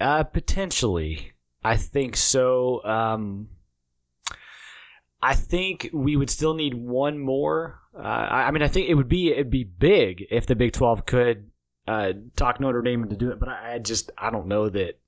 Uh, 0.00 0.22
potentially. 0.24 1.32
I 1.62 1.76
think 1.76 2.16
so. 2.16 2.82
Um, 2.84 3.48
I 5.22 5.34
think 5.34 5.90
we 5.92 6.16
would 6.16 6.30
still 6.30 6.54
need 6.54 6.74
one 6.74 7.18
more. 7.18 7.80
Uh, 7.94 8.00
I, 8.00 8.50
mean, 8.50 8.62
I 8.62 8.68
think 8.68 8.88
it 8.88 8.94
would 8.94 9.08
be 9.08 9.32
it'd 9.32 9.50
be 9.50 9.64
big 9.64 10.24
if 10.30 10.46
the 10.46 10.54
Big 10.54 10.72
Twelve 10.72 11.06
could 11.06 11.50
uh, 11.88 12.12
talk 12.36 12.60
Notre 12.60 12.82
Dame 12.82 13.02
into 13.02 13.16
doing 13.16 13.32
it, 13.32 13.40
but 13.40 13.48
I, 13.48 13.74
I 13.74 13.78
just 13.78 14.10
I 14.16 14.30
don't 14.30 14.46
know 14.46 14.68
that 14.68 15.00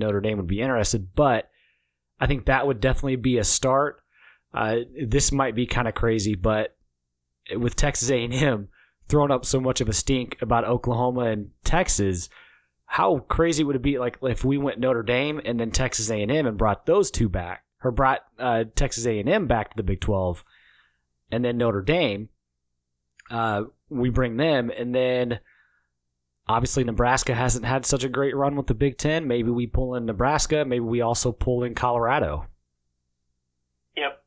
Notre 0.00 0.20
Dame 0.20 0.38
would 0.38 0.46
be 0.46 0.60
interested. 0.60 1.14
But 1.14 1.48
I 2.18 2.26
think 2.26 2.46
that 2.46 2.66
would 2.66 2.80
definitely 2.80 3.16
be 3.16 3.38
a 3.38 3.44
start. 3.44 4.02
Uh, 4.52 4.78
this 5.00 5.30
might 5.30 5.54
be 5.54 5.66
kind 5.66 5.86
of 5.86 5.94
crazy, 5.94 6.34
but 6.34 6.76
with 7.56 7.76
Texas 7.76 8.10
A&M 8.10 8.68
throwing 9.08 9.30
up 9.30 9.44
so 9.44 9.60
much 9.60 9.80
of 9.80 9.88
a 9.88 9.92
stink 9.92 10.36
about 10.40 10.64
Oklahoma 10.64 11.22
and 11.22 11.50
Texas, 11.64 12.28
how 12.86 13.18
crazy 13.20 13.64
would 13.64 13.76
it 13.76 13.82
be 13.82 13.98
like 13.98 14.18
if 14.22 14.44
we 14.44 14.58
went 14.58 14.78
Notre 14.78 15.02
Dame 15.02 15.40
and 15.44 15.58
then 15.58 15.70
Texas 15.70 16.10
A&M 16.10 16.30
and 16.30 16.58
brought 16.58 16.86
those 16.86 17.10
two 17.10 17.28
back, 17.28 17.64
or 17.82 17.90
brought 17.90 18.20
uh, 18.38 18.64
Texas 18.74 19.06
A&M 19.06 19.46
back 19.46 19.70
to 19.70 19.76
the 19.76 19.82
Big 19.82 20.00
12, 20.00 20.44
and 21.30 21.44
then 21.44 21.58
Notre 21.58 21.82
Dame, 21.82 22.28
uh, 23.30 23.64
we 23.88 24.10
bring 24.10 24.36
them, 24.36 24.70
and 24.76 24.94
then 24.94 25.40
obviously 26.50 26.84
Nebraska 26.84 27.34
hasn't 27.34 27.64
had 27.64 27.86
such 27.86 28.04
a 28.04 28.08
great 28.08 28.34
run 28.34 28.56
with 28.56 28.66
the 28.66 28.74
Big 28.74 28.98
Ten. 28.98 29.26
Maybe 29.26 29.50
we 29.50 29.66
pull 29.66 29.94
in 29.94 30.04
Nebraska. 30.04 30.64
Maybe 30.64 30.80
we 30.80 31.00
also 31.00 31.32
pull 31.32 31.62
in 31.62 31.74
Colorado. 31.74 32.46
Yep. 33.96 34.22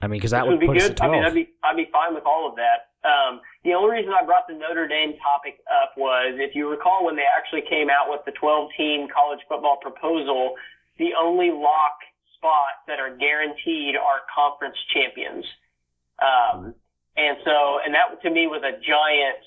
I 0.00 0.06
mean, 0.06 0.18
because 0.18 0.30
that 0.32 0.46
would, 0.46 0.60
would, 0.60 0.72
be 0.72 0.78
good. 0.78 1.00
I 1.00 1.08
mean, 1.08 1.22
I'd 1.22 1.34
be 1.34 1.50
I'd 1.62 1.76
be 1.76 1.88
fine 1.92 2.14
with 2.14 2.24
all 2.24 2.48
of 2.48 2.56
that. 2.56 2.88
Um, 3.06 3.40
the 3.64 3.72
only 3.72 3.96
reason 3.96 4.12
I 4.12 4.24
brought 4.24 4.48
the 4.48 4.54
Notre 4.54 4.88
Dame 4.88 5.14
topic 5.20 5.60
up 5.68 5.92
was, 5.96 6.36
if 6.36 6.54
you 6.54 6.68
recall, 6.68 7.04
when 7.04 7.16
they 7.16 7.24
actually 7.24 7.62
came 7.68 7.88
out 7.88 8.12
with 8.12 8.20
the 8.26 8.32
12-team 8.32 9.08
college 9.08 9.40
football 9.48 9.78
proposal, 9.80 10.54
the 10.98 11.16
only 11.18 11.50
lock 11.50 11.96
spots 12.36 12.84
that 12.88 13.00
are 13.00 13.16
guaranteed 13.16 13.96
are 13.96 14.20
conference 14.28 14.76
champions. 14.92 15.44
Um, 16.20 16.74
and 17.16 17.38
so, 17.44 17.80
and 17.84 17.94
that 17.96 18.20
to 18.20 18.30
me 18.30 18.46
was 18.48 18.60
a 18.60 18.76
giant 18.84 19.40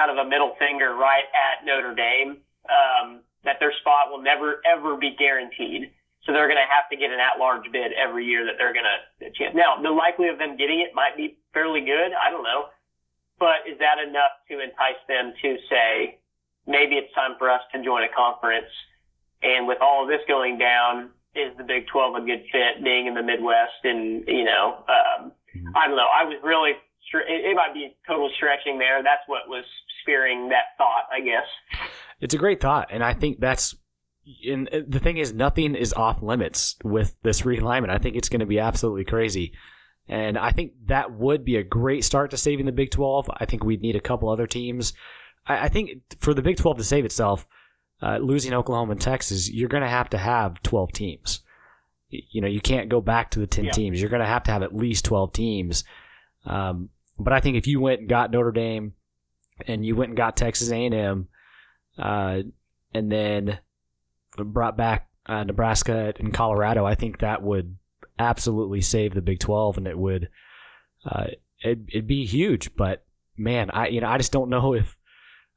kind 0.00 0.08
of 0.08 0.16
a 0.16 0.28
middle 0.28 0.56
finger 0.56 0.96
right 0.96 1.28
at 1.36 1.68
Notre 1.68 1.92
Dame 1.92 2.40
um, 2.72 3.20
that 3.44 3.60
their 3.60 3.72
spot 3.84 4.08
will 4.08 4.24
never 4.24 4.64
ever 4.64 4.96
be 4.96 5.12
guaranteed. 5.20 5.92
So 6.24 6.32
they're 6.32 6.48
going 6.48 6.60
to 6.60 6.68
have 6.72 6.88
to 6.92 6.96
get 6.96 7.12
an 7.12 7.20
at-large 7.20 7.64
bid 7.72 7.92
every 7.96 8.24
year 8.24 8.44
that 8.44 8.56
they're 8.56 8.72
going 8.76 8.88
to 8.88 9.28
chance. 9.36 9.56
Now, 9.56 9.80
the 9.80 9.88
likelihood 9.88 10.36
of 10.36 10.40
them 10.40 10.56
getting 10.56 10.80
it 10.80 10.92
might 10.92 11.16
be 11.16 11.36
fairly 11.52 11.80
good. 11.80 12.12
I 12.12 12.28
don't 12.30 12.44
know, 12.44 12.68
but 13.40 13.64
is 13.64 13.80
that 13.80 13.96
enough 14.00 14.36
to 14.48 14.60
entice 14.60 15.00
them 15.08 15.32
to 15.40 15.56
say 15.68 16.20
maybe 16.66 16.96
it's 16.96 17.12
time 17.14 17.36
for 17.38 17.48
us 17.48 17.60
to 17.72 17.82
join 17.84 18.04
a 18.04 18.12
conference? 18.12 18.68
And 19.42 19.66
with 19.66 19.80
all 19.80 20.04
of 20.04 20.08
this 20.08 20.20
going 20.28 20.56
down, 20.56 21.10
is 21.34 21.56
the 21.56 21.64
Big 21.64 21.86
12 21.88 22.16
a 22.16 22.20
good 22.26 22.44
fit? 22.52 22.84
Being 22.84 23.06
in 23.06 23.14
the 23.14 23.22
Midwest, 23.22 23.80
and 23.84 24.26
you 24.26 24.44
know, 24.44 24.84
um, 24.90 25.32
I 25.76 25.86
don't 25.86 25.96
know. 25.96 26.10
I 26.10 26.24
was 26.24 26.36
really 26.42 26.74
it, 27.18 27.50
it 27.50 27.56
might 27.56 27.74
be 27.74 27.96
total 28.06 28.30
stretching 28.36 28.78
there. 28.78 29.02
That's 29.02 29.26
what 29.26 29.48
was 29.48 29.64
spearing 30.02 30.48
that 30.50 30.76
thought, 30.78 31.04
I 31.12 31.20
guess. 31.20 31.46
It's 32.20 32.34
a 32.34 32.38
great 32.38 32.60
thought, 32.60 32.88
and 32.90 33.02
I 33.04 33.14
think 33.14 33.40
that's. 33.40 33.74
And 34.48 34.68
the 34.86 35.00
thing 35.00 35.16
is, 35.16 35.32
nothing 35.32 35.74
is 35.74 35.92
off 35.94 36.22
limits 36.22 36.76
with 36.84 37.16
this 37.22 37.40
realignment. 37.42 37.90
I 37.90 37.98
think 37.98 38.16
it's 38.16 38.28
going 38.28 38.40
to 38.40 38.46
be 38.46 38.58
absolutely 38.60 39.04
crazy, 39.04 39.52
and 40.06 40.36
I 40.38 40.52
think 40.52 40.72
that 40.86 41.10
would 41.12 41.44
be 41.44 41.56
a 41.56 41.64
great 41.64 42.04
start 42.04 42.30
to 42.32 42.36
saving 42.36 42.66
the 42.66 42.72
Big 42.72 42.90
Twelve. 42.90 43.30
I 43.34 43.46
think 43.46 43.64
we'd 43.64 43.80
need 43.80 43.96
a 43.96 44.00
couple 44.00 44.28
other 44.28 44.46
teams. 44.46 44.92
I, 45.46 45.64
I 45.64 45.68
think 45.68 45.90
for 46.20 46.34
the 46.34 46.42
Big 46.42 46.58
Twelve 46.58 46.76
to 46.76 46.84
save 46.84 47.04
itself, 47.06 47.46
uh, 48.02 48.18
losing 48.18 48.52
Oklahoma 48.52 48.92
and 48.92 49.00
Texas, 49.00 49.50
you're 49.50 49.68
going 49.70 49.82
to 49.82 49.88
have 49.88 50.10
to 50.10 50.18
have 50.18 50.62
twelve 50.62 50.92
teams. 50.92 51.40
You 52.10 52.40
know, 52.42 52.48
you 52.48 52.60
can't 52.60 52.88
go 52.88 53.00
back 53.00 53.30
to 53.30 53.38
the 53.40 53.46
ten 53.46 53.64
Yeah. 53.64 53.72
teams. 53.72 54.00
You're 54.00 54.10
going 54.10 54.20
to 54.22 54.26
have 54.26 54.44
to 54.44 54.50
have 54.50 54.62
at 54.62 54.76
least 54.76 55.06
twelve 55.06 55.32
teams. 55.32 55.82
Um, 56.44 56.90
but 57.18 57.32
I 57.32 57.40
think 57.40 57.56
if 57.56 57.66
you 57.66 57.80
went 57.80 58.00
and 58.00 58.08
got 58.08 58.30
Notre 58.30 58.52
Dame, 58.52 58.92
and 59.66 59.84
you 59.84 59.96
went 59.96 60.10
and 60.10 60.16
got 60.16 60.36
Texas 60.36 60.70
A&M, 60.70 61.28
uh, 61.98 62.38
and 62.94 63.12
then 63.12 63.58
brought 64.36 64.76
back 64.76 65.08
uh, 65.26 65.44
Nebraska 65.44 66.12
and 66.18 66.34
Colorado, 66.34 66.84
I 66.84 66.94
think 66.94 67.20
that 67.20 67.42
would 67.42 67.76
absolutely 68.18 68.80
save 68.80 69.14
the 69.14 69.22
Big 69.22 69.38
12, 69.38 69.78
and 69.78 69.86
it 69.86 69.98
would 69.98 70.28
uh, 71.04 71.26
it, 71.60 71.78
it'd 71.88 72.06
be 72.06 72.24
huge. 72.26 72.74
But 72.74 73.04
man, 73.36 73.70
I 73.70 73.88
you 73.88 74.00
know 74.00 74.08
I 74.08 74.18
just 74.18 74.32
don't 74.32 74.50
know 74.50 74.74
if 74.74 74.96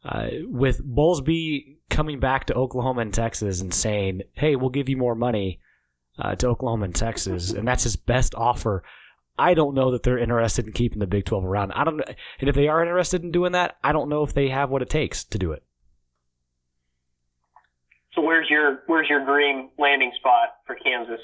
uh, 0.06 0.28
with 0.44 0.84
Bowlesby 0.86 1.78
coming 1.90 2.20
back 2.20 2.46
to 2.46 2.54
Oklahoma 2.54 3.02
and 3.02 3.14
Texas 3.14 3.62
and 3.62 3.74
saying, 3.74 4.22
"Hey, 4.34 4.56
we'll 4.56 4.70
give 4.70 4.90
you 4.90 4.98
more 4.98 5.16
money." 5.16 5.60
Uh, 6.20 6.36
to 6.36 6.48
Oklahoma 6.48 6.86
and 6.86 6.94
Texas, 6.94 7.54
and 7.54 7.68
that's 7.68 7.86
his 7.86 7.96
best 7.96 8.36
offer. 8.36 8.84
I 9.38 9.54
don't 9.54 9.74
know 9.74 9.92
that 9.92 10.04
they're 10.04 10.18
interested 10.18 10.68
in 10.68 10.74
keeping 10.74 11.00
the 11.00 11.08
Big 11.08 11.26
12 11.26 11.44
around. 11.44 11.72
I 11.72 11.84
don't 11.84 11.98
know. 11.98 12.04
And 12.40 12.50
if 12.50 12.56
they 12.56 12.68
are 12.68 12.82
interested 12.82 13.24
in 13.24 13.32
doing 13.32 13.54
that, 13.54 13.78
I 13.84 13.92
don't 13.92 14.10
know 14.10 14.24
if 14.24 14.34
they 14.34 14.50
have 14.50 14.70
what 14.70 14.82
it 14.82 14.90
takes 14.90 15.24
to 15.26 15.38
do 15.40 15.52
it. 15.52 15.64
So 18.14 18.22
where's 18.22 18.48
your 18.50 18.84
where's 18.86 19.10
your 19.10 19.26
dream 19.26 19.70
landing 19.80 20.12
spot 20.18 20.50
for 20.68 20.76
Kansas? 20.76 21.20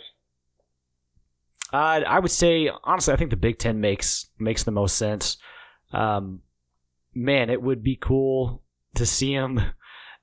Uh, 1.71 2.01
I 2.07 2.19
would 2.19 2.31
say 2.31 2.69
honestly, 2.83 3.13
I 3.13 3.17
think 3.17 3.29
the 3.29 3.37
Big 3.37 3.59
Ten 3.59 3.79
makes 3.79 4.27
makes 4.39 4.63
the 4.63 4.71
most 4.71 4.97
sense. 4.97 5.37
Um, 5.91 6.41
man, 7.13 7.51
it 7.51 7.61
would 7.61 7.83
be 7.83 7.95
cool 7.95 8.63
to 8.95 9.05
see 9.05 9.35
them 9.35 9.61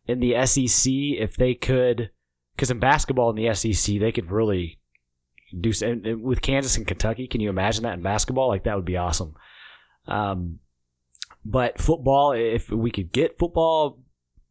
in 0.08 0.18
the 0.18 0.44
SEC 0.44 0.92
if 0.92 1.36
they 1.36 1.54
could, 1.54 2.10
because 2.54 2.70
in 2.70 2.80
basketball 2.80 3.30
in 3.30 3.36
the 3.36 3.54
SEC 3.54 4.00
they 4.00 4.10
could 4.10 4.32
really 4.32 4.80
do 5.58 5.72
and- 5.82 6.22
with 6.22 6.42
Kansas 6.42 6.76
and 6.76 6.86
Kentucky. 6.86 7.26
Can 7.26 7.40
you 7.40 7.50
imagine 7.50 7.84
that 7.84 7.94
in 7.94 8.02
basketball? 8.02 8.48
Like 8.48 8.64
that 8.64 8.76
would 8.76 8.84
be 8.84 8.96
awesome. 8.96 9.34
Um, 10.06 10.60
but 11.44 11.80
football, 11.80 12.32
if 12.32 12.70
we 12.70 12.90
could 12.90 13.12
get 13.12 13.38
football 13.38 14.00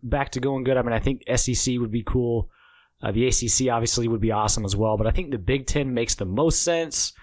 back 0.02 0.32
to 0.32 0.40
going 0.40 0.64
good, 0.64 0.78
I 0.78 0.82
mean, 0.82 0.94
I 0.94 1.00
think 1.00 1.24
SEC 1.36 1.76
would 1.78 1.92
be 1.92 2.04
cool. 2.04 2.50
Uh, 3.04 3.12
the 3.12 3.28
ACC 3.28 3.70
obviously 3.70 4.08
would 4.08 4.22
be 4.22 4.32
awesome 4.32 4.66
as 4.66 4.76
well, 4.76 4.98
but 4.98 5.06
I 5.06 5.12
think 5.12 5.32
the 5.32 5.38
Big 5.38 5.68
Ten 5.68 5.94
makes 5.94 6.16
the 6.16 6.26
most 6.26 6.62
sense 6.62 7.14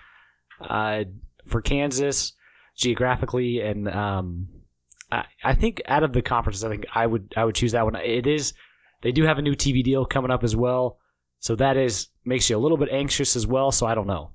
uh, 0.61 1.05
for 1.47 1.62
Kansas 1.62 2.35
geographically, 2.77 3.61
and 3.61 3.89
um, 3.89 4.49
I, 5.11 5.25
I 5.43 5.55
think 5.55 5.83
out 5.87 6.03
of 6.03 6.12
the 6.12 6.23
conferences, 6.23 6.64
I 6.64 6.68
think 6.68 6.87
I 6.95 7.07
would 7.07 7.33
I 7.37 7.45
would 7.45 7.55
choose 7.55 7.73
that 7.73 7.85
one. 7.85 7.97
It 7.97 8.27
is 8.27 8.53
they 9.03 9.12
do 9.12 9.25
have 9.25 9.39
a 9.39 9.43
new 9.43 9.55
TV 9.55 9.83
deal 9.83 10.05
coming 10.05 10.31
up 10.31 10.45
as 10.45 10.55
well, 10.55 10.99
so 11.43 11.57
that 11.57 11.76
is 11.76 12.07
makes 12.24 12.49
you 12.49 12.57
a 12.57 12.61
little 12.64 12.76
bit 12.78 12.88
anxious 12.93 13.34
as 13.36 13.47
well. 13.47 13.72
So 13.72 13.84
I 13.84 13.95
don't 13.97 14.07
know, 14.07 14.30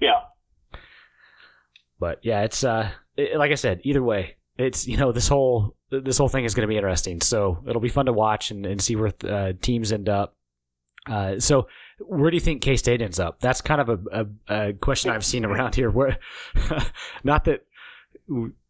Yeah. 0.00 0.20
but 1.98 2.20
yeah, 2.22 2.42
it's 2.42 2.62
uh, 2.62 2.90
it, 3.16 3.36
like 3.36 3.50
I 3.50 3.54
said, 3.56 3.80
either 3.84 4.02
way, 4.02 4.36
it's 4.56 4.86
you 4.86 4.96
know 4.96 5.12
this 5.12 5.28
whole 5.28 5.74
this 5.90 6.18
whole 6.18 6.28
thing 6.28 6.44
is 6.44 6.54
going 6.54 6.62
to 6.66 6.68
be 6.72 6.76
interesting. 6.76 7.20
So 7.20 7.62
it'll 7.66 7.80
be 7.80 7.88
fun 7.88 8.06
to 8.06 8.12
watch 8.12 8.50
and, 8.50 8.64
and 8.66 8.80
see 8.80 8.96
where 8.96 9.12
uh, 9.24 9.52
teams 9.60 9.92
end 9.92 10.08
up. 10.08 10.36
Uh, 11.06 11.40
so 11.40 11.66
where 12.00 12.30
do 12.30 12.36
you 12.36 12.40
think 12.40 12.62
K 12.62 12.76
State 12.76 13.00
ends 13.02 13.18
up? 13.18 13.40
That's 13.40 13.60
kind 13.60 13.80
of 13.80 13.88
a, 13.88 13.98
a, 14.48 14.68
a 14.68 14.72
question 14.74 15.10
I've 15.10 15.24
seen 15.24 15.44
around 15.44 15.74
here. 15.74 15.90
Where, 15.90 16.18
not 17.24 17.44
that 17.46 17.64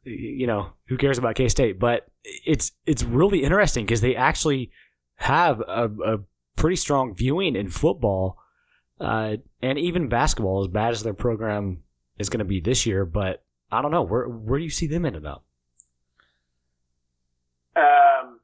you 0.05 0.47
know 0.47 0.71
who 0.87 0.97
cares 0.97 1.19
about 1.19 1.35
K 1.35 1.49
State, 1.49 1.79
but 1.79 2.07
it's 2.25 2.73
it's 2.87 3.03
really 3.03 3.43
interesting 3.43 3.85
because 3.85 4.01
they 4.01 4.15
actually 4.17 4.71
have 5.19 5.61
a, 5.61 5.91
a 6.05 6.19
pretty 6.57 6.77
strong 6.77 7.15
viewing 7.15 7.55
in 7.55 7.69
football 7.69 8.39
uh, 9.01 9.37
and 9.63 9.79
even 9.79 10.09
basketball. 10.09 10.63
As 10.63 10.69
bad 10.69 10.93
as 10.93 11.03
their 11.03 11.15
program 11.15 11.83
is 12.19 12.29
going 12.29 12.39
to 12.39 12.45
be 12.45 12.61
this 12.61 12.87
year, 12.87 13.05
but 13.05 13.45
I 13.71 13.83
don't 13.83 13.91
know 13.91 14.03
where 14.03 14.27
where 14.27 14.59
do 14.59 14.65
you 14.65 14.71
see 14.71 14.87
them 14.87 15.05
ending 15.05 15.27
up? 15.27 15.45
Um, 17.77 18.41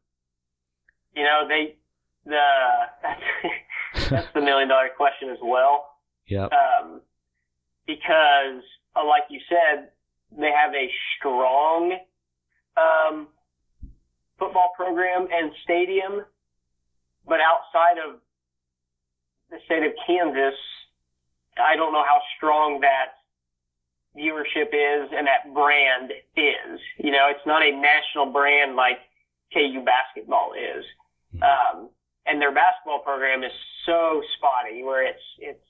you 1.16 1.24
know 1.24 1.48
they 1.48 1.76
the 2.24 2.40
that's, 3.02 3.22
that's 4.10 4.28
the 4.34 4.40
million 4.40 4.68
dollar 4.68 4.90
question 4.96 5.30
as 5.30 5.38
well. 5.42 5.90
Yep. 6.26 6.52
um, 6.52 7.00
because, 7.86 8.62
uh, 8.96 9.06
like 9.06 9.24
you 9.28 9.40
said, 9.48 9.90
they 10.38 10.50
have 10.50 10.74
a 10.74 10.90
strong 11.18 11.98
um, 12.76 13.28
football 14.38 14.72
program 14.76 15.28
and 15.30 15.52
stadium, 15.62 16.24
but 17.26 17.40
outside 17.40 17.98
of 17.98 18.20
the 19.50 19.58
state 19.64 19.84
of 19.84 19.92
Kansas, 20.06 20.58
I 21.58 21.76
don't 21.76 21.92
know 21.92 22.04
how 22.04 22.20
strong 22.36 22.80
that 22.80 23.20
viewership 24.16 24.70
is 24.72 25.10
and 25.12 25.26
that 25.26 25.52
brand 25.52 26.12
is. 26.36 26.80
You 26.98 27.10
know, 27.10 27.28
it's 27.30 27.46
not 27.46 27.62
a 27.62 27.70
national 27.70 28.32
brand 28.32 28.76
like 28.76 28.98
KU 29.52 29.84
basketball 29.84 30.52
is. 30.54 30.84
Um, 31.42 31.90
and 32.26 32.40
their 32.40 32.54
basketball 32.54 33.00
program 33.00 33.42
is 33.42 33.52
so 33.86 34.22
spotty 34.36 34.82
where 34.82 35.06
it's, 35.06 35.22
it's, 35.38 35.66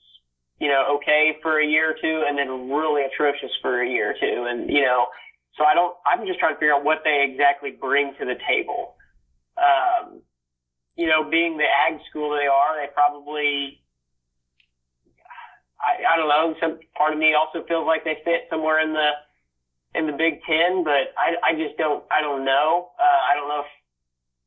you 0.59 0.69
know, 0.69 0.97
okay 0.97 1.35
for 1.41 1.59
a 1.59 1.65
year 1.65 1.91
or 1.91 1.95
two 1.99 2.23
and 2.27 2.37
then 2.37 2.69
really 2.69 3.03
atrocious 3.03 3.51
for 3.61 3.81
a 3.81 3.89
year 3.89 4.11
or 4.11 4.13
two. 4.13 4.45
And, 4.47 4.69
you 4.69 4.81
know, 4.81 5.07
so 5.57 5.65
I 5.65 5.73
don't, 5.73 5.95
I'm 6.05 6.25
just 6.25 6.39
trying 6.39 6.53
to 6.53 6.59
figure 6.59 6.73
out 6.73 6.83
what 6.83 7.01
they 7.03 7.27
exactly 7.29 7.71
bring 7.71 8.13
to 8.19 8.25
the 8.25 8.35
table. 8.47 8.95
Um, 9.57 10.21
you 10.95 11.07
know, 11.07 11.29
being 11.29 11.57
the 11.57 11.67
ag 11.67 11.99
school 12.09 12.31
they 12.31 12.47
are, 12.47 12.79
they 12.79 12.91
probably, 12.93 13.81
I, 15.79 16.13
I 16.13 16.17
don't 16.17 16.29
know, 16.29 16.55
some 16.59 16.79
part 16.97 17.13
of 17.13 17.19
me 17.19 17.33
also 17.35 17.65
feels 17.67 17.85
like 17.85 18.03
they 18.03 18.17
fit 18.23 18.47
somewhere 18.49 18.79
in 18.79 18.93
the, 18.93 19.11
in 19.93 20.07
the 20.07 20.13
Big 20.13 20.39
Ten, 20.43 20.83
but 20.83 21.15
I, 21.17 21.35
I 21.43 21.53
just 21.55 21.77
don't, 21.77 22.03
I 22.11 22.21
don't 22.21 22.45
know. 22.45 22.91
Uh, 22.99 23.21
I 23.31 23.35
don't 23.35 23.47
know 23.47 23.63
if 23.63 23.71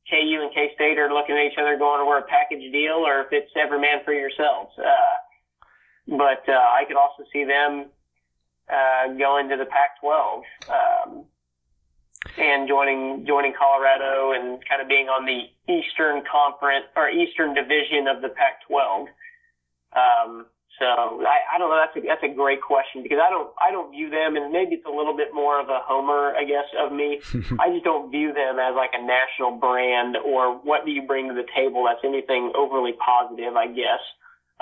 KU 0.09 0.40
and 0.42 0.53
K 0.55 0.72
State 0.74 0.99
are 0.99 1.12
looking 1.12 1.36
at 1.36 1.53
each 1.53 1.59
other 1.59 1.76
going, 1.76 2.07
we're 2.07 2.20
a 2.20 2.28
package 2.28 2.72
deal, 2.72 3.05
or 3.05 3.20
if 3.20 3.28
it's 3.32 3.53
every 3.57 3.80
man 3.80 4.01
for 4.05 4.12
yourselves. 4.12 4.72
Uh, 4.78 6.16
but 6.16 6.49
uh, 6.49 6.57
I 6.57 6.84
could 6.88 6.96
also 6.96 7.24
see 7.32 7.44
them 7.44 7.92
uh, 8.72 9.12
going 9.18 9.49
to 9.49 9.57
the 9.57 9.66
Pac-12 9.66 10.42
um, 10.68 11.24
and 12.39 12.68
joining 12.68 13.26
joining 13.26 13.53
Colorado 13.53 14.32
and 14.32 14.62
kind 14.66 14.80
of 14.80 14.89
being 14.89 15.09
on 15.09 15.26
the 15.26 15.51
Eastern 15.66 16.22
Conference 16.24 16.86
or 16.97 17.11
Eastern 17.11 17.55
Division 17.55 18.07
of 18.07 18.22
the 18.22 18.28
Pac-12. 18.28 19.09
Um, 19.93 20.47
so 20.78 20.86
I, 20.86 21.55
I 21.55 21.59
don't 21.59 21.70
know. 21.70 21.82
That's 21.82 21.97
a 21.99 22.07
that's 22.07 22.22
a 22.22 22.34
great 22.34 22.62
question 22.62 23.03
because 23.03 23.18
I 23.18 23.30
don't 23.30 23.51
I 23.59 23.70
don't 23.72 23.91
view 23.91 24.11
them, 24.11 24.36
and 24.36 24.53
maybe 24.53 24.78
it's 24.78 24.86
a 24.86 24.95
little 24.95 25.16
bit 25.16 25.34
more 25.34 25.61
of 25.61 25.68
a 25.68 25.80
homer, 25.82 26.34
I 26.39 26.45
guess, 26.45 26.70
of 26.78 26.93
me. 26.93 27.18
I 27.59 27.74
just 27.74 27.84
don't 27.84 28.11
view 28.11 28.32
them 28.32 28.59
as 28.62 28.74
like 28.78 28.95
a 28.95 29.03
national 29.03 29.59
brand 29.59 30.16
or 30.16 30.55
what 30.62 30.86
do 30.86 30.93
you 30.93 31.03
bring 31.03 31.28
to 31.28 31.34
the 31.34 31.47
table 31.55 31.84
that's 31.86 32.05
anything 32.07 32.53
overly 32.55 32.93
positive, 32.95 33.57
I 33.57 33.66
guess, 33.66 34.03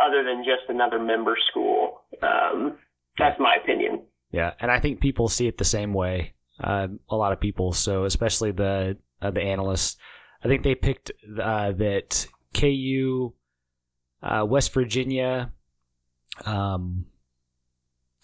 other 0.00 0.24
than 0.24 0.40
just 0.44 0.68
another 0.68 0.98
member 0.98 1.36
school. 1.50 2.00
Um, 2.22 2.78
that's 3.18 3.38
my 3.38 3.56
opinion. 3.62 4.02
Yeah, 4.32 4.52
and 4.60 4.70
I 4.70 4.80
think 4.80 5.00
people 5.00 5.28
see 5.28 5.46
it 5.46 5.58
the 5.58 5.64
same 5.64 5.92
way. 5.92 6.32
Uh, 6.62 6.88
a 7.10 7.16
lot 7.16 7.32
of 7.32 7.40
people, 7.40 7.72
so 7.72 8.04
especially 8.04 8.50
the 8.50 8.96
uh, 9.20 9.30
the 9.30 9.42
analysts, 9.42 9.96
I 10.42 10.48
think 10.48 10.62
they 10.62 10.74
picked 10.74 11.10
uh, 11.40 11.72
that 11.72 12.26
KU, 12.54 13.32
uh, 14.22 14.44
West 14.48 14.72
Virginia, 14.72 15.52
um, 16.44 17.06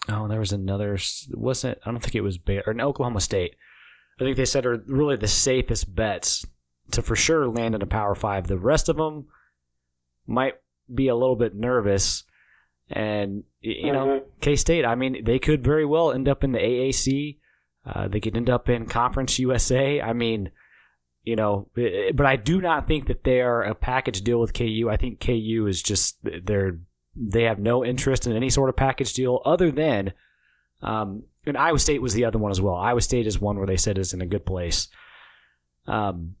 oh, 0.09 0.27
there 0.27 0.39
was 0.39 0.51
another. 0.51 0.97
Wasn't 1.31 1.77
I 1.85 1.91
don't 1.91 1.99
think 1.99 2.15
it 2.15 2.21
was 2.21 2.37
Baylor 2.37 2.63
or 2.67 2.81
Oklahoma 2.81 3.21
State. 3.21 3.55
I 4.19 4.23
think 4.23 4.37
they 4.37 4.45
said 4.45 4.65
are 4.65 4.83
really 4.87 5.15
the 5.15 5.27
safest 5.27 5.93
bets 5.95 6.45
to 6.91 7.01
for 7.01 7.15
sure 7.15 7.47
land 7.47 7.75
in 7.75 7.81
a 7.81 7.87
Power 7.87 8.15
Five. 8.15 8.47
The 8.47 8.57
rest 8.57 8.89
of 8.89 8.97
them 8.97 9.25
might 10.27 10.55
be 10.93 11.07
a 11.07 11.15
little 11.15 11.35
bit 11.35 11.55
nervous, 11.55 12.23
and 12.89 13.43
you 13.61 13.91
know, 13.91 14.05
Mhm. 14.05 14.23
K 14.41 14.55
State. 14.55 14.85
I 14.85 14.95
mean, 14.95 15.23
they 15.23 15.39
could 15.39 15.63
very 15.63 15.85
well 15.85 16.11
end 16.11 16.27
up 16.27 16.43
in 16.43 16.51
the 16.51 16.59
AAC. 16.59 17.37
Uh, 17.85 18.07
they 18.07 18.19
could 18.19 18.37
end 18.37 18.49
up 18.49 18.69
in 18.69 18.85
Conference 18.85 19.39
USA. 19.39 20.01
I 20.01 20.13
mean, 20.13 20.51
you 21.23 21.35
know, 21.35 21.67
eh, 21.77 22.11
but 22.13 22.25
I 22.25 22.35
do 22.35 22.61
not 22.61 22.87
think 22.87 23.07
that 23.07 23.23
they 23.23 23.41
are 23.41 23.63
a 23.63 23.75
package 23.75 24.21
deal 24.21 24.39
with 24.39 24.53
KU. 24.53 24.89
I 24.89 24.97
think 24.97 25.19
KU 25.19 25.65
is 25.67 25.81
just 25.81 26.17
they're 26.23 26.79
they 27.15 27.43
have 27.43 27.59
no 27.59 27.85
interest 27.85 28.25
in 28.25 28.35
any 28.35 28.49
sort 28.49 28.69
of 28.69 28.75
package 28.75 29.13
deal 29.13 29.41
other 29.45 29.71
than, 29.71 30.13
um, 30.81 31.23
and 31.45 31.57
Iowa 31.57 31.79
State 31.79 32.01
was 32.01 32.13
the 32.13 32.25
other 32.25 32.39
one 32.39 32.51
as 32.51 32.61
well. 32.61 32.75
Iowa 32.75 33.01
State 33.01 33.27
is 33.27 33.39
one 33.39 33.57
where 33.57 33.67
they 33.67 33.77
said 33.77 33.97
is 33.97 34.13
in 34.13 34.21
a 34.21 34.25
good 34.25 34.45
place. 34.45 34.87
Um, 35.85 36.35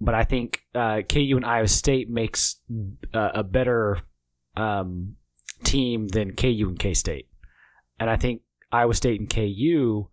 but 0.00 0.14
I 0.14 0.24
think 0.24 0.62
uh, 0.74 1.02
KU 1.02 1.34
and 1.36 1.44
Iowa 1.44 1.68
State 1.68 2.08
makes 2.08 2.56
uh, 3.12 3.30
a 3.34 3.42
better 3.42 3.98
um, 4.56 5.16
team 5.64 6.08
than 6.08 6.36
KU 6.36 6.66
and 6.68 6.78
K 6.78 6.94
State, 6.94 7.28
and 7.98 8.08
I 8.08 8.16
think 8.16 8.42
Iowa 8.70 8.94
State 8.94 9.20
and 9.20 9.28
KU 9.28 10.08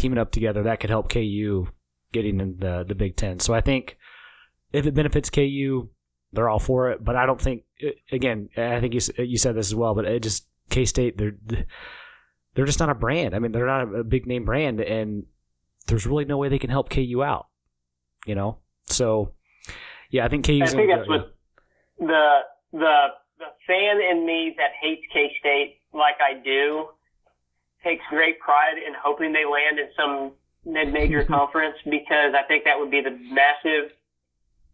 teaming 0.00 0.18
up 0.18 0.30
together 0.30 0.62
that 0.62 0.80
could 0.80 0.90
help 0.90 1.12
KU 1.12 1.68
getting 2.12 2.40
in 2.40 2.56
the 2.58 2.84
the 2.86 2.94
Big 2.94 3.16
Ten. 3.16 3.38
So 3.38 3.54
I 3.54 3.60
think 3.60 3.96
if 4.72 4.86
it 4.86 4.94
benefits 4.94 5.30
KU, 5.30 5.88
they're 6.32 6.48
all 6.48 6.58
for 6.58 6.90
it. 6.90 7.04
But 7.04 7.16
I 7.16 7.26
don't 7.26 7.40
think 7.40 7.64
again. 8.10 8.48
I 8.56 8.80
think 8.80 8.94
you 8.94 9.00
you 9.18 9.36
said 9.36 9.56
this 9.56 9.68
as 9.68 9.74
well, 9.74 9.94
but 9.94 10.06
it 10.06 10.22
just 10.22 10.46
K 10.70 10.84
State 10.84 11.18
they're 11.18 11.36
they're 12.54 12.64
just 12.66 12.80
not 12.80 12.90
a 12.90 12.94
brand. 12.94 13.34
I 13.34 13.38
mean, 13.38 13.52
they're 13.52 13.66
not 13.66 13.94
a 13.94 14.04
big 14.04 14.26
name 14.26 14.44
brand, 14.44 14.80
and 14.80 15.24
there's 15.86 16.06
really 16.06 16.24
no 16.24 16.38
way 16.38 16.48
they 16.48 16.58
can 16.58 16.70
help 16.70 16.90
KU 16.90 17.22
out. 17.22 17.46
You 18.26 18.34
know, 18.34 18.58
so 18.86 19.34
yeah, 20.10 20.24
I 20.24 20.28
think 20.28 20.46
KU. 20.46 20.60
I 20.62 20.66
think 20.66 20.90
that's 20.90 21.08
what 21.08 21.34
the 21.98 22.38
the 22.72 23.06
the 23.38 23.46
fan 23.66 24.00
in 24.10 24.26
me 24.26 24.54
that 24.56 24.70
hates 24.80 25.02
K 25.12 25.30
State 25.38 25.76
like 25.92 26.16
I 26.20 26.42
do 26.42 26.86
takes 27.82 28.04
great 28.10 28.38
pride 28.40 28.76
in 28.76 28.94
hoping 28.94 29.32
they 29.32 29.44
land 29.44 29.78
in 29.78 29.88
some 29.96 30.32
mid 30.64 30.92
major 30.92 31.24
conference 31.24 31.76
because 31.84 32.34
I 32.36 32.42
think 32.46 32.64
that 32.64 32.78
would 32.78 32.90
be 32.90 33.00
the 33.00 33.16
massive 33.32 33.92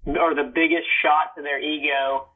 or 0.07 0.35
the 0.35 0.51
biggest 0.55 0.87
shot 1.03 1.35
to 1.37 1.43
their 1.43 1.61
ego, 1.61 2.29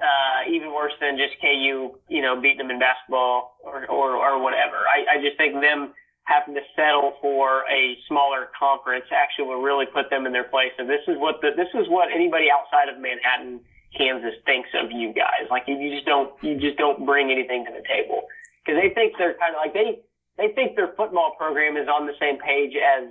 uh, 0.00 0.50
even 0.50 0.72
worse 0.72 0.92
than 1.00 1.16
just 1.16 1.40
KU, 1.40 1.96
you 2.08 2.22
know, 2.22 2.40
beating 2.40 2.58
them 2.58 2.70
in 2.70 2.78
basketball 2.78 3.56
or 3.64 3.86
or, 3.86 4.16
or 4.16 4.42
whatever. 4.42 4.84
I, 4.88 5.18
I 5.18 5.22
just 5.22 5.36
think 5.36 5.60
them 5.60 5.92
having 6.24 6.54
to 6.54 6.62
settle 6.74 7.14
for 7.20 7.64
a 7.68 7.96
smaller 8.08 8.48
conference 8.58 9.04
actually 9.12 9.44
will 9.44 9.60
really 9.60 9.84
put 9.86 10.08
them 10.08 10.24
in 10.24 10.32
their 10.32 10.48
place. 10.48 10.72
And 10.78 10.88
this 10.88 11.04
is 11.08 11.16
what 11.18 11.40
the 11.40 11.50
this 11.56 11.68
is 11.74 11.88
what 11.88 12.08
anybody 12.12 12.48
outside 12.50 12.88
of 12.88 13.00
Manhattan, 13.00 13.60
Kansas 13.96 14.34
thinks 14.44 14.68
of 14.74 14.90
you 14.90 15.12
guys. 15.12 15.48
Like 15.50 15.64
you 15.66 15.76
just 15.90 16.06
don't 16.06 16.32
you 16.42 16.58
just 16.58 16.76
don't 16.76 17.04
bring 17.04 17.30
anything 17.30 17.64
to 17.66 17.72
the 17.72 17.84
table 17.86 18.24
because 18.64 18.80
they 18.80 18.94
think 18.94 19.14
they're 19.18 19.36
kind 19.38 19.54
of 19.54 19.60
like 19.60 19.74
they 19.74 20.00
they 20.36 20.54
think 20.54 20.76
their 20.76 20.94
football 20.96 21.34
program 21.38 21.76
is 21.76 21.88
on 21.88 22.06
the 22.06 22.14
same 22.20 22.38
page 22.38 22.72
as 22.74 23.10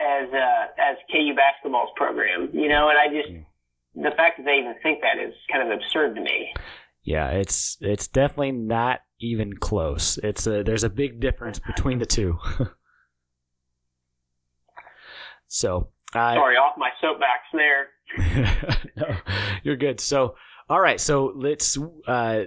as 0.00 0.28
uh, 0.32 0.66
as 0.78 0.96
KU 1.10 1.34
basketball's 1.34 1.90
program. 1.96 2.48
You 2.52 2.68
know, 2.68 2.88
and 2.88 2.98
I 2.98 3.08
just 3.08 3.28
the 3.94 4.10
fact 4.16 4.38
that 4.38 4.44
they 4.44 4.58
even 4.58 4.74
think 4.82 5.00
that 5.02 5.22
is 5.22 5.34
kind 5.52 5.70
of 5.70 5.78
absurd 5.78 6.14
to 6.16 6.20
me. 6.20 6.52
Yeah, 7.02 7.30
it's 7.30 7.76
it's 7.80 8.08
definitely 8.08 8.52
not 8.52 9.00
even 9.20 9.56
close. 9.56 10.18
It's 10.18 10.46
a 10.46 10.62
there's 10.62 10.84
a 10.84 10.90
big 10.90 11.20
difference 11.20 11.58
between 11.58 11.98
the 11.98 12.06
two. 12.06 12.38
so 15.48 15.88
I 16.14 16.34
Sorry, 16.34 16.56
off 16.56 16.76
my 16.78 16.90
soapbox 17.00 17.42
there. 17.52 17.88
no, 18.96 19.16
you're 19.62 19.76
good. 19.76 20.00
So 20.00 20.34
all 20.68 20.80
right, 20.80 21.00
so 21.00 21.32
let's 21.36 21.78
uh, 22.06 22.44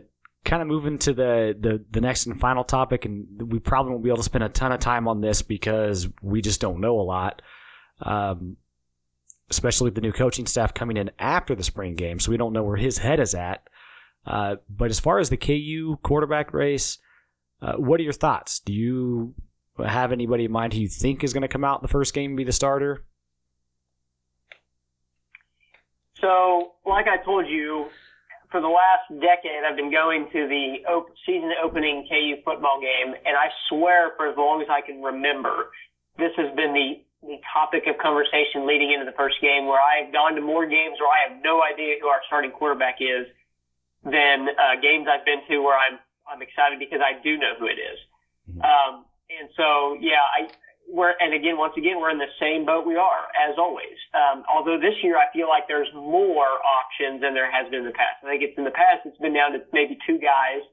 kind 0.48 0.62
of 0.62 0.68
moving 0.68 0.98
to 0.98 1.14
the, 1.14 1.56
the 1.60 1.84
the 1.92 2.02
next 2.02 2.26
and 2.26 2.40
final 2.40 2.64
topic, 2.64 3.04
and 3.04 3.52
we 3.52 3.60
probably 3.60 3.92
won't 3.92 4.04
be 4.04 4.10
able 4.10 4.18
to 4.18 4.24
spend 4.24 4.46
a 4.46 4.50
ton 4.50 4.72
of 4.72 4.80
time 4.80 5.08
on 5.08 5.20
this 5.20 5.42
because 5.42 6.08
we 6.22 6.42
just 6.42 6.62
don't 6.62 6.80
know 6.80 7.00
a 7.00 7.04
lot. 7.04 7.42
Um, 8.02 8.56
especially 9.50 9.86
with 9.86 9.96
the 9.96 10.02
new 10.02 10.12
coaching 10.12 10.46
staff 10.46 10.74
coming 10.74 10.98
in 10.98 11.12
after 11.20 11.54
the 11.54 11.64
spring 11.64 11.96
game, 11.96 12.20
so 12.20 12.32
we 12.32 12.38
don't 12.38 12.54
know 12.54 12.64
where 12.64 12.78
his 12.78 12.98
head 12.98 13.20
is 13.20 13.36
at. 13.36 13.68
Uh, 14.26 14.56
but 14.70 14.90
as 14.90 15.00
far 15.00 15.20
as 15.20 15.30
the 15.30 15.38
KU 15.38 15.98
quarterback 16.02 16.54
race, 16.54 16.98
uh, 17.62 17.74
what 17.74 18.00
are 18.00 18.04
your 18.04 18.14
thoughts? 18.14 18.60
Do 18.60 18.74
you 18.74 19.34
have 19.86 20.12
anybody 20.12 20.46
in 20.46 20.52
mind 20.52 20.74
who 20.74 20.80
you 20.80 20.88
think 20.88 21.24
is 21.24 21.34
going 21.34 21.42
to 21.42 21.48
come 21.48 21.64
out 21.64 21.80
in 21.80 21.82
the 21.82 21.88
first 21.90 22.14
game 22.14 22.32
and 22.32 22.38
be 22.38 22.44
the 22.44 22.52
starter? 22.52 23.04
So, 26.16 26.74
like 26.86 27.08
I 27.08 27.24
told 27.24 27.48
you, 27.48 27.88
for 28.52 28.62
the 28.62 28.72
last 28.72 29.12
decade, 29.20 29.64
I've 29.68 29.76
been 29.76 29.92
going 29.92 30.30
to 30.32 30.48
the 30.48 30.86
op- 30.88 31.12
season 31.26 31.52
opening 31.64 32.08
KU 32.08 32.42
football 32.44 32.80
game, 32.80 33.14
and 33.14 33.36
I 33.36 33.50
swear 33.70 34.12
for 34.16 34.28
as 34.28 34.38
long 34.38 34.62
as 34.62 34.68
I 34.72 34.82
can 34.82 35.02
remember, 35.02 35.72
this 36.18 36.32
has 36.38 36.56
been 36.56 36.74
the, 36.74 37.04
the 37.28 37.38
topic 37.54 37.84
of 37.88 37.98
conversation 38.00 38.66
leading 38.66 38.92
into 38.92 39.06
the 39.06 39.16
first 39.18 39.36
game 39.42 39.68
where 39.68 39.82
I've 39.82 40.14
gone 40.14 40.36
to 40.36 40.42
more 40.42 40.66
games 40.66 40.96
where 41.00 41.12
I 41.12 41.28
have 41.28 41.44
no 41.44 41.62
idea 41.62 42.00
who 42.00 42.08
our 42.08 42.22
starting 42.28 42.52
quarterback 42.52 42.98
is 43.02 43.28
than 44.04 44.48
uh, 44.48 44.80
games 44.82 45.08
I've 45.12 45.26
been 45.26 45.44
to 45.50 45.60
where 45.60 45.78
I'm 45.78 46.00
I'm 46.28 46.42
excited 46.42 46.80
because 46.80 47.00
I 47.00 47.22
do 47.24 47.38
know 47.38 47.56
who 47.58 47.68
it 47.68 47.80
is. 47.80 48.00
Um, 48.60 49.08
and 49.32 49.48
so, 49.56 49.96
yeah, 50.00 50.24
I 50.24 50.48
we're 50.88 51.14
and 51.20 51.34
again, 51.36 51.58
once 51.58 51.74
again, 51.78 52.00
we're 52.00 52.10
in 52.10 52.18
the 52.18 52.32
same 52.40 52.66
boat 52.66 52.88
we 52.88 52.96
are 52.96 53.28
as 53.36 53.60
always. 53.60 54.00
Um, 54.16 54.44
although 54.48 54.80
this 54.80 54.96
year 55.04 55.18
I 55.18 55.28
feel 55.36 55.48
like 55.48 55.68
there's 55.68 55.92
more 55.94 56.64
options 56.64 57.22
than 57.22 57.36
there 57.36 57.52
has 57.52 57.70
been 57.70 57.84
in 57.84 57.90
the 57.92 57.98
past. 57.98 58.24
I 58.24 58.32
think 58.32 58.44
it's 58.44 58.58
in 58.58 58.64
the 58.64 58.72
past 58.72 59.04
it's 59.04 59.20
been 59.20 59.36
down 59.36 59.52
to 59.52 59.60
maybe 59.74 60.00
two 60.08 60.18
guys 60.18 60.64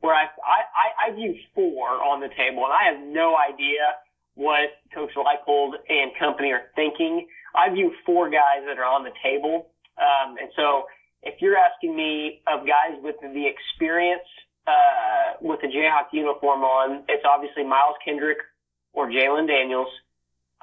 where 0.00 0.14
I 0.14 0.30
I, 0.40 0.60
I, 0.70 0.86
I 1.10 1.14
view 1.14 1.34
four 1.54 1.98
on 1.98 2.20
the 2.22 2.30
table, 2.38 2.62
and 2.62 2.72
I 2.72 2.94
have 2.94 3.02
no 3.02 3.34
idea 3.34 3.98
what 4.38 4.70
Coach 4.94 5.10
Leipold 5.18 5.82
and 5.88 6.12
company 6.18 6.52
are 6.52 6.70
thinking. 6.76 7.26
I 7.54 7.72
view 7.72 7.90
four 8.04 8.30
guys 8.30 8.62
that 8.68 8.78
are 8.78 8.86
on 8.86 9.02
the 9.02 9.14
table, 9.22 9.74
um, 9.98 10.36
and 10.38 10.50
so 10.54 10.86
if 11.22 11.42
you're 11.42 11.56
asking 11.56 11.96
me 11.96 12.42
of 12.46 12.62
guys 12.66 13.02
with 13.02 13.16
the 13.18 13.44
experience 13.50 14.28
uh, 14.68 15.40
with 15.40 15.60
the 15.60 15.66
Jayhawk 15.66 16.12
uniform 16.12 16.62
on, 16.62 17.02
it's 17.08 17.24
obviously 17.26 17.64
Miles 17.64 17.96
Kendrick 18.04 18.38
or 18.96 19.08
Jalon 19.08 19.46
Daniels. 19.46 19.92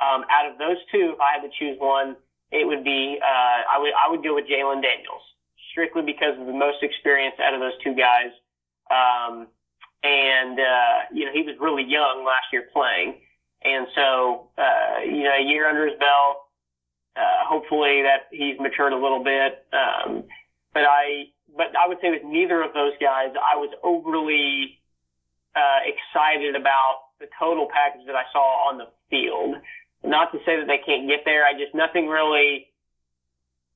Um, 0.02 0.26
out 0.28 0.52
of 0.52 0.58
those 0.58 0.78
two, 0.92 1.14
if 1.14 1.20
I 1.22 1.40
had 1.40 1.48
to 1.48 1.54
choose 1.58 1.78
one, 1.80 2.18
it 2.52 2.68
would 2.68 2.84
be 2.84 3.18
uh, 3.22 3.60
I 3.72 3.80
would 3.80 3.94
I 3.94 4.10
would 4.10 4.24
go 4.24 4.36
with 4.36 4.46
Jalon 4.46 4.82
Daniels 4.82 5.22
strictly 5.72 6.02
because 6.02 6.38
of 6.38 6.46
the 6.46 6.54
most 6.54 6.84
experience 6.84 7.36
out 7.40 7.54
of 7.54 7.62
those 7.62 7.78
two 7.84 7.96
guys. 7.96 8.34
Um, 8.92 9.48
and 10.04 10.60
uh, 10.60 10.98
you 11.14 11.26
know 11.26 11.32
he 11.32 11.44
was 11.44 11.56
really 11.62 11.84
young 11.84 12.26
last 12.26 12.52
year 12.52 12.68
playing, 12.74 13.22
and 13.64 13.88
so 13.96 14.50
uh, 14.58 15.06
you 15.06 15.24
know 15.24 15.38
a 15.40 15.46
year 15.46 15.70
under 15.70 15.88
his 15.88 15.98
belt. 16.00 16.50
Uh, 17.16 17.46
hopefully 17.46 18.02
that 18.02 18.26
he's 18.32 18.60
matured 18.60 18.92
a 18.92 18.98
little 18.98 19.24
bit. 19.24 19.64
Um, 19.72 20.24
but 20.74 20.84
I 20.84 21.30
but 21.56 21.68
I 21.78 21.88
would 21.88 22.00
say 22.02 22.10
with 22.10 22.24
neither 22.26 22.62
of 22.64 22.74
those 22.74 22.94
guys, 23.00 23.30
I 23.38 23.56
was 23.56 23.70
overly 23.84 24.82
uh, 25.56 25.86
excited 25.86 26.56
about 26.56 27.03
the 27.20 27.28
total 27.40 27.68
package 27.72 28.06
that 28.08 28.16
I 28.16 28.24
saw 28.32 28.70
on 28.70 28.78
the 28.78 28.88
field. 29.10 29.56
Not 30.04 30.32
to 30.34 30.40
say 30.46 30.60
that 30.60 30.68
they 30.68 30.84
can't 30.86 31.08
get 31.08 31.24
there. 31.24 31.46
I 31.46 31.54
just 31.54 31.74
nothing 31.74 32.08
really 32.08 32.68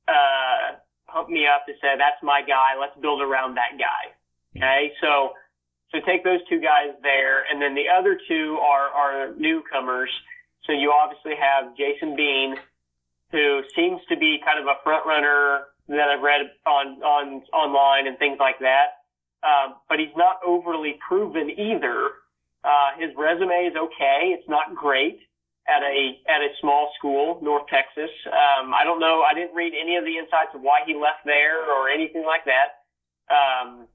uh, 0.07 0.75
pumped 1.07 1.31
me 1.31 1.47
up 1.47 1.65
to 1.67 1.73
say 1.79 1.95
that's 1.97 2.21
my 2.21 2.41
guy. 2.41 2.75
Let's 2.79 2.97
build 2.99 3.21
around 3.21 3.55
that 3.55 3.79
guy. 3.79 4.11
Okay, 4.55 4.91
so 5.01 5.33
so 5.91 5.99
take 6.05 6.23
those 6.23 6.39
two 6.49 6.59
guys 6.59 6.95
there, 7.01 7.45
and 7.49 7.61
then 7.61 7.75
the 7.75 7.87
other 7.87 8.19
two 8.27 8.59
are 8.59 8.89
are 8.89 9.35
newcomers. 9.35 10.09
So 10.65 10.73
you 10.73 10.91
obviously 10.91 11.33
have 11.39 11.77
Jason 11.77 12.15
Bean, 12.15 12.55
who 13.31 13.61
seems 13.75 14.01
to 14.09 14.17
be 14.17 14.39
kind 14.43 14.59
of 14.59 14.65
a 14.65 14.83
front 14.83 15.05
runner 15.05 15.71
that 15.87 16.09
I've 16.09 16.21
read 16.21 16.41
on 16.65 17.01
on 17.03 17.41
online 17.53 18.07
and 18.07 18.17
things 18.19 18.37
like 18.39 18.59
that. 18.59 19.07
Um, 19.43 19.75
but 19.87 19.99
he's 19.99 20.15
not 20.17 20.37
overly 20.45 20.99
proven 21.07 21.49
either. 21.51 22.09
Uh, 22.67 22.99
his 22.99 23.15
resume 23.15 23.71
is 23.71 23.75
okay. 23.79 24.35
It's 24.35 24.49
not 24.49 24.75
great 24.75 25.19
at 25.67 25.83
a 25.83 26.19
at 26.27 26.41
a 26.43 26.51
small 26.59 26.91
school, 26.97 27.39
North 27.41 27.63
Texas. 27.71 28.11
Um, 28.27 28.73
I 28.73 28.83
don't 28.83 28.99
know. 28.99 29.23
I 29.23 29.33
didn't 29.33 29.55
read 29.55 29.71
any 29.71 29.95
of 29.95 30.03
the 30.03 30.17
insights 30.17 30.51
of 30.53 30.61
why 30.61 30.83
he 30.85 30.93
left 30.93 31.23
there 31.23 31.63
or 31.63 31.87
anything 31.87 32.25
like 32.25 32.43
that. 32.43 32.83
Um, 33.31 33.87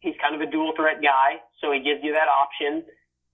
he's 0.00 0.14
kind 0.20 0.34
of 0.34 0.40
a 0.46 0.50
dual 0.50 0.72
threat 0.76 1.00
guy, 1.00 1.40
so 1.60 1.72
he 1.72 1.80
gives 1.80 2.04
you 2.04 2.12
that 2.12 2.28
option. 2.28 2.84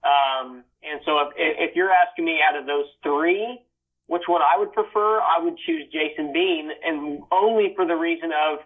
Um, 0.07 0.63
and 0.83 1.01
so 1.05 1.27
if, 1.35 1.35
if 1.35 1.77
you're 1.77 1.91
asking 1.91 2.25
me 2.25 2.39
out 2.39 2.55
of 2.55 2.67
those 2.67 2.87
three, 3.03 3.59
which 4.07 4.23
one 4.27 4.43
I 4.43 4.59
would 4.59 4.73
prefer, 4.73 5.19
I 5.19 5.43
would 5.43 5.59
choose 5.67 5.87
Jason 5.91 6.33
Bean, 6.33 6.71
and 6.85 7.23
only 7.33 7.73
for 7.75 7.85
the 7.85 7.97
reason 7.97 8.31
of 8.31 8.61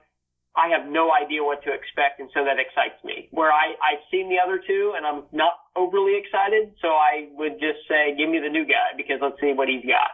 I 0.53 0.69
have 0.69 0.85
no 0.85 1.09
idea 1.13 1.43
what 1.43 1.65
to 1.65 1.73
expect, 1.73 2.21
and 2.21 2.29
so 2.35 2.45
that 2.45 2.61
excites 2.61 3.01
me. 3.05 3.29
Where 3.33 3.51
I, 3.51 3.73
I've 3.81 4.05
seen 4.11 4.29
the 4.29 4.37
other 4.37 4.61
two, 4.61 4.93
and 4.97 5.07
I'm 5.07 5.25
not 5.33 5.57
overly 5.77 6.21
excited, 6.21 6.77
so 6.83 6.89
I 6.93 7.33
would 7.33 7.57
just 7.57 7.89
say, 7.89 8.13
give 8.17 8.29
me 8.29 8.39
the 8.39 8.53
new 8.53 8.69
guy, 8.69 8.93
because 8.97 9.17
let's 9.23 9.41
see 9.41 9.57
what 9.57 9.69
he's 9.69 9.85
got. 9.89 10.13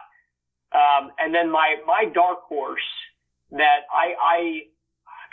Um, 0.71 1.11
and 1.19 1.35
then 1.35 1.51
my, 1.51 1.75
my 1.85 2.05
dark 2.13 2.47
horse 2.47 2.87
that 3.51 3.83
I, 3.91 4.15
I 4.15 4.37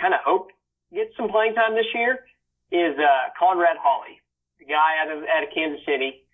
kind 0.01 0.15
of 0.15 0.21
hope 0.27 0.51
gets 0.93 1.15
some 1.17 1.29
playing 1.29 1.55
time 1.55 1.75
this 1.79 1.87
year 1.95 2.27
is 2.73 2.99
uh, 2.99 3.31
Conrad 3.39 3.79
Holly, 3.79 4.19
the 4.59 4.67
guy 4.67 4.99
out 5.05 5.13
of, 5.15 5.23
out 5.23 5.47
of 5.47 5.51
Kansas 5.55 5.85
City. 5.87 6.27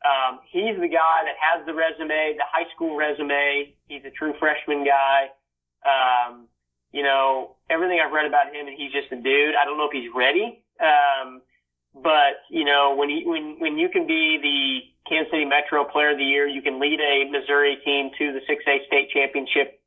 Um, 0.00 0.40
he's 0.48 0.76
the 0.80 0.88
guy 0.88 1.28
that 1.28 1.36
has 1.36 1.66
the 1.66 1.74
resume, 1.74 2.36
the 2.36 2.48
high 2.48 2.68
school 2.74 2.96
resume. 2.96 3.74
He's 3.88 4.04
a 4.04 4.12
true 4.12 4.32
freshman 4.38 4.84
guy. 4.84 5.28
Um, 5.84 6.48
you 6.94 7.02
know, 7.02 7.56
everything 7.68 7.98
I've 7.98 8.12
read 8.12 8.24
about 8.24 8.54
him, 8.54 8.70
and 8.70 8.78
he's 8.78 8.92
just 8.94 9.10
a 9.10 9.18
dude. 9.18 9.58
I 9.58 9.66
don't 9.66 9.76
know 9.76 9.90
if 9.90 9.92
he's 9.92 10.14
ready. 10.14 10.62
Um, 10.78 11.42
but 11.92 12.46
you 12.50 12.64
know, 12.64 12.94
when 12.94 13.10
he, 13.10 13.26
when 13.26 13.58
when 13.58 13.78
you 13.78 13.88
can 13.88 14.06
be 14.06 14.38
the 14.38 15.10
Kansas 15.10 15.30
City 15.32 15.44
Metro 15.44 15.82
Player 15.84 16.14
of 16.14 16.18
the 16.18 16.24
Year, 16.24 16.46
you 16.46 16.62
can 16.62 16.78
lead 16.78 17.00
a 17.02 17.28
Missouri 17.30 17.82
team 17.84 18.10
to 18.16 18.32
the 18.32 18.40
6A 18.46 18.86
state 18.86 19.10
championship 19.10 19.82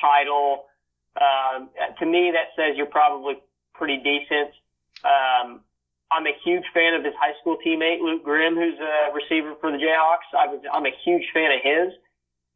title. 0.00 0.68
Um, 1.16 1.70
to 1.98 2.04
me, 2.04 2.30
that 2.36 2.52
says 2.54 2.76
you're 2.76 2.92
probably 2.92 3.40
pretty 3.72 3.96
decent. 3.96 4.52
Um, 5.00 5.64
I'm 6.12 6.26
a 6.26 6.36
huge 6.44 6.64
fan 6.74 6.92
of 6.92 7.04
his 7.04 7.14
high 7.16 7.32
school 7.40 7.56
teammate 7.64 8.04
Luke 8.04 8.22
Grimm, 8.22 8.54
who's 8.54 8.78
a 8.78 9.12
receiver 9.16 9.54
for 9.60 9.72
the 9.72 9.78
Jayhawks. 9.78 10.28
I 10.36 10.46
was 10.46 10.60
I'm 10.70 10.84
a 10.84 10.92
huge 11.04 11.24
fan 11.32 11.52
of 11.56 11.60
his, 11.64 11.96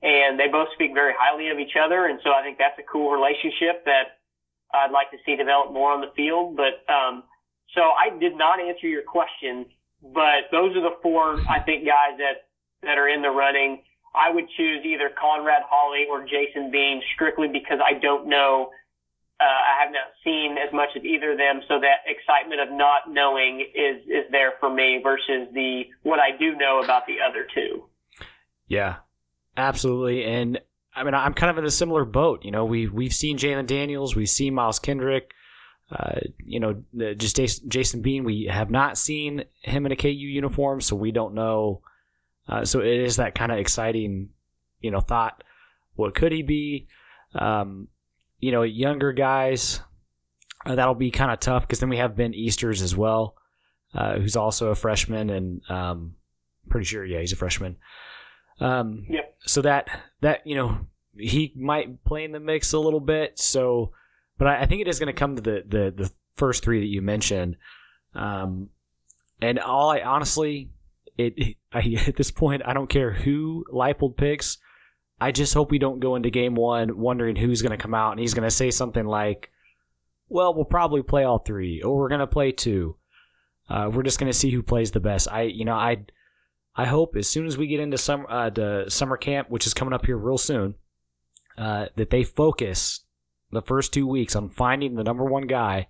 and 0.04 0.38
they 0.38 0.48
both 0.52 0.68
speak 0.74 0.92
very 0.92 1.14
highly 1.16 1.48
of 1.48 1.58
each 1.58 1.80
other, 1.80 2.06
and 2.06 2.20
so 2.22 2.30
I 2.30 2.42
think 2.42 2.58
that's 2.58 2.78
a 2.78 2.84
cool 2.84 3.10
relationship 3.10 3.84
that 3.86 4.20
I'd 4.72 4.92
like 4.92 5.10
to 5.12 5.18
see 5.24 5.34
develop 5.34 5.72
more 5.72 5.92
on 5.92 6.02
the 6.02 6.12
field. 6.14 6.56
But 6.56 6.84
um, 6.92 7.24
so 7.74 7.80
I 7.80 8.16
did 8.20 8.36
not 8.36 8.60
answer 8.60 8.86
your 8.86 9.02
question, 9.02 9.66
but 10.02 10.52
those 10.52 10.76
are 10.76 10.84
the 10.84 11.00
four 11.02 11.40
I 11.48 11.60
think 11.60 11.86
guys 11.88 12.20
that 12.20 12.46
that 12.82 12.98
are 12.98 13.08
in 13.08 13.22
the 13.22 13.30
running. 13.30 13.82
I 14.14 14.30
would 14.30 14.44
choose 14.56 14.84
either 14.84 15.10
Conrad 15.18 15.62
Holly 15.66 16.06
or 16.08 16.22
Jason 16.22 16.70
Bean 16.70 17.02
strictly 17.14 17.48
because 17.48 17.80
I 17.82 17.98
don't 17.98 18.28
know 18.28 18.70
uh, 19.40 19.44
I 19.44 19.82
have 19.82 19.92
not 19.92 20.12
seen 20.22 20.56
as 20.58 20.72
much 20.72 20.94
of 20.96 21.04
either 21.04 21.32
of 21.32 21.38
them, 21.38 21.60
so 21.66 21.80
that 21.80 22.04
excitement 22.06 22.60
of 22.60 22.70
not 22.70 23.10
knowing 23.10 23.60
is 23.74 24.04
is 24.06 24.30
there 24.30 24.52
for 24.60 24.70
me 24.70 25.00
versus 25.02 25.48
the 25.52 25.84
what 26.02 26.20
I 26.20 26.36
do 26.36 26.54
know 26.54 26.80
about 26.84 27.06
the 27.06 27.16
other 27.26 27.46
two. 27.54 27.84
Yeah, 28.68 28.96
absolutely, 29.56 30.24
and 30.24 30.60
I 30.94 31.04
mean 31.04 31.14
I'm 31.14 31.34
kind 31.34 31.50
of 31.50 31.58
in 31.58 31.64
a 31.64 31.70
similar 31.70 32.04
boat. 32.04 32.44
You 32.44 32.50
know, 32.50 32.64
we 32.64 32.88
we've 32.88 33.14
seen 33.14 33.38
Jalon 33.38 33.66
Daniels, 33.66 34.16
we've 34.16 34.28
seen 34.28 34.54
Miles 34.54 34.78
Kendrick. 34.78 35.32
Uh, 35.90 36.20
you 36.44 36.60
know, 36.60 36.82
just 37.16 37.36
Jason 37.68 38.00
Bean, 38.00 38.24
we 38.24 38.44
have 38.50 38.70
not 38.70 38.96
seen 38.96 39.44
him 39.60 39.84
in 39.86 39.92
a 39.92 39.96
KU 39.96 40.08
uniform, 40.08 40.80
so 40.80 40.96
we 40.96 41.12
don't 41.12 41.34
know. 41.34 41.82
Uh, 42.48 42.64
so 42.64 42.80
it 42.80 42.86
is 42.86 43.16
that 43.16 43.34
kind 43.34 43.52
of 43.52 43.58
exciting, 43.58 44.30
you 44.80 44.90
know, 44.90 45.00
thought. 45.00 45.44
What 45.94 46.14
could 46.14 46.32
he 46.32 46.42
be? 46.42 46.88
Um, 47.34 47.88
you 48.40 48.50
know, 48.50 48.62
younger 48.62 49.12
guys, 49.12 49.80
uh, 50.66 50.74
that'll 50.74 50.94
be 50.94 51.10
kind 51.10 51.30
of 51.30 51.40
tough 51.40 51.62
because 51.62 51.80
then 51.80 51.88
we 51.88 51.98
have 51.98 52.16
Ben 52.16 52.34
Easters 52.34 52.82
as 52.82 52.96
well, 52.96 53.36
uh, 53.94 54.18
who's 54.18 54.36
also 54.36 54.70
a 54.70 54.74
freshman, 54.74 55.30
and 55.30 55.60
um, 55.68 56.16
pretty 56.68 56.86
sure, 56.86 57.04
yeah, 57.04 57.20
he's 57.20 57.32
a 57.32 57.36
freshman. 57.36 57.76
Um, 58.60 59.06
yep. 59.08 59.36
So 59.46 59.62
that 59.62 59.88
that 60.20 60.46
you 60.46 60.54
know 60.54 60.78
he 61.16 61.52
might 61.56 62.04
play 62.04 62.24
in 62.24 62.32
the 62.32 62.40
mix 62.40 62.72
a 62.72 62.78
little 62.78 63.00
bit. 63.00 63.38
So, 63.38 63.92
but 64.38 64.48
I, 64.48 64.62
I 64.62 64.66
think 64.66 64.80
it 64.80 64.88
is 64.88 64.98
going 64.98 65.12
to 65.14 65.18
come 65.18 65.36
to 65.36 65.42
the, 65.42 65.64
the 65.66 65.94
the 66.04 66.10
first 66.36 66.62
three 66.64 66.80
that 66.80 66.86
you 66.86 67.02
mentioned. 67.02 67.56
Um, 68.14 68.70
and 69.40 69.58
all 69.58 69.90
I 69.90 70.00
honestly, 70.00 70.70
it 71.18 71.56
I, 71.72 71.96
at 72.06 72.16
this 72.16 72.30
point, 72.30 72.62
I 72.64 72.72
don't 72.72 72.88
care 72.88 73.12
who 73.12 73.64
Leipold 73.72 74.16
picks. 74.16 74.58
I 75.20 75.32
just 75.32 75.54
hope 75.54 75.70
we 75.70 75.78
don't 75.78 76.00
go 76.00 76.16
into 76.16 76.30
game 76.30 76.54
one 76.54 76.98
wondering 76.98 77.36
who's 77.36 77.62
going 77.62 77.76
to 77.76 77.82
come 77.82 77.94
out 77.94 78.10
and 78.10 78.20
he's 78.20 78.34
going 78.34 78.46
to 78.46 78.50
say 78.50 78.70
something 78.70 79.06
like, 79.06 79.50
well, 80.28 80.54
we'll 80.54 80.64
probably 80.64 81.02
play 81.02 81.24
all 81.24 81.38
three, 81.38 81.82
or 81.82 81.96
we're 81.96 82.08
going 82.08 82.20
to 82.20 82.26
play 82.26 82.50
two. 82.50 82.96
Uh, 83.68 83.90
we're 83.92 84.02
just 84.02 84.18
going 84.18 84.30
to 84.30 84.36
see 84.36 84.50
who 84.50 84.62
plays 84.62 84.90
the 84.90 85.00
best. 85.00 85.28
I, 85.30 85.42
you 85.42 85.64
know, 85.64 85.74
I, 85.74 86.04
I 86.76 86.86
hope 86.86 87.14
as 87.16 87.28
soon 87.28 87.46
as 87.46 87.56
we 87.56 87.66
get 87.66 87.80
into 87.80 87.98
summer, 87.98 88.26
uh, 88.28 88.50
the 88.50 88.86
summer 88.88 89.16
camp, 89.16 89.48
which 89.48 89.66
is 89.66 89.74
coming 89.74 89.94
up 89.94 90.06
here 90.06 90.16
real 90.16 90.38
soon, 90.38 90.74
uh, 91.56 91.86
that 91.96 92.10
they 92.10 92.24
focus 92.24 93.00
the 93.52 93.62
first 93.62 93.92
two 93.92 94.06
weeks 94.06 94.34
on 94.34 94.48
finding 94.48 94.96
the 94.96 95.04
number 95.04 95.24
one 95.24 95.46
guy. 95.46 95.86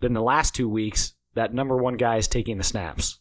Then 0.00 0.12
the 0.12 0.22
last 0.22 0.54
two 0.54 0.68
weeks, 0.68 1.14
that 1.34 1.54
number 1.54 1.76
one 1.76 1.96
guy 1.96 2.16
is 2.16 2.28
taking 2.28 2.58
the 2.58 2.64
snaps. 2.64 3.18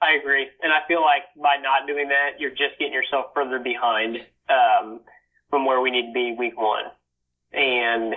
I 0.00 0.14
agree, 0.20 0.48
and 0.60 0.72
I 0.72 0.80
feel 0.88 1.00
like 1.00 1.22
by 1.36 1.62
not 1.62 1.86
doing 1.86 2.08
that, 2.08 2.40
you're 2.40 2.50
just 2.50 2.76
getting 2.80 2.92
yourself 2.92 3.26
further 3.34 3.60
behind 3.60 4.16
um, 4.48 5.00
from 5.48 5.64
where 5.64 5.80
we 5.80 5.92
need 5.92 6.08
to 6.08 6.12
be 6.12 6.34
week 6.36 6.60
one. 6.60 6.86
And 7.52 8.14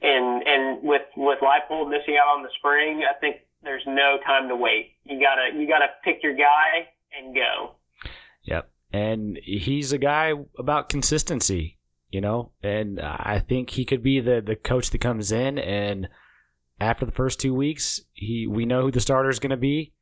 and 0.00 0.42
and 0.46 0.82
with 0.82 1.02
with 1.14 1.40
Leipold 1.40 1.90
missing 1.90 2.16
out 2.16 2.34
on 2.34 2.42
the 2.42 2.48
spring, 2.56 3.02
I 3.04 3.12
think 3.18 3.36
there's 3.64 3.82
no 3.86 4.18
time 4.26 4.48
to 4.48 4.56
wait. 4.56 4.92
You 5.04 5.20
gotta 5.20 5.58
you 5.58 5.66
gotta 5.68 5.86
pick 6.04 6.22
your 6.22 6.34
guy 6.34 6.88
and 7.18 7.34
go. 7.34 7.74
Yep, 8.44 8.70
and 8.92 9.38
he's 9.42 9.92
a 9.92 9.98
guy 9.98 10.32
about 10.58 10.88
consistency, 10.88 11.78
you 12.10 12.20
know, 12.20 12.52
and 12.62 13.00
I 13.00 13.42
think 13.46 13.70
he 13.70 13.84
could 13.84 14.02
be 14.02 14.20
the 14.20 14.42
the 14.44 14.56
coach 14.56 14.90
that 14.90 15.00
comes 15.00 15.32
in 15.32 15.58
and 15.58 16.08
after 16.80 17.06
the 17.06 17.12
first 17.12 17.40
two 17.40 17.54
weeks, 17.54 18.00
he 18.12 18.46
we 18.46 18.66
know 18.66 18.82
who 18.82 18.90
the 18.90 19.00
starter 19.00 19.30
is 19.30 19.38
going 19.38 19.50
to 19.50 19.56
be 19.56 19.94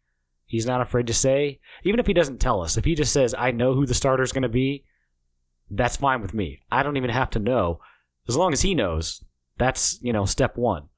He's 0.52 0.66
not 0.66 0.82
afraid 0.82 1.06
to 1.06 1.14
say, 1.14 1.60
even 1.82 1.98
if 1.98 2.06
he 2.06 2.12
doesn't 2.12 2.36
tell 2.36 2.60
us, 2.60 2.76
if 2.76 2.84
he 2.84 2.94
just 2.94 3.10
says, 3.10 3.34
I 3.36 3.52
know 3.52 3.72
who 3.72 3.86
the 3.86 3.94
starter 3.94 4.22
is 4.22 4.32
going 4.32 4.42
to 4.42 4.50
be, 4.50 4.84
that's 5.70 5.96
fine 5.96 6.20
with 6.20 6.34
me. 6.34 6.60
I 6.70 6.82
don't 6.82 6.98
even 6.98 7.08
have 7.08 7.30
to 7.30 7.38
know. 7.38 7.80
As 8.28 8.36
long 8.36 8.52
as 8.52 8.60
he 8.60 8.74
knows, 8.74 9.24
that's, 9.56 9.98
you 10.02 10.12
know, 10.12 10.26
step 10.26 10.58
one. 10.58 10.90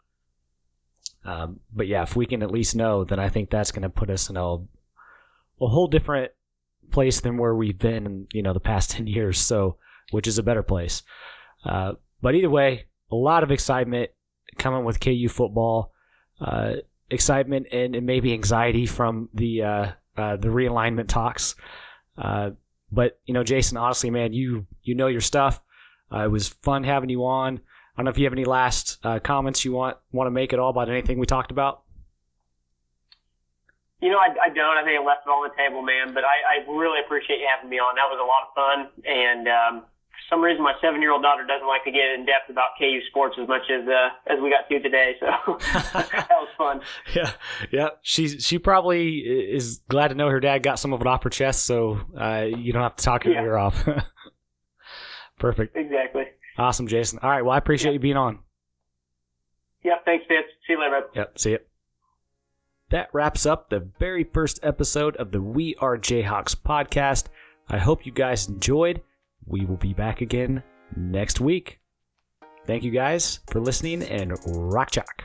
Um, 1.25 1.61
but 1.73 1.87
yeah, 1.87 2.03
if 2.03 2.17
we 2.17 2.27
can 2.27 2.43
at 2.43 2.51
least 2.51 2.77
know, 2.77 3.05
then 3.05 3.19
I 3.19 3.29
think 3.29 3.51
that's 3.51 3.73
going 3.73 3.83
to 3.83 3.89
put 3.89 4.11
us 4.11 4.29
in 4.29 4.37
a, 4.37 4.57
a 4.57 4.67
whole 5.59 5.87
different 5.87 6.33
place 6.91 7.21
than 7.21 7.39
where 7.39 7.55
we've 7.55 7.79
been 7.79 8.07
in, 8.07 8.27
you 8.33 8.43
know, 8.43 8.53
the 8.53 8.61
past 8.61 8.91
10 8.93 9.07
years. 9.07 9.39
So, 9.39 9.77
which 10.11 10.27
is 10.27 10.39
a 10.39 10.43
better 10.43 10.63
place. 10.63 11.03
Uh, 11.65 11.95
but 12.21 12.35
either 12.35 12.51
way, 12.51 12.87
a 13.11 13.17
lot 13.17 13.43
of 13.43 13.51
excitement 13.51 14.11
coming 14.59 14.85
with 14.85 15.01
KU 15.01 15.29
football. 15.29 15.93
Uh, 16.41 16.75
excitement 17.11 17.67
and, 17.73 17.95
and, 17.95 18.07
maybe 18.07 18.33
anxiety 18.33 18.87
from 18.87 19.29
the 19.35 19.63
uh, 19.63 19.93
uh, 20.17 20.37
the 20.37 20.49
realignment 20.49 21.09
talks. 21.09 21.55
Uh, 22.19 22.51
but 22.91 23.19
you 23.25 23.35
know, 23.35 23.45
Jason, 23.45 23.77
honestly, 23.77 24.11
man, 24.11 24.33
you 24.33 24.67
you 24.83 24.95
know 24.95 25.07
your 25.07 25.21
stuff. 25.21 25.63
Uh, 26.13 26.25
it 26.25 26.31
was 26.31 26.49
fun 26.49 26.85
having 26.85 27.09
you 27.09 27.25
on. 27.25 27.61
I 27.97 28.01
don't 28.01 28.07
know 28.07 28.11
if 28.11 28.19
you 28.19 28.25
have 28.25 28.33
any 28.33 28.45
last 28.45 28.99
uh, 29.05 29.21
comments 29.21 29.65
you 29.65 29.73
want 29.73 29.97
want 30.13 30.27
to 30.27 30.33
make 30.33 30.53
at 30.53 30.59
all 30.59 30.71
about 30.71 30.89
anything 30.89 31.19
we 31.19 31.27
talked 31.27 31.53
about. 31.53 31.83
You 34.01 34.11
know, 34.11 34.19
I, 34.19 34.35
I 34.47 34.49
don't. 34.49 34.77
I 34.77 34.85
think 34.85 35.01
I 35.01 35.05
left 35.05 35.27
it 35.27 35.31
on 35.31 35.49
the 35.49 35.55
table, 35.57 35.81
man. 35.81 36.13
But 36.13 36.25
I, 36.25 36.61
I 36.61 36.71
really 36.71 37.01
appreciate 37.05 37.39
you 37.39 37.49
having 37.49 37.71
me 37.71 37.79
on. 37.79 37.95
That 37.95 38.11
was 38.11 38.19
a 38.21 38.27
lot 38.27 38.43
of 38.45 38.55
fun, 38.55 39.05
and 39.07 39.49
um, 39.49 39.85
for 40.11 40.35
some 40.35 40.43
reason 40.43 40.63
my 40.63 40.75
seven 40.83 41.01
year 41.01 41.13
old 41.13 41.23
daughter 41.23 41.47
doesn't 41.47 41.67
like 41.67 41.85
to 41.85 41.91
get 41.91 42.13
in 42.19 42.27
depth 42.27 42.51
about 42.51 42.71
KU 42.79 43.01
sports 43.09 43.37
as 43.41 43.49
much 43.49 43.63
as 43.71 43.87
uh, 43.89 44.11
as 44.27 44.43
we 44.43 44.51
got 44.51 44.69
to 44.69 44.81
today. 44.81 45.15
So 45.21 45.27
that 45.95 46.29
was 46.31 46.49
fun. 46.59 46.81
Yeah, 47.15 47.31
yeah. 47.71 47.89
She 48.03 48.41
she 48.41 48.59
probably 48.59 49.19
is 49.19 49.81
glad 49.89 50.09
to 50.09 50.15
know 50.15 50.29
her 50.29 50.41
dad 50.41 50.63
got 50.63 50.79
some 50.79 50.93
of 50.93 51.01
it 51.01 51.07
off 51.07 51.23
her 51.23 51.31
chest, 51.31 51.65
so 51.65 52.01
uh, 52.19 52.45
you 52.45 52.73
don't 52.73 52.83
have 52.83 52.97
to 52.97 53.05
talk 53.05 53.25
her 53.25 53.31
yeah. 53.31 53.43
ear 53.43 53.57
off. 53.57 53.89
Perfect. 55.39 55.77
Exactly. 55.77 56.25
Awesome, 56.57 56.87
Jason. 56.87 57.19
All 57.23 57.31
right. 57.31 57.43
Well, 57.43 57.55
I 57.55 57.59
appreciate 57.59 57.93
you 57.93 57.99
being 57.99 58.17
on. 58.17 58.39
Yep. 59.83 60.05
Thanks, 60.05 60.25
Fitz. 60.29 60.49
See 60.67 60.75
you 60.75 60.81
later. 60.81 61.03
Yep. 61.15 61.39
See 61.39 61.51
you. 61.51 61.59
That 62.91 63.09
wraps 63.13 63.45
up 63.45 63.71
the 63.71 63.89
very 63.99 64.25
first 64.25 64.61
episode 64.63 65.17
of 65.17 65.33
the 65.33 65.41
We 65.41 65.75
Are 65.81 65.99
Jayhawks 65.99 66.55
podcast. 66.55 67.27
I 67.69 67.79
hope 67.79 68.07
you 68.07 68.13
guys 68.13 68.49
enjoyed. 68.49 69.03
We 69.47 69.65
will 69.65 69.77
be 69.77 69.95
back 69.95 70.21
again 70.21 70.63
next 70.97 71.41
week. 71.41 71.81
Thank 72.67 72.83
you 72.83 72.91
guys 72.91 73.41
for 73.51 73.61
listening 73.61 74.03
and 74.05 74.33
rock 74.47 74.91
chalk. 74.91 75.25